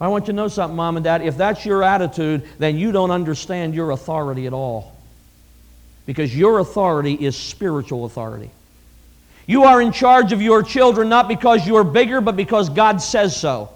I 0.01 0.09
want 0.09 0.25
you 0.25 0.33
to 0.33 0.35
know 0.35 0.49
something, 0.49 0.75
mom 0.75 0.97
and 0.97 1.03
dad. 1.05 1.21
If 1.21 1.37
that's 1.37 1.65
your 1.65 1.81
attitude, 1.81 2.45
then 2.59 2.77
you 2.77 2.91
don't 2.91 3.09
understand 3.09 3.73
your 3.73 3.91
authority 3.91 4.47
at 4.47 4.53
all. 4.53 4.97
Because 6.05 6.35
your 6.37 6.59
authority 6.59 7.13
is 7.13 7.37
spiritual 7.37 8.03
authority. 8.03 8.51
You 9.45 9.63
are 9.63 9.81
in 9.81 9.93
charge 9.93 10.33
of 10.33 10.41
your 10.41 10.61
children 10.61 11.07
not 11.07 11.29
because 11.29 11.65
you 11.65 11.77
are 11.77 11.85
bigger, 11.85 12.19
but 12.19 12.35
because 12.35 12.67
God 12.67 13.01
says 13.01 13.33
so. 13.33 13.69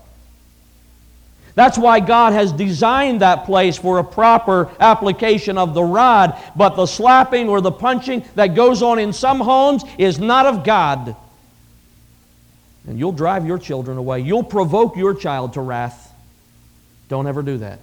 That's 1.53 1.77
why 1.77 1.99
God 1.99 2.33
has 2.33 2.51
designed 2.51 3.21
that 3.21 3.45
place 3.45 3.77
for 3.77 3.99
a 3.99 4.03
proper 4.03 4.71
application 4.79 5.57
of 5.57 5.73
the 5.73 5.83
rod. 5.83 6.41
But 6.55 6.75
the 6.75 6.85
slapping 6.85 7.49
or 7.49 7.59
the 7.59 7.71
punching 7.71 8.23
that 8.35 8.55
goes 8.55 8.81
on 8.81 8.99
in 8.99 9.11
some 9.11 9.39
homes 9.39 9.83
is 9.97 10.19
not 10.19 10.45
of 10.45 10.63
God. 10.63 11.15
And 12.87 12.97
you'll 12.97 13.11
drive 13.11 13.45
your 13.45 13.57
children 13.57 13.97
away. 13.97 14.21
You'll 14.21 14.43
provoke 14.43 14.95
your 14.95 15.13
child 15.13 15.53
to 15.53 15.61
wrath. 15.61 16.13
Don't 17.09 17.27
ever 17.27 17.43
do 17.43 17.57
that. 17.57 17.79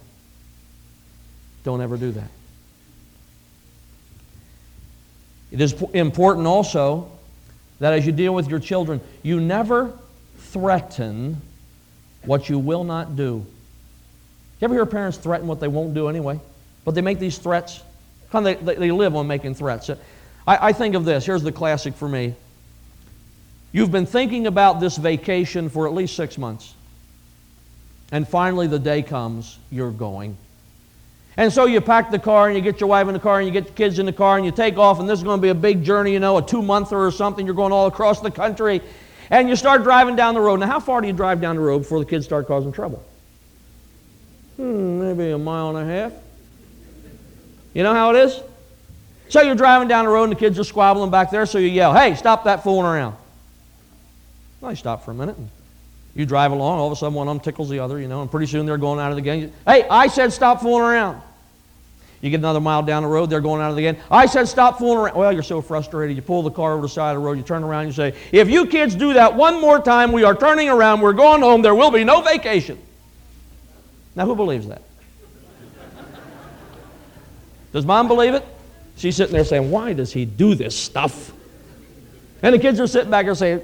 Don't 1.65 1.83
ever 1.83 1.97
do 1.97 2.13
that. 2.13 2.31
It 5.51 5.61
is 5.61 5.75
important 5.93 6.47
also 6.47 7.11
that 7.81 7.93
as 7.93 8.05
you 8.07 8.13
deal 8.13 8.35
with 8.35 8.49
your 8.49 8.59
children, 8.59 9.01
you 9.23 9.41
never 9.41 9.93
threaten 10.39 11.41
what 12.25 12.49
you 12.49 12.59
will 12.59 12.85
not 12.85 13.17
do. 13.17 13.47
You 14.61 14.65
ever 14.65 14.75
hear 14.75 14.87
parents 14.87 15.19
threaten 15.19 15.47
what 15.47 15.61
they 15.61 15.69
won't 15.69 15.95
do 15.95 16.09
anyway? 16.09 16.41
But 16.85 16.95
they 16.95 17.01
make 17.01 17.19
these 17.19 17.39
threats. 17.39 17.83
Kind 18.31 18.47
of 18.47 18.65
They, 18.65 18.75
they 18.75 18.91
live 18.91 19.15
on 19.15 19.27
making 19.27 19.55
threats. 19.55 19.91
I, 19.91 19.97
I 20.47 20.73
think 20.73 20.95
of 20.95 21.05
this. 21.05 21.25
Here's 21.25 21.43
the 21.43 21.53
classic 21.53 21.95
for 21.95 22.09
me. 22.09 22.35
You've 23.71 23.93
been 23.93 24.07
thinking 24.07 24.47
about 24.47 24.81
this 24.81 24.97
vacation 24.97 25.69
for 25.69 25.87
at 25.87 25.95
least 25.95 26.17
six 26.17 26.39
months. 26.39 26.75
And 28.11 28.27
finally, 28.27 28.67
the 28.67 28.79
day 28.79 29.03
comes, 29.03 29.59
you're 29.71 29.91
going. 29.91 30.37
And 31.37 31.53
so 31.53 31.67
you 31.67 31.81
pack 31.81 32.11
the 32.11 32.19
car 32.19 32.49
and 32.49 32.57
you 32.57 32.63
get 32.63 32.81
your 32.81 32.89
wife 32.89 33.07
in 33.07 33.13
the 33.13 33.21
car 33.21 33.39
and 33.39 33.47
you 33.47 33.53
get 33.53 33.67
the 33.67 33.73
kids 33.73 33.99
in 33.99 34.07
the 34.07 34.13
car 34.13 34.37
and 34.39 34.47
you 34.47 34.51
take 34.51 34.79
off, 34.79 34.99
and 34.99 35.09
this 35.09 35.21
is 35.21 35.23
going 35.23 35.39
to 35.39 35.43
be 35.43 35.51
a 35.51 35.55
big 35.55 35.85
journey, 35.85 36.13
you 36.13 36.19
know, 36.19 36.39
a 36.39 36.43
two 36.43 36.63
monther 36.63 36.99
or 36.99 37.13
something. 37.13 37.47
You're 37.47 37.55
going 37.55 37.73
all 37.73 37.87
across 37.87 38.21
the 38.21 38.31
country. 38.31 38.81
And 39.31 39.49
you 39.49 39.57
start 39.57 39.83
driving 39.83 40.17
down 40.17 40.35
the 40.35 40.41
road. 40.41 40.59
Now, 40.59 40.67
how 40.67 40.81
far 40.81 41.03
do 41.03 41.07
you 41.07 41.13
drive 41.13 41.41
down 41.41 41.57
the 41.57 41.63
road 41.63 41.81
before 41.81 41.99
the 41.99 42.07
kids 42.07 42.25
start 42.25 42.47
causing 42.49 42.73
trouble? 42.73 43.05
Hmm, 44.59 45.01
maybe 45.01 45.31
a 45.31 45.39
mile 45.39 45.77
and 45.77 45.89
a 45.89 45.93
half. 45.93 46.13
You 47.75 47.85
know 47.85 47.95
how 47.95 48.11
it 48.11 48.17
is? 48.17 48.41
So 49.29 49.41
you're 49.41 49.55
driving 49.55 49.87
down 49.87 50.05
the 50.05 50.11
road 50.11 50.25
and 50.25 50.33
the 50.33 50.37
kids 50.37 50.59
are 50.59 50.65
squabbling 50.65 51.11
back 51.11 51.31
there, 51.31 51.47
so 51.47 51.59
you 51.59 51.69
yell, 51.69 51.95
Hey, 51.95 52.17
stop 52.17 52.45
that 52.45 52.65
fooling 52.65 52.87
around. 52.87 53.15
Well, 54.61 54.73
you 54.73 54.77
stop 54.77 55.05
for 55.05 55.13
a 55.13 55.15
minute. 55.15 55.37
And 55.37 55.49
you 56.17 56.27
drive 56.27 56.51
along, 56.51 56.81
all 56.81 56.87
of 56.87 56.93
a 56.93 56.97
sudden 56.97 57.15
one 57.15 57.29
of 57.29 57.35
them 57.35 57.41
tickles 57.41 57.69
the 57.69 57.79
other, 57.79 58.01
you 58.01 58.09
know, 58.09 58.21
and 58.21 58.31
pretty 58.31 58.47
soon 58.47 58.67
they're 58.67 58.79
going 58.79 58.99
out 58.99 59.11
of 59.11 59.17
the 59.17 59.23
game. 59.23 59.53
Hey, 59.65 59.87
I 59.89 60.09
said 60.09 60.33
stop 60.33 60.61
fooling 60.61 60.83
around. 60.83 61.23
You 62.21 62.31
get 62.31 62.39
another 62.39 62.59
mile 62.59 62.83
down 62.83 63.05
the 63.05 63.09
road, 63.09 63.31
they're 63.31 63.41
going 63.41 63.63
out 63.63 63.71
of 63.71 63.77
the 63.77 63.83
game. 63.83 63.97
I 64.11 64.27
said 64.27 64.49
stop 64.49 64.79
fooling 64.79 64.99
around. 64.99 65.17
Well, 65.17 65.33
you're 65.33 65.45
so 65.45 65.61
frustrated. 65.61 66.17
You 66.17 66.23
pull 66.23 66.43
the 66.43 66.51
car 66.51 66.73
over 66.73 66.83
the 66.83 66.89
side 66.89 67.15
of 67.15 67.23
the 67.23 67.25
road, 67.25 67.39
you 67.39 67.45
turn 67.45 67.63
around, 67.63 67.87
you 67.87 67.93
say, 67.93 68.13
If 68.33 68.51
you 68.51 68.67
kids 68.67 68.97
do 68.97 69.13
that 69.13 69.37
one 69.37 69.61
more 69.61 69.81
time, 69.81 70.11
we 70.11 70.25
are 70.25 70.35
turning 70.35 70.69
around, 70.69 71.01
we're 71.01 71.13
going 71.13 71.43
home, 71.43 71.63
there 71.63 71.77
will 71.77 71.93
be 71.93 72.03
no 72.03 72.23
vacation. 72.23 72.81
Now, 74.19 74.27
who 74.27 74.35
believes 74.35 74.67
that? 74.67 74.83
Does 77.73 77.87
mom 77.87 78.09
believe 78.09 78.35
it? 78.35 78.45
She's 78.97 79.15
sitting 79.15 79.33
there 79.33 79.45
saying, 79.45 79.71
Why 79.71 79.93
does 79.93 80.13
he 80.13 80.25
do 80.25 80.57
this 80.57 80.77
stuff? 80.77 81.33
And 82.43 82.53
the 82.53 82.59
kids 82.59 82.81
are 82.81 82.89
sitting 82.89 83.13
back 83.13 83.27
there 83.27 83.37
saying, 83.37 83.63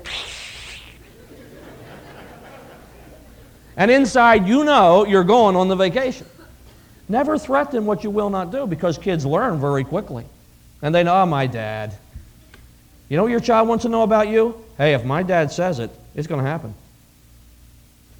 And 3.77 3.91
inside, 3.91 4.47
you 4.47 4.63
know 4.63 5.05
you're 5.05 5.25
going 5.25 5.57
on 5.57 5.67
the 5.67 5.75
vacation. 5.75 6.29
Never 7.09 7.37
threaten 7.37 7.85
what 7.85 8.05
you 8.05 8.11
will 8.11 8.31
not 8.31 8.53
do 8.53 8.65
because 8.65 8.97
kids 8.97 9.27
learn 9.27 9.61
very 9.61 9.83
quickly. 9.83 10.25
And 10.83 10.95
they 10.95 11.03
know, 11.03 11.21
oh, 11.21 11.27
my 11.27 11.49
dad. 11.49 11.95
You 13.09 13.17
know 13.17 13.25
what 13.25 13.33
your 13.33 13.41
child 13.41 13.67
wants 13.67 13.83
to 13.83 13.89
know 13.89 14.03
about 14.05 14.29
you? 14.29 14.65
Hey, 14.79 14.95
if 14.95 15.05
my 15.05 15.25
dad 15.25 15.51
says 15.51 15.81
it, 15.81 15.91
it's 16.15 16.29
going 16.29 16.45
to 16.45 16.49
happen. 16.49 16.75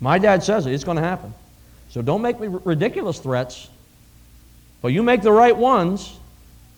My 0.01 0.19
dad 0.19 0.43
says 0.43 0.67
it, 0.67 0.73
it's 0.73 0.83
going 0.83 0.97
to 0.97 1.03
happen. 1.03 1.33
So 1.95 2.03
don't 2.03 2.23
make 2.23 2.41
me 2.41 2.49
ridiculous 2.49 3.21
threats, 3.21 3.69
but 4.83 4.89
you 4.89 5.05
make 5.05 5.23
the 5.23 5.31
right 5.31 5.57
ones 5.57 6.19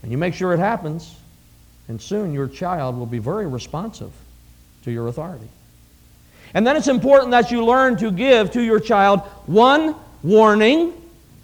and 0.03 0.12
you 0.12 0.19
make 0.19 0.35
sure 0.35 0.53
it 0.53 0.59
happens, 0.59 1.17
and 1.89 1.99
soon 1.99 2.35
your 2.35 2.49
child 2.49 2.99
will 2.99 3.07
be 3.07 3.19
very 3.19 3.47
responsive 3.47 4.12
to 4.85 4.91
your 4.91 5.09
authority. 5.09 5.49
And 6.53 6.67
then 6.67 6.77
it's 6.77 6.89
important 6.89 7.31
that 7.31 7.51
you 7.51 7.64
learn 7.64 7.97
to 7.97 8.11
give 8.11 8.51
to 8.51 8.62
your 8.62 8.79
child 8.79 9.21
one 9.47 9.95
warning, 10.23 10.93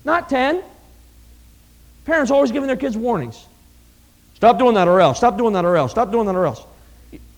not 0.05 0.29
ten. 0.29 0.63
Parents 2.05 2.31
always 2.31 2.53
giving 2.53 2.67
their 2.67 2.77
kids 2.77 2.95
warnings. 2.95 3.43
Stop 4.35 4.59
doing 4.59 4.75
that 4.75 4.87
or 4.87 5.01
else. 5.01 5.17
Stop 5.17 5.39
doing 5.39 5.55
that 5.55 5.65
or 5.65 5.79
else. 5.79 5.93
Stop 5.93 6.13
doing 6.13 6.27
that 6.27 6.37
or 6.37 6.45
else. 6.45 6.63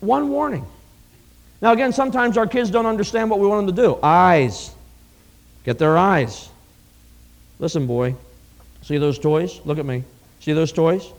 One 0.01 0.27
warning. 0.27 0.65
Now, 1.61 1.71
again, 1.71 1.93
sometimes 1.93 2.37
our 2.37 2.45
kids 2.45 2.69
don't 2.69 2.87
understand 2.87 3.29
what 3.29 3.39
we 3.39 3.47
want 3.47 3.67
them 3.67 3.75
to 3.77 3.81
do. 3.81 3.97
Eyes. 4.03 4.74
Get 5.65 5.79
their 5.79 5.97
eyes. 5.97 6.49
Listen, 7.59 7.87
boy. 7.87 8.15
See 8.83 8.97
those 8.97 9.19
toys? 9.19 9.59
Look 9.65 9.79
at 9.79 9.85
me. 9.85 10.03
See 10.39 10.53
those 10.53 10.71
toys? 10.71 11.11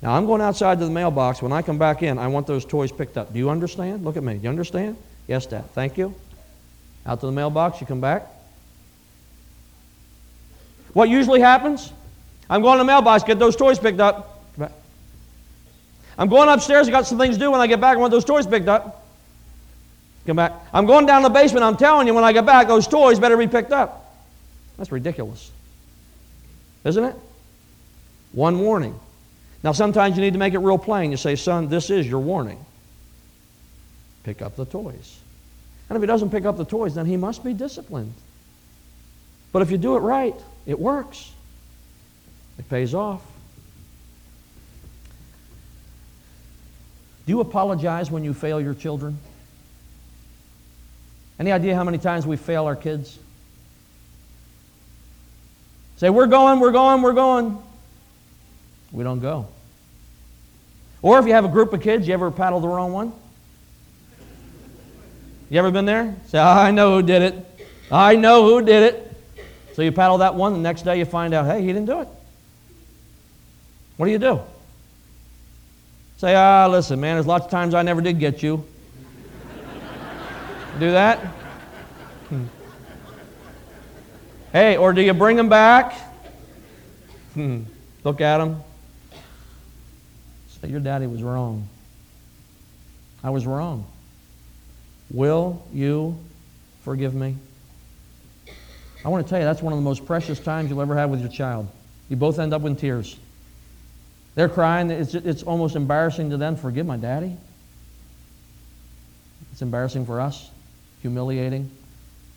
Now, 0.00 0.14
I'm 0.14 0.26
going 0.26 0.40
outside 0.40 0.78
to 0.78 0.84
the 0.84 0.90
mailbox. 0.90 1.42
When 1.42 1.52
I 1.52 1.62
come 1.62 1.78
back 1.78 2.02
in, 2.02 2.18
I 2.18 2.28
want 2.28 2.46
those 2.46 2.64
toys 2.64 2.92
picked 2.92 3.18
up. 3.18 3.32
Do 3.32 3.38
you 3.38 3.50
understand? 3.50 4.04
Look 4.04 4.16
at 4.16 4.22
me. 4.22 4.34
Do 4.34 4.44
you 4.44 4.48
understand? 4.48 4.96
Yes, 5.26 5.46
Dad. 5.46 5.64
Thank 5.72 5.98
you. 5.98 6.14
Out 7.04 7.20
to 7.20 7.26
the 7.26 7.32
mailbox. 7.32 7.80
You 7.80 7.86
come 7.86 8.00
back. 8.00 8.26
What 10.92 11.08
usually 11.08 11.40
happens? 11.40 11.92
I'm 12.48 12.62
going 12.62 12.76
to 12.76 12.78
the 12.78 12.86
mailbox, 12.86 13.24
get 13.24 13.38
those 13.38 13.56
toys 13.56 13.78
picked 13.78 14.00
up. 14.00 14.30
I'm 16.16 16.28
going 16.28 16.48
upstairs, 16.48 16.86
I 16.86 16.92
got 16.92 17.06
some 17.06 17.18
things 17.18 17.36
to 17.36 17.40
do. 17.40 17.50
When 17.50 17.60
I 17.60 17.66
get 17.66 17.80
back, 17.80 17.96
I 17.96 18.00
want 18.00 18.12
those 18.12 18.24
toys 18.24 18.46
picked 18.46 18.68
up. 18.68 19.03
Come 20.26 20.36
back. 20.36 20.52
I'm 20.72 20.86
going 20.86 21.06
down 21.06 21.22
the 21.22 21.28
basement. 21.28 21.64
I'm 21.64 21.76
telling 21.76 22.06
you, 22.06 22.14
when 22.14 22.24
I 22.24 22.32
get 22.32 22.46
back, 22.46 22.66
those 22.66 22.88
toys 22.88 23.18
better 23.18 23.36
be 23.36 23.46
picked 23.46 23.72
up. 23.72 24.14
That's 24.78 24.90
ridiculous. 24.90 25.50
Isn't 26.84 27.04
it? 27.04 27.16
One 28.32 28.58
warning. 28.60 28.98
Now, 29.62 29.72
sometimes 29.72 30.16
you 30.16 30.22
need 30.22 30.32
to 30.32 30.38
make 30.38 30.54
it 30.54 30.58
real 30.58 30.78
plain. 30.78 31.10
You 31.10 31.16
say, 31.16 31.36
son, 31.36 31.68
this 31.68 31.90
is 31.90 32.06
your 32.06 32.20
warning. 32.20 32.64
Pick 34.24 34.42
up 34.42 34.56
the 34.56 34.64
toys. 34.64 35.18
And 35.88 35.96
if 35.96 36.02
he 36.02 36.06
doesn't 36.06 36.30
pick 36.30 36.44
up 36.44 36.56
the 36.56 36.64
toys, 36.64 36.94
then 36.94 37.06
he 37.06 37.16
must 37.16 37.44
be 37.44 37.52
disciplined. 37.52 38.14
But 39.52 39.62
if 39.62 39.70
you 39.70 39.78
do 39.78 39.96
it 39.96 40.00
right, 40.00 40.34
it 40.66 40.78
works. 40.78 41.32
It 42.58 42.68
pays 42.68 42.94
off. 42.94 43.22
Do 47.26 47.32
you 47.32 47.40
apologize 47.40 48.10
when 48.10 48.24
you 48.24 48.34
fail 48.34 48.60
your 48.60 48.74
children? 48.74 49.18
Any 51.38 51.52
idea 51.52 51.74
how 51.74 51.84
many 51.84 51.98
times 51.98 52.26
we 52.26 52.36
fail 52.36 52.64
our 52.66 52.76
kids? 52.76 53.18
Say, 55.96 56.10
we're 56.10 56.26
going, 56.26 56.60
we're 56.60 56.72
going, 56.72 57.02
we're 57.02 57.12
going. 57.12 57.58
We 58.92 59.04
don't 59.04 59.20
go. 59.20 59.48
Or 61.02 61.18
if 61.18 61.26
you 61.26 61.32
have 61.32 61.44
a 61.44 61.48
group 61.48 61.72
of 61.72 61.82
kids, 61.82 62.06
you 62.08 62.14
ever 62.14 62.30
paddle 62.30 62.60
the 62.60 62.68
wrong 62.68 62.92
one? 62.92 63.12
You 65.50 65.58
ever 65.58 65.70
been 65.70 65.84
there? 65.84 66.16
Say, 66.28 66.38
I 66.38 66.70
know 66.70 66.96
who 66.96 67.02
did 67.02 67.22
it. 67.22 67.66
I 67.90 68.16
know 68.16 68.44
who 68.44 68.64
did 68.64 68.94
it. 68.94 69.16
So 69.74 69.82
you 69.82 69.92
paddle 69.92 70.18
that 70.18 70.34
one, 70.34 70.52
the 70.52 70.60
next 70.60 70.82
day 70.82 70.98
you 70.98 71.04
find 71.04 71.34
out, 71.34 71.46
hey, 71.46 71.60
he 71.60 71.66
didn't 71.66 71.86
do 71.86 72.00
it. 72.00 72.08
What 73.96 74.06
do 74.06 74.12
you 74.12 74.18
do? 74.18 74.40
Say, 76.18 76.34
ah, 76.34 76.68
listen, 76.68 77.00
man, 77.00 77.16
there's 77.16 77.26
lots 77.26 77.44
of 77.44 77.50
times 77.50 77.74
I 77.74 77.82
never 77.82 78.00
did 78.00 78.18
get 78.18 78.42
you. 78.42 78.64
Do 80.78 80.90
that? 80.90 81.18
Hmm. 82.28 82.44
Hey, 84.50 84.76
or 84.76 84.92
do 84.92 85.02
you 85.02 85.14
bring 85.14 85.36
them 85.36 85.48
back? 85.48 85.92
Hmm. 87.34 87.62
Look 88.02 88.20
at 88.20 88.38
them. 88.38 88.60
Say, 90.48 90.68
Your 90.68 90.80
daddy 90.80 91.06
was 91.06 91.22
wrong. 91.22 91.68
I 93.22 93.30
was 93.30 93.46
wrong. 93.46 93.86
Will 95.10 95.64
you 95.72 96.18
forgive 96.82 97.14
me? 97.14 97.36
I 99.04 99.08
want 99.10 99.24
to 99.24 99.30
tell 99.30 99.38
you, 99.38 99.44
that's 99.44 99.62
one 99.62 99.72
of 99.72 99.78
the 99.78 99.84
most 99.84 100.04
precious 100.06 100.40
times 100.40 100.70
you'll 100.70 100.82
ever 100.82 100.96
have 100.96 101.08
with 101.08 101.20
your 101.20 101.30
child. 101.30 101.68
You 102.08 102.16
both 102.16 102.40
end 102.40 102.52
up 102.52 102.64
in 102.64 102.74
tears. 102.74 103.16
They're 104.34 104.48
crying. 104.48 104.90
It's, 104.90 105.14
it's 105.14 105.44
almost 105.44 105.76
embarrassing 105.76 106.30
to 106.30 106.36
them. 106.36 106.56
Forgive 106.56 106.84
my 106.84 106.96
daddy. 106.96 107.36
It's 109.52 109.62
embarrassing 109.62 110.06
for 110.06 110.20
us 110.20 110.50
humiliating, 111.04 111.70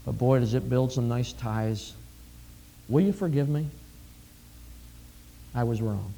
but 0.06 0.18
boy, 0.18 0.40
does 0.40 0.54
it 0.54 0.70
build 0.70 0.92
some 0.92 1.08
nice 1.08 1.32
ties. 1.32 1.94
Will 2.90 3.00
you 3.00 3.14
forgive 3.14 3.48
me? 3.48 3.66
I 5.56 5.64
was 5.64 5.82
wrong. 5.82 6.14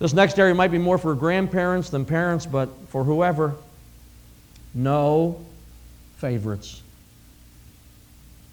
This 0.00 0.12
next 0.12 0.40
area 0.40 0.56
might 0.56 0.72
be 0.72 0.78
more 0.78 0.98
for 0.98 1.14
grandparents 1.14 1.88
than 1.88 2.04
parents, 2.04 2.46
but 2.46 2.68
for 2.88 3.04
whoever, 3.04 3.54
no 4.74 5.40
favorites. 6.16 6.82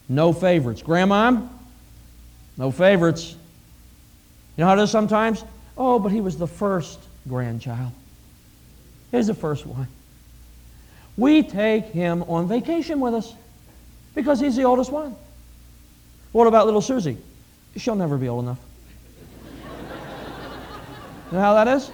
No 0.07 0.33
favorites. 0.33 0.83
Grandma, 0.83 1.41
no 2.57 2.69
favorites. 2.69 3.31
You 4.55 4.61
know 4.61 4.67
how 4.67 4.79
it 4.79 4.83
is 4.83 4.91
sometimes? 4.91 5.43
Oh, 5.75 5.97
but 5.97 6.11
he 6.11 6.21
was 6.21 6.37
the 6.37 6.47
first 6.47 6.99
grandchild. 7.27 7.91
He's 9.11 9.25
the 9.25 9.33
first 9.33 9.65
one. 9.65 9.87
We 11.17 11.41
take 11.41 11.85
him 11.85 12.23
on 12.23 12.47
vacation 12.47 12.99
with 12.99 13.15
us 13.15 13.33
because 14.13 14.39
he's 14.39 14.55
the 14.55 14.63
oldest 14.63 14.91
one. 14.91 15.15
What 16.31 16.47
about 16.47 16.65
little 16.65 16.81
Susie? 16.81 17.17
She'll 17.75 17.95
never 17.95 18.17
be 18.17 18.27
old 18.27 18.43
enough. 18.43 18.59
you 21.31 21.37
know 21.37 21.39
how 21.39 21.55
that 21.55 21.67
is? 21.67 21.91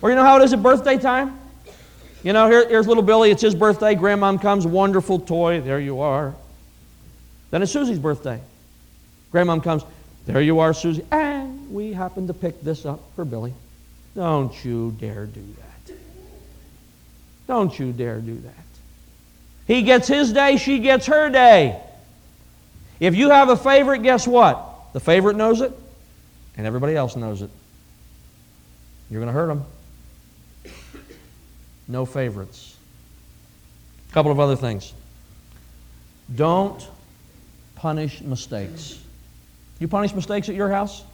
Or 0.00 0.10
you 0.10 0.16
know 0.16 0.22
how 0.22 0.40
it 0.40 0.44
is 0.44 0.52
at 0.52 0.62
birthday 0.62 0.96
time? 0.98 1.38
You 2.22 2.32
know, 2.32 2.48
here, 2.48 2.68
here's 2.68 2.86
little 2.86 3.02
Billy, 3.02 3.32
it's 3.32 3.42
his 3.42 3.54
birthday. 3.54 3.96
Grandmom 3.96 4.40
comes, 4.40 4.64
wonderful 4.64 5.18
toy, 5.18 5.60
there 5.60 5.80
you 5.80 6.00
are. 6.00 6.34
Then 7.50 7.62
it's 7.62 7.72
Susie's 7.72 7.98
birthday. 7.98 8.40
Grandmom 9.32 9.62
comes, 9.62 9.84
there 10.26 10.40
you 10.40 10.60
are, 10.60 10.72
Susie. 10.72 11.04
And 11.10 11.72
we 11.72 11.92
happen 11.92 12.28
to 12.28 12.34
pick 12.34 12.62
this 12.62 12.86
up 12.86 13.00
for 13.16 13.24
Billy. 13.24 13.52
Don't 14.14 14.64
you 14.64 14.96
dare 15.00 15.26
do 15.26 15.42
that. 15.58 15.71
Don't 17.52 17.78
you 17.78 17.92
dare 17.92 18.18
do 18.18 18.34
that. 18.34 18.64
He 19.66 19.82
gets 19.82 20.08
his 20.08 20.32
day, 20.32 20.56
she 20.56 20.78
gets 20.78 21.04
her 21.04 21.28
day. 21.28 21.78
If 22.98 23.14
you 23.14 23.28
have 23.28 23.50
a 23.50 23.58
favorite, 23.58 24.02
guess 24.02 24.26
what? 24.26 24.64
The 24.94 25.00
favorite 25.00 25.36
knows 25.36 25.60
it, 25.60 25.70
and 26.56 26.66
everybody 26.66 26.96
else 26.96 27.14
knows 27.14 27.42
it. 27.42 27.50
You're 29.10 29.20
going 29.20 29.26
to 29.26 29.38
hurt 29.38 29.48
them. 29.48 29.66
No 31.88 32.06
favorites. 32.06 32.74
A 34.10 34.14
couple 34.14 34.32
of 34.32 34.40
other 34.40 34.56
things. 34.56 34.94
Don't 36.34 36.88
punish 37.74 38.22
mistakes. 38.22 38.98
You 39.78 39.88
punish 39.88 40.14
mistakes 40.14 40.48
at 40.48 40.54
your 40.54 40.70
house? 40.70 41.04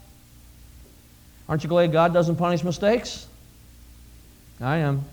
Aren't 1.49 1.64
you 1.64 1.68
glad 1.68 1.91
God 1.91 2.12
doesn't 2.14 2.36
punish 2.36 2.62
mistakes? 2.62 3.26
I 4.61 4.76
am. 4.76 5.05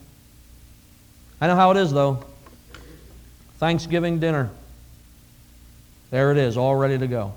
I 1.46 1.48
know 1.48 1.56
how 1.56 1.70
it 1.70 1.78
is, 1.78 1.92
though. 1.92 2.24
Thanksgiving 3.60 4.18
dinner. 4.18 4.50
There 6.10 6.32
it 6.32 6.40
is, 6.40 6.58
all 6.58 6.76
ready 6.76 6.98
to 6.98 7.06
go. 7.06 7.34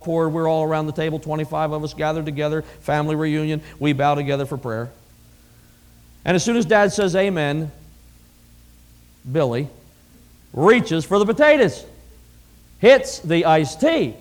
Before 0.00 0.28
we're 0.28 0.48
all 0.48 0.64
around 0.64 0.86
the 0.86 0.92
table, 0.92 1.20
25 1.20 1.70
of 1.70 1.84
us 1.84 1.94
gathered 1.94 2.24
together, 2.24 2.62
family 2.80 3.14
reunion. 3.14 3.62
We 3.78 3.92
bow 3.92 4.16
together 4.16 4.44
for 4.44 4.58
prayer. 4.58 4.90
And 6.24 6.34
as 6.34 6.42
soon 6.42 6.56
as 6.56 6.66
dad 6.66 6.92
says 6.92 7.14
amen, 7.14 7.70
Billy 9.30 9.68
reaches 10.52 11.04
for 11.04 11.20
the 11.20 11.24
potatoes, 11.24 11.86
hits 12.80 13.20
the 13.20 13.44
iced 13.44 13.80
tea, 13.80 14.16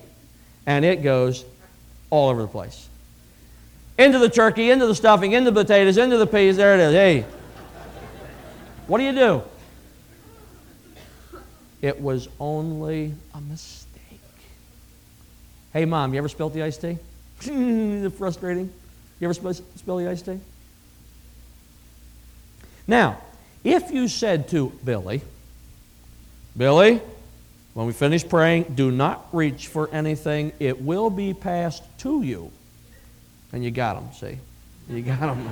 and 0.67 0.85
it 0.85 1.01
goes 1.01 1.43
all 2.11 2.29
over 2.29 2.43
the 2.43 2.47
place. 2.47 2.87
Into 3.97 4.19
the 4.19 4.29
turkey, 4.29 4.69
into 4.69 4.85
the 4.85 4.93
stuffing, 4.93 5.31
into 5.31 5.49
the 5.49 5.63
potatoes, 5.63 5.97
into 5.97 6.17
the 6.17 6.27
peas. 6.27 6.57
There 6.57 6.75
it 6.75 6.79
is. 6.81 6.93
Hey, 6.93 7.25
what 8.87 8.97
do 8.97 9.03
you 9.03 9.13
do? 9.13 9.43
It 11.81 11.99
was 11.99 12.27
only 12.39 13.13
a 13.33 13.41
mistake. 13.41 13.89
Hey, 15.73 15.85
mom, 15.85 16.13
you 16.13 16.19
ever 16.19 16.29
spilt 16.29 16.53
the 16.53 16.63
iced 16.63 16.81
tea? 16.81 16.97
Frustrating. 18.17 18.71
You 19.19 19.25
ever 19.25 19.33
spill, 19.33 19.53
spill 19.53 19.97
the 19.97 20.09
iced 20.09 20.25
tea? 20.25 20.39
Now, 22.87 23.17
if 23.63 23.91
you 23.91 24.07
said 24.07 24.49
to 24.49 24.71
Billy, 24.83 25.21
Billy, 26.55 27.01
when 27.73 27.87
we 27.87 27.93
finish 27.93 28.27
praying, 28.27 28.73
do 28.75 28.91
not 28.91 29.27
reach 29.31 29.67
for 29.67 29.89
anything, 29.91 30.51
it 30.59 30.81
will 30.81 31.09
be 31.09 31.33
passed 31.33 31.83
to 31.99 32.21
you. 32.21 32.51
And 33.53 33.63
you 33.63 33.71
got 33.71 33.97
him, 33.97 34.09
see? 34.13 34.37
You 34.89 35.01
got 35.01 35.35
him. 35.35 35.47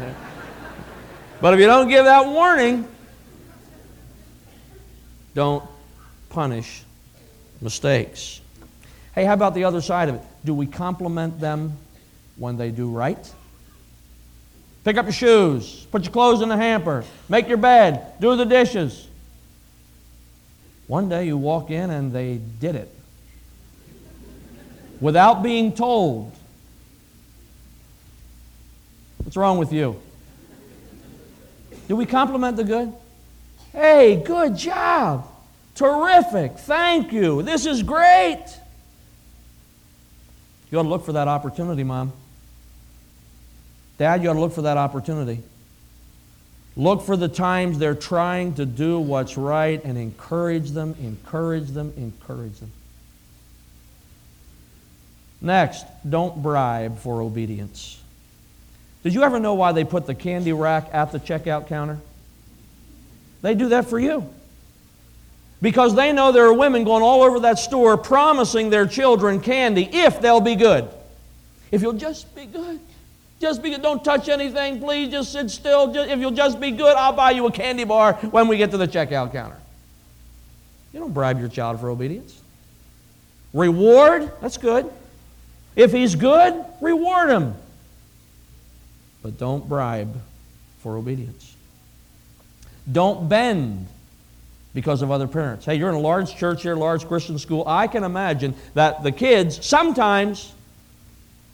but 1.42 1.54
if 1.54 1.60
you 1.60 1.66
don't 1.66 1.88
give 1.88 2.06
that 2.06 2.26
warning, 2.26 2.88
don't 5.34 5.64
punish 6.30 6.84
mistakes. 7.62 8.42
Hey, 9.14 9.26
how 9.26 9.34
about 9.34 9.54
the 9.54 9.64
other 9.64 9.82
side 9.82 10.10
of 10.10 10.16
it? 10.16 10.22
Do 10.46 10.54
we 10.54 10.66
compliment 10.66 11.40
them 11.40 11.78
when 12.38 12.58
they 12.58 12.72
do 12.72 12.90
right? 12.90 13.34
Pick 14.84 14.98
up 14.98 15.06
your 15.06 15.14
shoes, 15.14 15.86
put 15.92 16.04
your 16.04 16.14
clothes 16.14 16.42
in 16.42 16.50
the 16.50 16.58
hamper, 16.58 17.04
make 17.28 17.48
your 17.48 17.58
bed, 17.58 18.14
do 18.20 18.36
the 18.36 18.46
dishes. 18.46 19.08
One 20.88 21.10
day 21.10 21.26
you 21.26 21.38
walk 21.38 21.70
in 21.70 21.90
and 21.90 22.12
they 22.12 22.40
did 22.60 22.76
it 22.76 22.90
without 25.00 25.44
being 25.44 25.74
told. 25.74 26.34
What's 29.18 29.38
wrong 29.38 29.58
with 29.58 29.72
you? 29.72 30.02
Do 31.88 31.96
we 31.96 32.06
compliment 32.06 32.58
the 32.58 32.64
good? 32.64 32.94
Hey, 33.72 34.22
good 34.26 34.58
job. 34.58 35.28
Terrific. 35.76 36.58
Thank 36.58 37.14
you. 37.14 37.42
This 37.42 37.66
is 37.66 37.84
great. 37.84 38.46
You 40.72 40.80
ought 40.80 40.84
to 40.84 40.90
look 40.90 41.06
for 41.06 41.14
that 41.14 41.28
opportunity, 41.28 41.84
Mom. 41.84 42.12
Dad, 43.98 44.24
you 44.24 44.30
ought 44.30 44.34
to 44.34 44.40
look 44.40 44.54
for 44.54 44.64
that 44.64 44.78
opportunity. 44.78 45.42
Look 46.76 47.02
for 47.02 47.18
the 47.18 47.28
times 47.28 47.78
they're 47.78 47.96
trying 47.96 48.54
to 48.56 48.66
do 48.66 49.00
what's 49.00 49.38
right 49.38 49.84
and 49.84 49.98
encourage 49.98 50.72
them, 50.72 50.96
encourage 51.02 51.68
them, 51.68 51.94
encourage 51.98 52.60
them. 52.60 52.72
Next, 55.42 55.86
don't 56.08 56.42
bribe 56.42 57.00
for 57.00 57.22
obedience. 57.22 58.02
Did 59.04 59.14
you 59.14 59.24
ever 59.24 59.40
know 59.40 59.54
why 59.54 59.72
they 59.72 59.84
put 59.84 60.06
the 60.06 60.16
candy 60.16 60.54
rack 60.54 60.90
at 60.94 61.12
the 61.12 61.20
checkout 61.20 61.68
counter? 61.68 62.00
They 63.42 63.56
do 63.56 63.70
that 63.70 63.86
for 63.86 64.00
you. 64.00 64.30
Because 65.62 65.96
they 65.96 66.14
know 66.14 66.32
there 66.32 66.46
are 66.46 66.54
women 66.54 66.84
going 66.84 67.04
all 67.04 67.22
over 67.22 67.42
that 67.42 67.60
store 67.60 67.98
promising 67.98 68.70
their 68.70 68.88
children 68.88 69.42
candy 69.42 69.90
if 69.92 70.22
they'll 70.22 70.42
be 70.42 70.56
good. 70.56 70.88
If 71.72 71.82
you'll 71.82 71.94
just 71.94 72.34
be 72.36 72.46
good. 72.46 72.80
Just 73.40 73.62
be 73.62 73.70
good. 73.70 73.82
Don't 73.82 74.04
touch 74.04 74.28
anything, 74.28 74.80
please. 74.80 75.12
Just 75.12 75.32
sit 75.32 75.50
still. 75.50 75.94
Just, 75.94 76.10
if 76.10 76.20
you'll 76.20 76.32
just 76.32 76.60
be 76.60 76.72
good, 76.72 76.96
I'll 76.96 77.14
buy 77.14 77.32
you 77.32 77.46
a 77.46 77.52
candy 77.52 77.84
bar 77.84 78.14
when 78.32 78.48
we 78.48 78.58
get 78.58 78.72
to 78.72 78.78
the 78.78 78.88
checkout 78.88 79.32
counter. 79.32 79.58
You 80.94 81.00
don't 81.00 81.14
bribe 81.14 81.40
your 81.40 81.50
child 81.50 81.80
for 81.80 81.90
obedience. 81.90 82.42
Reward, 83.54 84.32
that's 84.42 84.58
good. 84.58 84.92
If 85.76 85.92
he's 85.92 86.16
good, 86.16 86.66
reward 86.82 87.30
him. 87.30 87.56
But 89.22 89.38
don't 89.38 89.68
bribe 89.68 90.20
for 90.80 90.98
obedience. 90.98 91.49
Don't 92.92 93.30
bend 93.30 93.88
because 94.74 95.02
of 95.02 95.12
other 95.12 95.28
parents. 95.28 95.66
Hey, 95.66 95.76
you're 95.76 95.90
in 95.90 95.96
a 95.96 96.00
large 96.00 96.36
church 96.36 96.62
here, 96.64 96.76
large 96.76 97.08
Christian 97.08 97.38
school. 97.38 97.64
I 97.68 97.88
can 97.88 98.04
imagine 98.04 98.56
that 98.74 99.04
the 99.04 99.12
kids 99.12 99.66
sometimes 99.66 100.54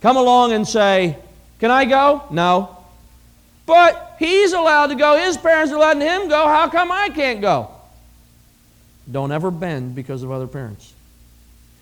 come 0.02 0.18
along 0.18 0.54
and 0.54 0.68
say, 0.68 1.18
Can 1.60 1.72
I 1.72 1.86
go? 1.86 2.24
No. 2.30 2.78
But 3.66 4.16
he's 4.20 4.54
allowed 4.54 4.88
to 4.88 4.96
go. 4.96 5.18
His 5.18 5.38
parents 5.38 5.74
are 5.74 5.80
letting 5.80 6.02
him 6.02 6.28
go. 6.30 6.46
How 6.46 6.70
come 6.70 6.92
I 6.92 7.10
can't 7.10 7.42
go? 7.42 7.72
Don't 9.12 9.32
ever 9.32 9.52
bend 9.52 9.96
because 9.96 10.24
of 10.24 10.32
other 10.32 10.48
parents. 10.48 10.94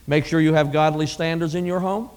Make 0.07 0.25
sure 0.25 0.39
you 0.39 0.53
have 0.53 0.71
godly 0.71 1.07
standards 1.07 1.55
in 1.55 1.65
your 1.65 1.79
home. 1.79 2.09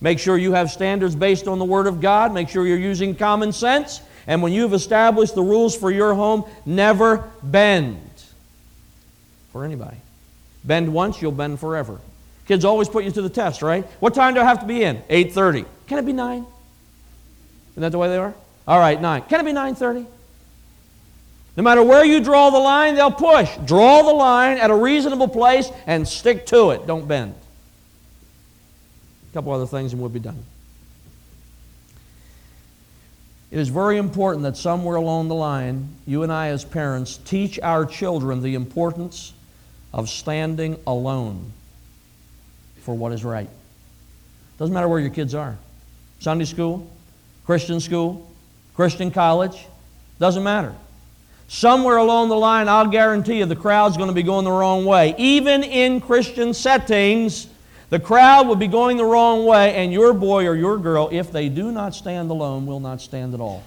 Make 0.00 0.18
sure 0.18 0.36
you 0.36 0.52
have 0.52 0.70
standards 0.70 1.14
based 1.14 1.46
on 1.46 1.58
the 1.58 1.64
Word 1.64 1.86
of 1.86 2.00
God. 2.00 2.32
Make 2.32 2.48
sure 2.48 2.66
you're 2.66 2.78
using 2.78 3.14
common 3.14 3.52
sense. 3.52 4.00
And 4.30 4.42
when 4.42 4.52
you've 4.52 4.74
established 4.74 5.34
the 5.34 5.42
rules 5.42 5.76
for 5.76 5.90
your 5.90 6.14
home, 6.14 6.44
never 6.64 7.28
bend 7.42 7.98
for 9.52 9.64
anybody. 9.64 9.96
Bend 10.62 10.94
once, 10.94 11.20
you'll 11.20 11.32
bend 11.32 11.58
forever. 11.58 11.98
Kids 12.46 12.64
always 12.64 12.88
put 12.88 13.02
you 13.02 13.10
to 13.10 13.22
the 13.22 13.28
test, 13.28 13.60
right? 13.60 13.84
What 13.98 14.14
time 14.14 14.34
do 14.34 14.40
I 14.40 14.44
have 14.44 14.60
to 14.60 14.66
be 14.66 14.84
in? 14.84 15.02
8:30. 15.10 15.64
Can 15.88 15.98
it 15.98 16.06
be 16.06 16.12
9? 16.12 16.46
Isn't 17.72 17.80
that 17.80 17.90
the 17.90 17.98
way 17.98 18.06
they 18.06 18.18
are? 18.18 18.32
All 18.68 18.78
right, 18.78 19.00
9. 19.00 19.22
Can 19.22 19.40
it 19.40 19.44
be 19.44 19.52
9:30? 19.52 20.06
No 21.56 21.64
matter 21.64 21.82
where 21.82 22.04
you 22.04 22.20
draw 22.20 22.50
the 22.50 22.58
line, 22.60 22.94
they'll 22.94 23.10
push. 23.10 23.50
Draw 23.64 24.02
the 24.02 24.12
line 24.12 24.58
at 24.58 24.70
a 24.70 24.76
reasonable 24.76 25.26
place 25.26 25.68
and 25.88 26.06
stick 26.06 26.46
to 26.46 26.70
it. 26.70 26.86
Don't 26.86 27.08
bend. 27.08 27.34
A 29.32 29.34
couple 29.34 29.50
other 29.52 29.66
things 29.66 29.92
and 29.92 30.00
we'll 30.00 30.08
be 30.08 30.20
done. 30.20 30.44
It 33.50 33.58
is 33.58 33.68
very 33.68 33.98
important 33.98 34.44
that 34.44 34.56
somewhere 34.56 34.96
along 34.96 35.28
the 35.28 35.34
line, 35.34 35.88
you 36.06 36.22
and 36.22 36.32
I 36.32 36.48
as 36.48 36.64
parents 36.64 37.18
teach 37.24 37.58
our 37.60 37.84
children 37.84 38.42
the 38.42 38.54
importance 38.54 39.32
of 39.92 40.08
standing 40.08 40.78
alone 40.86 41.52
for 42.82 42.94
what 42.94 43.12
is 43.12 43.24
right. 43.24 43.50
Doesn't 44.58 44.72
matter 44.72 44.88
where 44.88 45.00
your 45.00 45.10
kids 45.10 45.34
are. 45.34 45.56
Sunday 46.20 46.44
school, 46.44 46.88
Christian 47.44 47.80
school, 47.80 48.30
Christian 48.76 49.10
college, 49.10 49.66
doesn't 50.20 50.44
matter. 50.44 50.74
Somewhere 51.48 51.96
along 51.96 52.28
the 52.28 52.36
line, 52.36 52.68
I'll 52.68 52.86
guarantee 52.86 53.38
you 53.38 53.46
the 53.46 53.56
crowd's 53.56 53.96
going 53.96 54.10
to 54.10 54.14
be 54.14 54.22
going 54.22 54.44
the 54.44 54.52
wrong 54.52 54.84
way. 54.84 55.16
Even 55.18 55.64
in 55.64 56.00
Christian 56.00 56.54
settings, 56.54 57.48
the 57.90 57.98
crowd 57.98 58.46
will 58.46 58.56
be 58.56 58.68
going 58.68 58.96
the 58.96 59.04
wrong 59.04 59.44
way, 59.44 59.74
and 59.74 59.92
your 59.92 60.12
boy 60.12 60.46
or 60.46 60.54
your 60.54 60.78
girl, 60.78 61.08
if 61.12 61.30
they 61.30 61.48
do 61.48 61.70
not 61.72 61.94
stand 61.94 62.30
alone, 62.30 62.66
will 62.66 62.80
not 62.80 63.00
stand 63.00 63.34
at 63.34 63.40
all. 63.40 63.62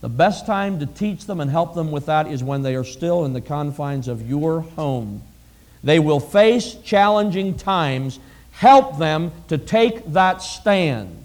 The 0.00 0.08
best 0.08 0.46
time 0.46 0.80
to 0.80 0.86
teach 0.86 1.26
them 1.26 1.40
and 1.40 1.50
help 1.50 1.74
them 1.74 1.90
with 1.90 2.06
that 2.06 2.26
is 2.26 2.42
when 2.42 2.62
they 2.62 2.74
are 2.74 2.84
still 2.84 3.26
in 3.26 3.34
the 3.34 3.40
confines 3.42 4.08
of 4.08 4.26
your 4.26 4.62
home. 4.62 5.22
They 5.84 5.98
will 5.98 6.20
face 6.20 6.74
challenging 6.82 7.56
times. 7.56 8.18
Help 8.52 8.98
them 8.98 9.32
to 9.48 9.58
take 9.58 10.04
that 10.12 10.42
stand. 10.42 11.24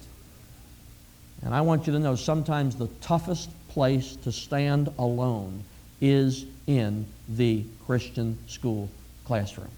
And 1.44 1.54
I 1.54 1.62
want 1.62 1.88
you 1.88 1.94
to 1.94 2.00
know 2.00 2.16
sometimes 2.16 2.76
the 2.76 2.88
toughest 3.00 3.50
place 3.70 4.16
to 4.18 4.32
stand 4.32 4.90
alone 4.98 5.64
is 6.02 6.46
in 6.68 7.06
the 7.30 7.64
Christian 7.86 8.38
school 8.48 8.90
classroom. 9.26 9.70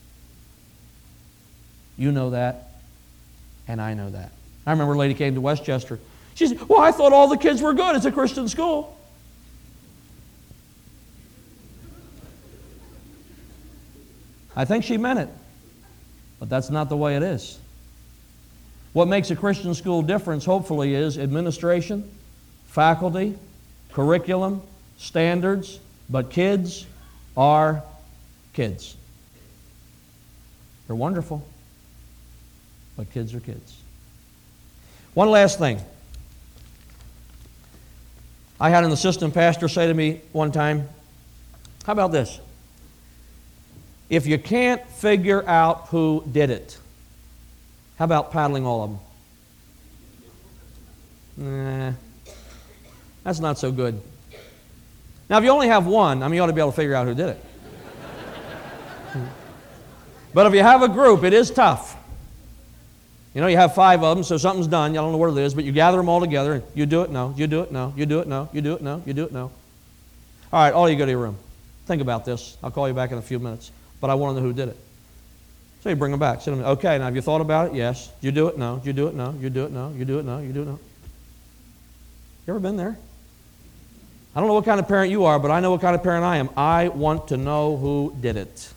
You 1.98 2.12
know 2.12 2.30
that, 2.32 2.70
and 3.68 3.82
I 3.82 3.94
know 3.94 4.10
that. 4.10 4.32
I 4.66 4.72
remember 4.72 4.94
a 4.94 4.98
lady 4.98 5.14
came 5.14 5.34
to 5.36 5.42
Westchester. 5.42 6.00
She 6.36 6.48
said, 6.48 6.68
Well, 6.70 6.80
I 6.80 6.92
thought 6.92 7.14
all 7.14 7.28
the 7.28 7.38
kids 7.38 7.62
were 7.62 7.74
good. 7.74 7.96
It's 7.96 8.06
a 8.06 8.12
Christian 8.12 8.48
school. 8.48 8.96
I 14.56 14.66
think 14.66 14.84
she 14.84 14.98
meant 14.98 15.20
it, 15.20 15.30
but 16.40 16.50
that's 16.50 16.70
not 16.72 16.90
the 16.90 16.98
way 16.98 17.16
it 17.16 17.24
is. 17.24 17.60
What 18.94 19.08
makes 19.08 19.30
a 19.30 19.36
Christian 19.36 19.76
school 19.76 20.02
difference, 20.02 20.46
hopefully, 20.46 20.96
is 20.96 21.20
administration, 21.20 22.10
faculty, 22.66 23.38
curriculum, 23.92 24.64
standards, 24.98 25.80
but 26.10 26.32
kids 26.32 26.88
are 27.36 27.84
kids. 28.54 28.96
They're 30.88 30.96
wonderful, 30.96 31.46
but 32.98 33.12
kids 33.12 33.34
are 33.36 33.40
kids. 33.40 33.78
One 35.14 35.30
last 35.30 35.60
thing. 35.60 35.80
I 38.60 38.72
had 38.72 38.84
an 38.84 38.92
assistant 38.92 39.36
pastor 39.36 39.68
say 39.68 39.88
to 39.88 39.94
me 39.94 40.22
one 40.32 40.52
time, 40.52 40.90
How 41.86 41.94
about 41.94 42.12
this? 42.12 42.40
If 44.10 44.26
you 44.26 44.40
can't 44.40 44.86
figure 44.90 45.48
out 45.48 45.90
who 45.90 46.24
did 46.32 46.50
it, 46.50 46.78
how 48.00 48.06
about 48.06 48.32
paddling 48.32 48.66
all 48.66 48.84
of 48.84 48.90
them? 48.90 49.00
Nah, 51.38 51.94
that's 53.24 53.40
not 53.40 53.60
so 53.60 53.72
good. 53.72 54.02
Now, 55.30 55.38
if 55.38 55.44
you 55.44 55.50
only 55.50 55.68
have 55.68 55.86
one, 55.86 56.24
I 56.24 56.28
mean, 56.28 56.36
you 56.36 56.42
ought 56.42 56.48
to 56.48 56.54
be 56.54 56.62
able 56.62 56.72
to 56.72 56.76
figure 56.76 56.96
out 56.96 57.06
who 57.06 57.14
did 57.14 57.30
it. 57.30 57.46
but 60.34 60.48
if 60.48 60.54
you 60.54 60.62
have 60.62 60.82
a 60.82 60.88
group, 60.88 61.24
it 61.24 61.34
is 61.34 61.52
tough. 61.52 61.98
You 63.38 63.42
know, 63.42 63.48
you 63.48 63.58
have 63.58 63.76
five 63.76 64.02
of 64.02 64.18
them, 64.18 64.24
so 64.24 64.38
something's 64.38 64.66
done. 64.66 64.96
You 64.96 65.00
don't 65.00 65.12
know 65.12 65.20
what 65.20 65.30
it 65.30 65.38
is, 65.38 65.54
but 65.54 65.64
you 65.64 65.72
gather 65.72 65.98
them 65.98 66.10
all 66.10 66.20
together. 66.20 66.54
And 66.54 66.64
you 66.74 66.88
do 66.88 67.04
it, 67.04 67.12
no. 67.12 67.36
You 67.38 67.46
do 67.46 67.62
it, 67.62 67.72
no. 67.72 67.94
You 67.96 68.08
do 68.08 68.20
it, 68.20 68.28
no. 68.28 68.50
You 68.52 68.62
do 68.62 68.74
it, 68.74 68.82
no. 68.82 69.04
You 69.06 69.14
do 69.14 69.26
it, 69.26 69.32
no. 69.32 69.52
All 70.52 70.64
right, 70.64 70.74
all 70.74 70.90
you 70.90 70.98
go 70.98 71.06
to 71.06 71.12
your 71.12 71.22
room. 71.22 71.38
Think 71.86 72.02
about 72.02 72.26
this. 72.26 72.58
I'll 72.64 72.72
call 72.72 72.88
you 72.88 72.96
back 72.96 73.12
in 73.12 73.20
a 73.20 73.22
few 73.22 73.38
minutes 73.38 73.72
but 74.00 74.10
I 74.10 74.16
want 74.16 74.36
to 74.36 74.42
know 74.42 74.48
who 74.48 74.54
did 74.54 74.70
it. 74.70 74.78
So 75.82 75.90
you 75.90 75.96
bring 75.96 76.12
them 76.12 76.20
back. 76.20 76.44
Them, 76.44 76.62
okay, 76.62 76.98
now 76.98 77.06
have 77.06 77.16
you 77.16 77.22
thought 77.22 77.42
about 77.42 77.68
it? 77.68 77.76
Yes. 77.76 78.12
You 78.22 78.32
do 78.32 78.48
it? 78.48 78.58
No. 78.58 78.82
You 78.84 78.94
do 78.94 79.08
it? 79.08 79.14
No. 79.14 79.34
You 79.40 79.50
do 79.50 79.66
it? 79.66 79.72
No. 79.72 79.90
You 79.90 80.06
do 80.06 80.20
it? 80.20 80.26
No. 80.26 80.40
You 80.40 80.54
do 80.54 80.62
it? 80.64 80.66
No. 80.66 80.80
You 82.46 82.54
ever 82.54 82.60
been 82.60 82.78
there? 82.78 82.98
I 84.36 84.40
don't 84.40 84.48
know 84.48 84.54
what 84.54 84.66
kind 84.66 84.80
of 84.80 84.88
parent 84.88 85.12
you 85.12 85.26
are, 85.26 85.40
but 85.40 85.52
I 85.52 85.60
know 85.60 85.72
what 85.72 85.82
kind 85.82 85.96
of 85.96 86.04
parent 86.04 86.24
I 86.24 86.38
am. 86.38 86.50
I 86.56 86.90
want 86.90 87.30
to 87.30 87.38
know 87.38 87.78
who 87.78 88.16
did 88.20 88.38
it. 88.38 88.74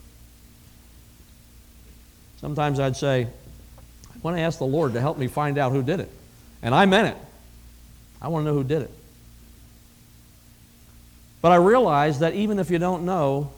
Sometimes 2.39 2.81
I'd 2.81 2.97
say, 2.97 3.27
I 4.21 4.27
want 4.27 4.37
to 4.37 4.43
ask 4.43 4.59
the 4.59 4.67
Lord 4.67 4.93
to 4.93 5.01
help 5.01 5.17
me 5.17 5.29
find 5.29 5.57
out 5.57 5.73
who 5.73 5.83
did 5.83 6.01
it. 6.01 6.11
And 6.63 6.75
I 6.75 6.85
meant 6.85 7.09
it. 7.09 7.17
I 8.21 8.29
want 8.29 8.45
to 8.45 8.51
know 8.51 8.55
who 8.55 8.65
did 8.65 8.83
it. 8.83 8.91
But 11.41 11.53
I 11.53 11.57
realize 11.57 12.19
that 12.19 12.35
even 12.35 12.59
if 12.59 12.71
you 12.71 12.79
don't 12.79 13.07
know, 13.07 13.51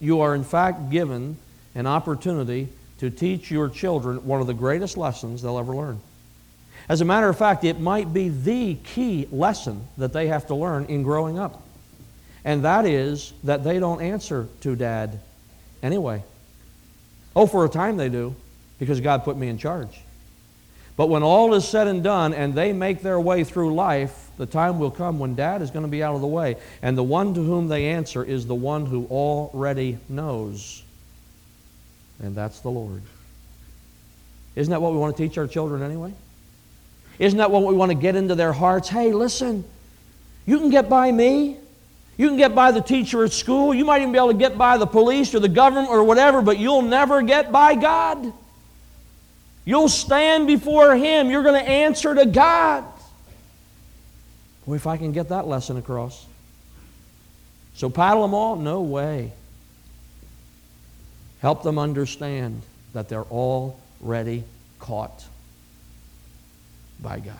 you 0.00 0.20
are 0.20 0.34
in 0.34 0.42
fact 0.42 0.90
given 0.90 1.36
an 1.76 1.86
opportunity 1.86 2.68
to 2.98 3.10
teach 3.10 3.48
your 3.48 3.68
children 3.68 4.26
one 4.26 4.40
of 4.40 4.48
the 4.48 4.54
greatest 4.54 4.96
lessons 4.96 5.42
they'll 5.42 5.58
ever 5.58 5.72
learn. 5.72 6.00
As 6.88 7.00
a 7.00 7.04
matter 7.04 7.28
of 7.28 7.38
fact, 7.38 7.62
it 7.62 7.78
might 7.78 8.12
be 8.12 8.28
the 8.28 8.74
key 8.74 9.28
lesson 9.30 9.86
that 9.98 10.12
they 10.12 10.26
have 10.26 10.48
to 10.48 10.56
learn 10.56 10.86
in 10.86 11.04
growing 11.04 11.38
up. 11.38 11.62
And 12.44 12.64
that 12.64 12.86
is 12.86 13.32
that 13.44 13.62
they 13.62 13.78
don't 13.78 14.00
answer 14.00 14.48
to 14.62 14.74
dad 14.74 15.20
anyway. 15.80 16.24
Oh, 17.36 17.46
for 17.46 17.64
a 17.64 17.68
time 17.68 17.96
they 17.96 18.08
do, 18.08 18.34
because 18.80 19.00
God 19.00 19.22
put 19.22 19.36
me 19.36 19.48
in 19.48 19.58
charge. 19.58 20.00
But 20.98 21.10
when 21.10 21.22
all 21.22 21.54
is 21.54 21.66
said 21.66 21.86
and 21.86 22.02
done 22.02 22.34
and 22.34 22.54
they 22.54 22.72
make 22.72 23.02
their 23.02 23.20
way 23.20 23.44
through 23.44 23.72
life, 23.72 24.30
the 24.36 24.46
time 24.46 24.80
will 24.80 24.90
come 24.90 25.20
when 25.20 25.36
dad 25.36 25.62
is 25.62 25.70
going 25.70 25.84
to 25.84 25.90
be 25.90 26.02
out 26.02 26.16
of 26.16 26.20
the 26.20 26.26
way. 26.26 26.56
And 26.82 26.98
the 26.98 27.04
one 27.04 27.34
to 27.34 27.40
whom 27.40 27.68
they 27.68 27.86
answer 27.90 28.24
is 28.24 28.48
the 28.48 28.56
one 28.56 28.84
who 28.84 29.06
already 29.06 29.98
knows. 30.08 30.82
And 32.20 32.34
that's 32.34 32.58
the 32.58 32.70
Lord. 32.70 33.00
Isn't 34.56 34.72
that 34.72 34.82
what 34.82 34.90
we 34.90 34.98
want 34.98 35.16
to 35.16 35.22
teach 35.22 35.38
our 35.38 35.46
children 35.46 35.82
anyway? 35.82 36.12
Isn't 37.20 37.38
that 37.38 37.52
what 37.52 37.62
we 37.62 37.74
want 37.74 37.92
to 37.92 37.96
get 37.96 38.16
into 38.16 38.34
their 38.34 38.52
hearts? 38.52 38.88
Hey, 38.88 39.12
listen, 39.12 39.62
you 40.46 40.58
can 40.58 40.68
get 40.68 40.88
by 40.88 41.12
me. 41.12 41.58
You 42.16 42.26
can 42.26 42.36
get 42.36 42.56
by 42.56 42.72
the 42.72 42.80
teacher 42.80 43.22
at 43.22 43.30
school. 43.30 43.72
You 43.72 43.84
might 43.84 44.00
even 44.00 44.10
be 44.10 44.18
able 44.18 44.32
to 44.32 44.34
get 44.34 44.58
by 44.58 44.78
the 44.78 44.86
police 44.86 45.32
or 45.32 45.38
the 45.38 45.48
government 45.48 45.90
or 45.90 46.02
whatever, 46.02 46.42
but 46.42 46.58
you'll 46.58 46.82
never 46.82 47.22
get 47.22 47.52
by 47.52 47.76
God. 47.76 48.32
You'll 49.68 49.90
stand 49.90 50.46
before 50.46 50.96
Him. 50.96 51.28
You're 51.28 51.42
going 51.42 51.62
to 51.62 51.70
answer 51.70 52.14
to 52.14 52.24
God. 52.24 52.86
Well, 54.64 54.76
if 54.76 54.86
I 54.86 54.96
can 54.96 55.12
get 55.12 55.28
that 55.28 55.46
lesson 55.46 55.76
across. 55.76 56.24
So 57.74 57.90
paddle 57.90 58.22
them 58.22 58.32
all? 58.32 58.56
No 58.56 58.80
way. 58.80 59.30
Help 61.42 61.62
them 61.62 61.78
understand 61.78 62.62
that 62.94 63.10
they're 63.10 63.24
already 63.24 64.42
caught 64.78 65.22
by 66.98 67.20
God. 67.20 67.36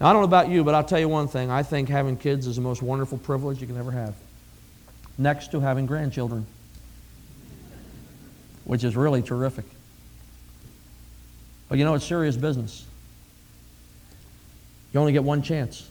Now, 0.00 0.08
I 0.08 0.12
don't 0.14 0.22
know 0.22 0.26
about 0.26 0.48
you, 0.48 0.64
but 0.64 0.74
I'll 0.74 0.84
tell 0.84 1.00
you 1.00 1.08
one 1.10 1.28
thing. 1.28 1.50
I 1.50 1.62
think 1.62 1.90
having 1.90 2.16
kids 2.16 2.46
is 2.46 2.56
the 2.56 2.62
most 2.62 2.80
wonderful 2.80 3.18
privilege 3.18 3.60
you 3.60 3.66
can 3.66 3.76
ever 3.76 3.90
have, 3.90 4.14
next 5.18 5.50
to 5.50 5.60
having 5.60 5.84
grandchildren, 5.84 6.46
which 8.64 8.84
is 8.84 8.96
really 8.96 9.20
terrific. 9.20 9.66
But 11.68 11.78
you 11.78 11.84
know, 11.84 11.94
it's 11.94 12.04
serious 12.04 12.36
business. 12.36 12.84
You 14.92 15.00
only 15.00 15.12
get 15.12 15.24
one 15.24 15.42
chance. 15.42 15.88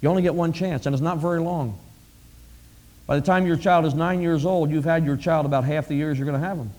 You 0.00 0.08
only 0.08 0.22
get 0.22 0.34
one 0.34 0.52
chance, 0.52 0.86
and 0.86 0.94
it's 0.94 1.02
not 1.02 1.18
very 1.18 1.40
long. 1.40 1.78
By 3.06 3.18
the 3.18 3.24
time 3.24 3.46
your 3.46 3.56
child 3.56 3.86
is 3.86 3.94
nine 3.94 4.20
years 4.20 4.44
old, 4.44 4.70
you've 4.70 4.84
had 4.84 5.04
your 5.04 5.16
child 5.16 5.46
about 5.46 5.64
half 5.64 5.88
the 5.88 5.94
years 5.94 6.18
you're 6.18 6.26
going 6.26 6.40
to 6.40 6.46
have 6.46 6.58
them. 6.58 6.70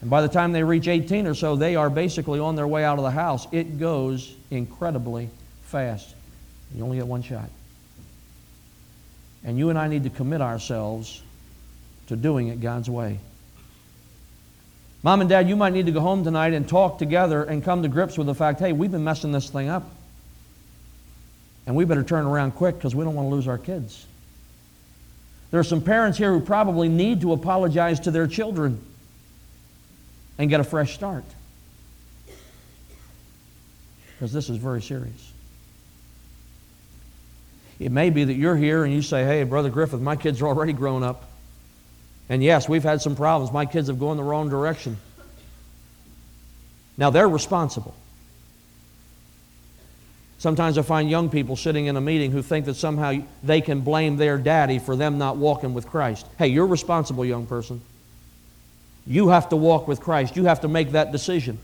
And 0.00 0.10
by 0.10 0.20
the 0.20 0.28
time 0.28 0.52
they 0.52 0.62
reach 0.62 0.88
18 0.88 1.26
or 1.26 1.34
so, 1.34 1.56
they 1.56 1.74
are 1.74 1.88
basically 1.88 2.38
on 2.38 2.54
their 2.54 2.68
way 2.68 2.84
out 2.84 2.98
of 2.98 3.04
the 3.04 3.10
house. 3.10 3.46
It 3.50 3.78
goes 3.78 4.34
incredibly 4.50 5.30
fast. 5.64 6.14
You 6.74 6.84
only 6.84 6.98
get 6.98 7.06
one 7.06 7.22
shot. 7.22 7.48
And 9.44 9.58
you 9.58 9.70
and 9.70 9.78
I 9.78 9.88
need 9.88 10.04
to 10.04 10.10
commit 10.10 10.40
ourselves 10.40 11.22
to 12.08 12.16
doing 12.16 12.48
it 12.48 12.60
God's 12.60 12.90
way. 12.90 13.18
Mom 15.06 15.20
and 15.20 15.30
dad, 15.30 15.48
you 15.48 15.54
might 15.54 15.72
need 15.72 15.86
to 15.86 15.92
go 15.92 16.00
home 16.00 16.24
tonight 16.24 16.52
and 16.52 16.68
talk 16.68 16.98
together 16.98 17.44
and 17.44 17.62
come 17.62 17.80
to 17.82 17.88
grips 17.88 18.18
with 18.18 18.26
the 18.26 18.34
fact 18.34 18.58
hey, 18.58 18.72
we've 18.72 18.90
been 18.90 19.04
messing 19.04 19.30
this 19.30 19.48
thing 19.48 19.68
up. 19.68 19.88
And 21.64 21.76
we 21.76 21.84
better 21.84 22.02
turn 22.02 22.26
around 22.26 22.56
quick 22.56 22.74
because 22.74 22.92
we 22.92 23.04
don't 23.04 23.14
want 23.14 23.26
to 23.26 23.32
lose 23.32 23.46
our 23.46 23.56
kids. 23.56 24.04
There 25.52 25.60
are 25.60 25.64
some 25.64 25.80
parents 25.80 26.18
here 26.18 26.32
who 26.32 26.40
probably 26.40 26.88
need 26.88 27.20
to 27.20 27.32
apologize 27.34 28.00
to 28.00 28.10
their 28.10 28.26
children 28.26 28.84
and 30.38 30.50
get 30.50 30.58
a 30.58 30.64
fresh 30.64 30.94
start. 30.94 31.22
Because 34.14 34.32
this 34.32 34.50
is 34.50 34.56
very 34.56 34.82
serious. 34.82 35.32
It 37.78 37.92
may 37.92 38.10
be 38.10 38.24
that 38.24 38.34
you're 38.34 38.56
here 38.56 38.82
and 38.82 38.92
you 38.92 39.02
say, 39.02 39.22
hey, 39.22 39.44
Brother 39.44 39.70
Griffith, 39.70 40.00
my 40.00 40.16
kids 40.16 40.42
are 40.42 40.48
already 40.48 40.72
grown 40.72 41.04
up. 41.04 41.30
And 42.28 42.42
yes, 42.42 42.68
we've 42.68 42.82
had 42.82 43.00
some 43.00 43.14
problems. 43.14 43.52
My 43.52 43.66
kids 43.66 43.88
have 43.88 44.00
gone 44.00 44.16
the 44.16 44.22
wrong 44.22 44.48
direction. 44.48 44.96
Now 46.96 47.10
they're 47.10 47.28
responsible. 47.28 47.94
Sometimes 50.38 50.76
I 50.76 50.82
find 50.82 51.08
young 51.08 51.30
people 51.30 51.56
sitting 51.56 51.86
in 51.86 51.96
a 51.96 52.00
meeting 52.00 52.30
who 52.30 52.42
think 52.42 52.66
that 52.66 52.74
somehow 52.74 53.14
they 53.42 53.60
can 53.60 53.80
blame 53.80 54.16
their 54.16 54.38
daddy 54.38 54.78
for 54.78 54.94
them 54.94 55.18
not 55.18 55.36
walking 55.36 55.72
with 55.72 55.86
Christ. 55.86 56.26
Hey, 56.38 56.48
you're 56.48 56.66
responsible, 56.66 57.24
young 57.24 57.46
person. 57.46 57.80
You 59.06 59.28
have 59.28 59.48
to 59.50 59.56
walk 59.56 59.88
with 59.88 60.00
Christ. 60.00 60.36
You 60.36 60.44
have 60.44 60.60
to 60.62 60.68
make 60.68 60.92
that 60.92 61.12
decision. 61.12 61.58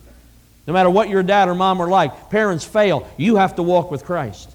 No 0.66 0.72
matter 0.72 0.88
what 0.88 1.08
your 1.08 1.22
dad 1.22 1.48
or 1.48 1.54
mom 1.54 1.80
are 1.80 1.88
like, 1.88 2.30
parents 2.30 2.64
fail. 2.64 3.06
You 3.16 3.36
have 3.36 3.56
to 3.56 3.62
walk 3.62 3.90
with 3.90 4.04
Christ. 4.04 4.50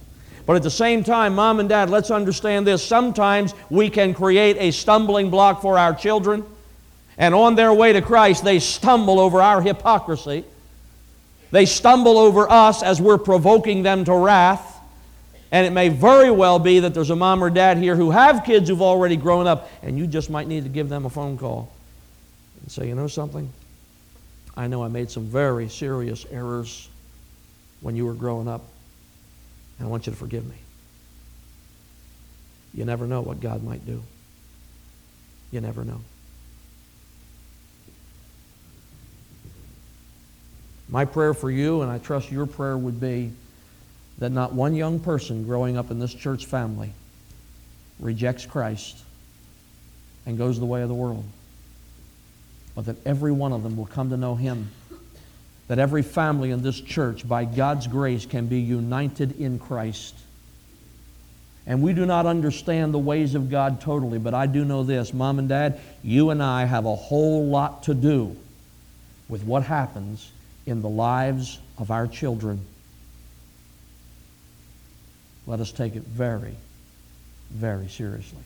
But 0.48 0.56
at 0.56 0.64
the 0.64 0.72
same 0.72 1.04
time, 1.04 1.36
mom 1.36 1.60
and 1.60 1.70
dad, 1.70 1.92
let's 1.92 2.10
understand 2.10 2.66
this. 2.66 2.82
Sometimes 2.82 3.54
we 3.70 3.90
can 3.90 4.16
create 4.16 4.58
a 4.58 4.72
stumbling 4.72 5.30
block 5.30 5.62
for 5.62 5.78
our 5.78 5.94
children, 5.94 6.46
and 7.18 7.36
on 7.36 7.56
their 7.56 7.74
way 7.74 7.94
to 7.94 8.02
Christ, 8.02 8.44
they 8.44 8.60
stumble 8.60 9.20
over 9.20 9.42
our 9.42 9.62
hypocrisy. 9.62 10.46
They 11.52 11.66
stumble 11.66 12.18
over 12.18 12.50
us 12.50 12.82
as 12.82 13.02
we're 13.02 13.18
provoking 13.18 13.84
them 13.84 14.06
to 14.06 14.14
wrath. 14.14 14.76
And 15.52 15.66
it 15.66 15.72
may 15.72 15.90
very 15.90 16.30
well 16.30 16.60
be 16.60 16.80
that 16.80 16.94
there's 16.94 17.10
a 17.10 17.16
mom 17.16 17.44
or 17.44 17.50
dad 17.50 17.78
here 17.78 17.96
who 17.96 18.12
have 18.12 18.44
kids 18.44 18.70
who've 18.70 18.82
already 18.82 19.16
grown 19.16 19.48
up, 19.48 19.70
and 19.82 19.98
you 19.98 20.08
just 20.08 20.30
might 20.30 20.48
need 20.48 20.64
to 20.64 20.70
give 20.70 20.90
them 20.90 21.06
a 21.06 21.10
phone 21.10 21.38
call 21.38 21.72
and 22.62 22.72
say, 22.72 22.88
you 22.88 22.96
know 22.96 23.08
something? 23.08 23.50
I 24.56 24.68
know 24.68 24.84
I 24.84 24.88
made 24.88 25.10
some 25.10 25.26
very 25.26 25.70
serious 25.70 26.26
errors 26.32 26.90
when 27.82 27.96
you 27.96 28.06
were 28.06 28.14
growing 28.14 28.48
up, 28.48 28.64
and 29.78 29.88
I 29.88 29.92
want 29.92 30.08
you 30.08 30.14
to 30.14 30.18
forgive 30.18 30.46
me. 30.46 30.56
You 32.74 32.86
never 32.86 33.08
know 33.08 33.22
what 33.22 33.40
God 33.40 33.64
might 33.64 33.86
do. 33.86 34.04
You 35.52 35.62
never 35.62 35.84
know. 35.84 36.02
My 40.90 41.06
prayer 41.06 41.34
for 41.34 41.52
you, 41.52 41.82
and 41.82 41.92
I 41.92 41.98
trust 41.98 42.32
your 42.32 42.46
prayer 42.46 42.78
would 42.78 43.00
be 43.00 43.32
that 44.20 44.32
not 44.32 44.54
one 44.54 44.74
young 44.74 45.00
person 45.00 45.46
growing 45.46 45.78
up 45.78 45.92
in 45.92 46.00
this 46.00 46.14
church 46.14 46.46
family 46.46 46.92
rejects 48.00 48.46
Christ 48.46 49.04
and 50.26 50.38
goes 50.38 50.60
the 50.60 50.66
way 50.66 50.82
of 50.82 50.88
the 50.88 50.96
world, 50.96 51.26
but 52.76 52.86
that 52.86 52.96
every 53.06 53.32
one 53.32 53.54
of 53.54 53.64
them 53.64 53.76
will 53.76 53.86
come 53.86 54.10
to 54.10 54.18
know 54.18 54.36
Him. 54.36 54.70
That 55.68 55.80
every 55.80 56.02
family 56.02 56.52
in 56.52 56.62
this 56.62 56.80
church, 56.80 57.28
by 57.28 57.46
God's 57.46 57.88
grace, 57.88 58.26
can 58.26 58.48
be 58.48 58.60
united 58.60 59.40
in 59.40 59.60
Christ. 59.60 60.16
And 61.66 61.82
we 61.82 61.92
do 61.92 62.06
not 62.06 62.26
understand 62.26 62.94
the 62.94 63.00
ways 63.00 63.36
of 63.36 63.50
God 63.50 63.82
totally, 63.82 64.20
but 64.20 64.34
I 64.34 64.48
do 64.48 64.64
know 64.64 64.84
this 64.84 65.14
Mom 65.14 65.40
and 65.40 65.50
Dad, 65.50 65.80
you 66.02 66.30
and 66.30 66.42
I 66.42 66.64
have 66.64 66.86
a 66.86 66.96
whole 66.96 67.46
lot 67.48 67.84
to 67.84 67.94
do 67.94 68.38
with 69.28 69.44
what 69.44 69.64
happens 69.64 70.32
in 70.66 70.82
the 70.82 70.90
lives 70.90 71.60
of 71.78 71.92
our 71.92 72.08
children. 72.08 72.66
Let 75.46 75.60
us 75.60 75.72
take 75.74 75.96
it 75.96 76.04
very, 76.04 76.56
very 77.52 77.90
seriously. 77.90 78.44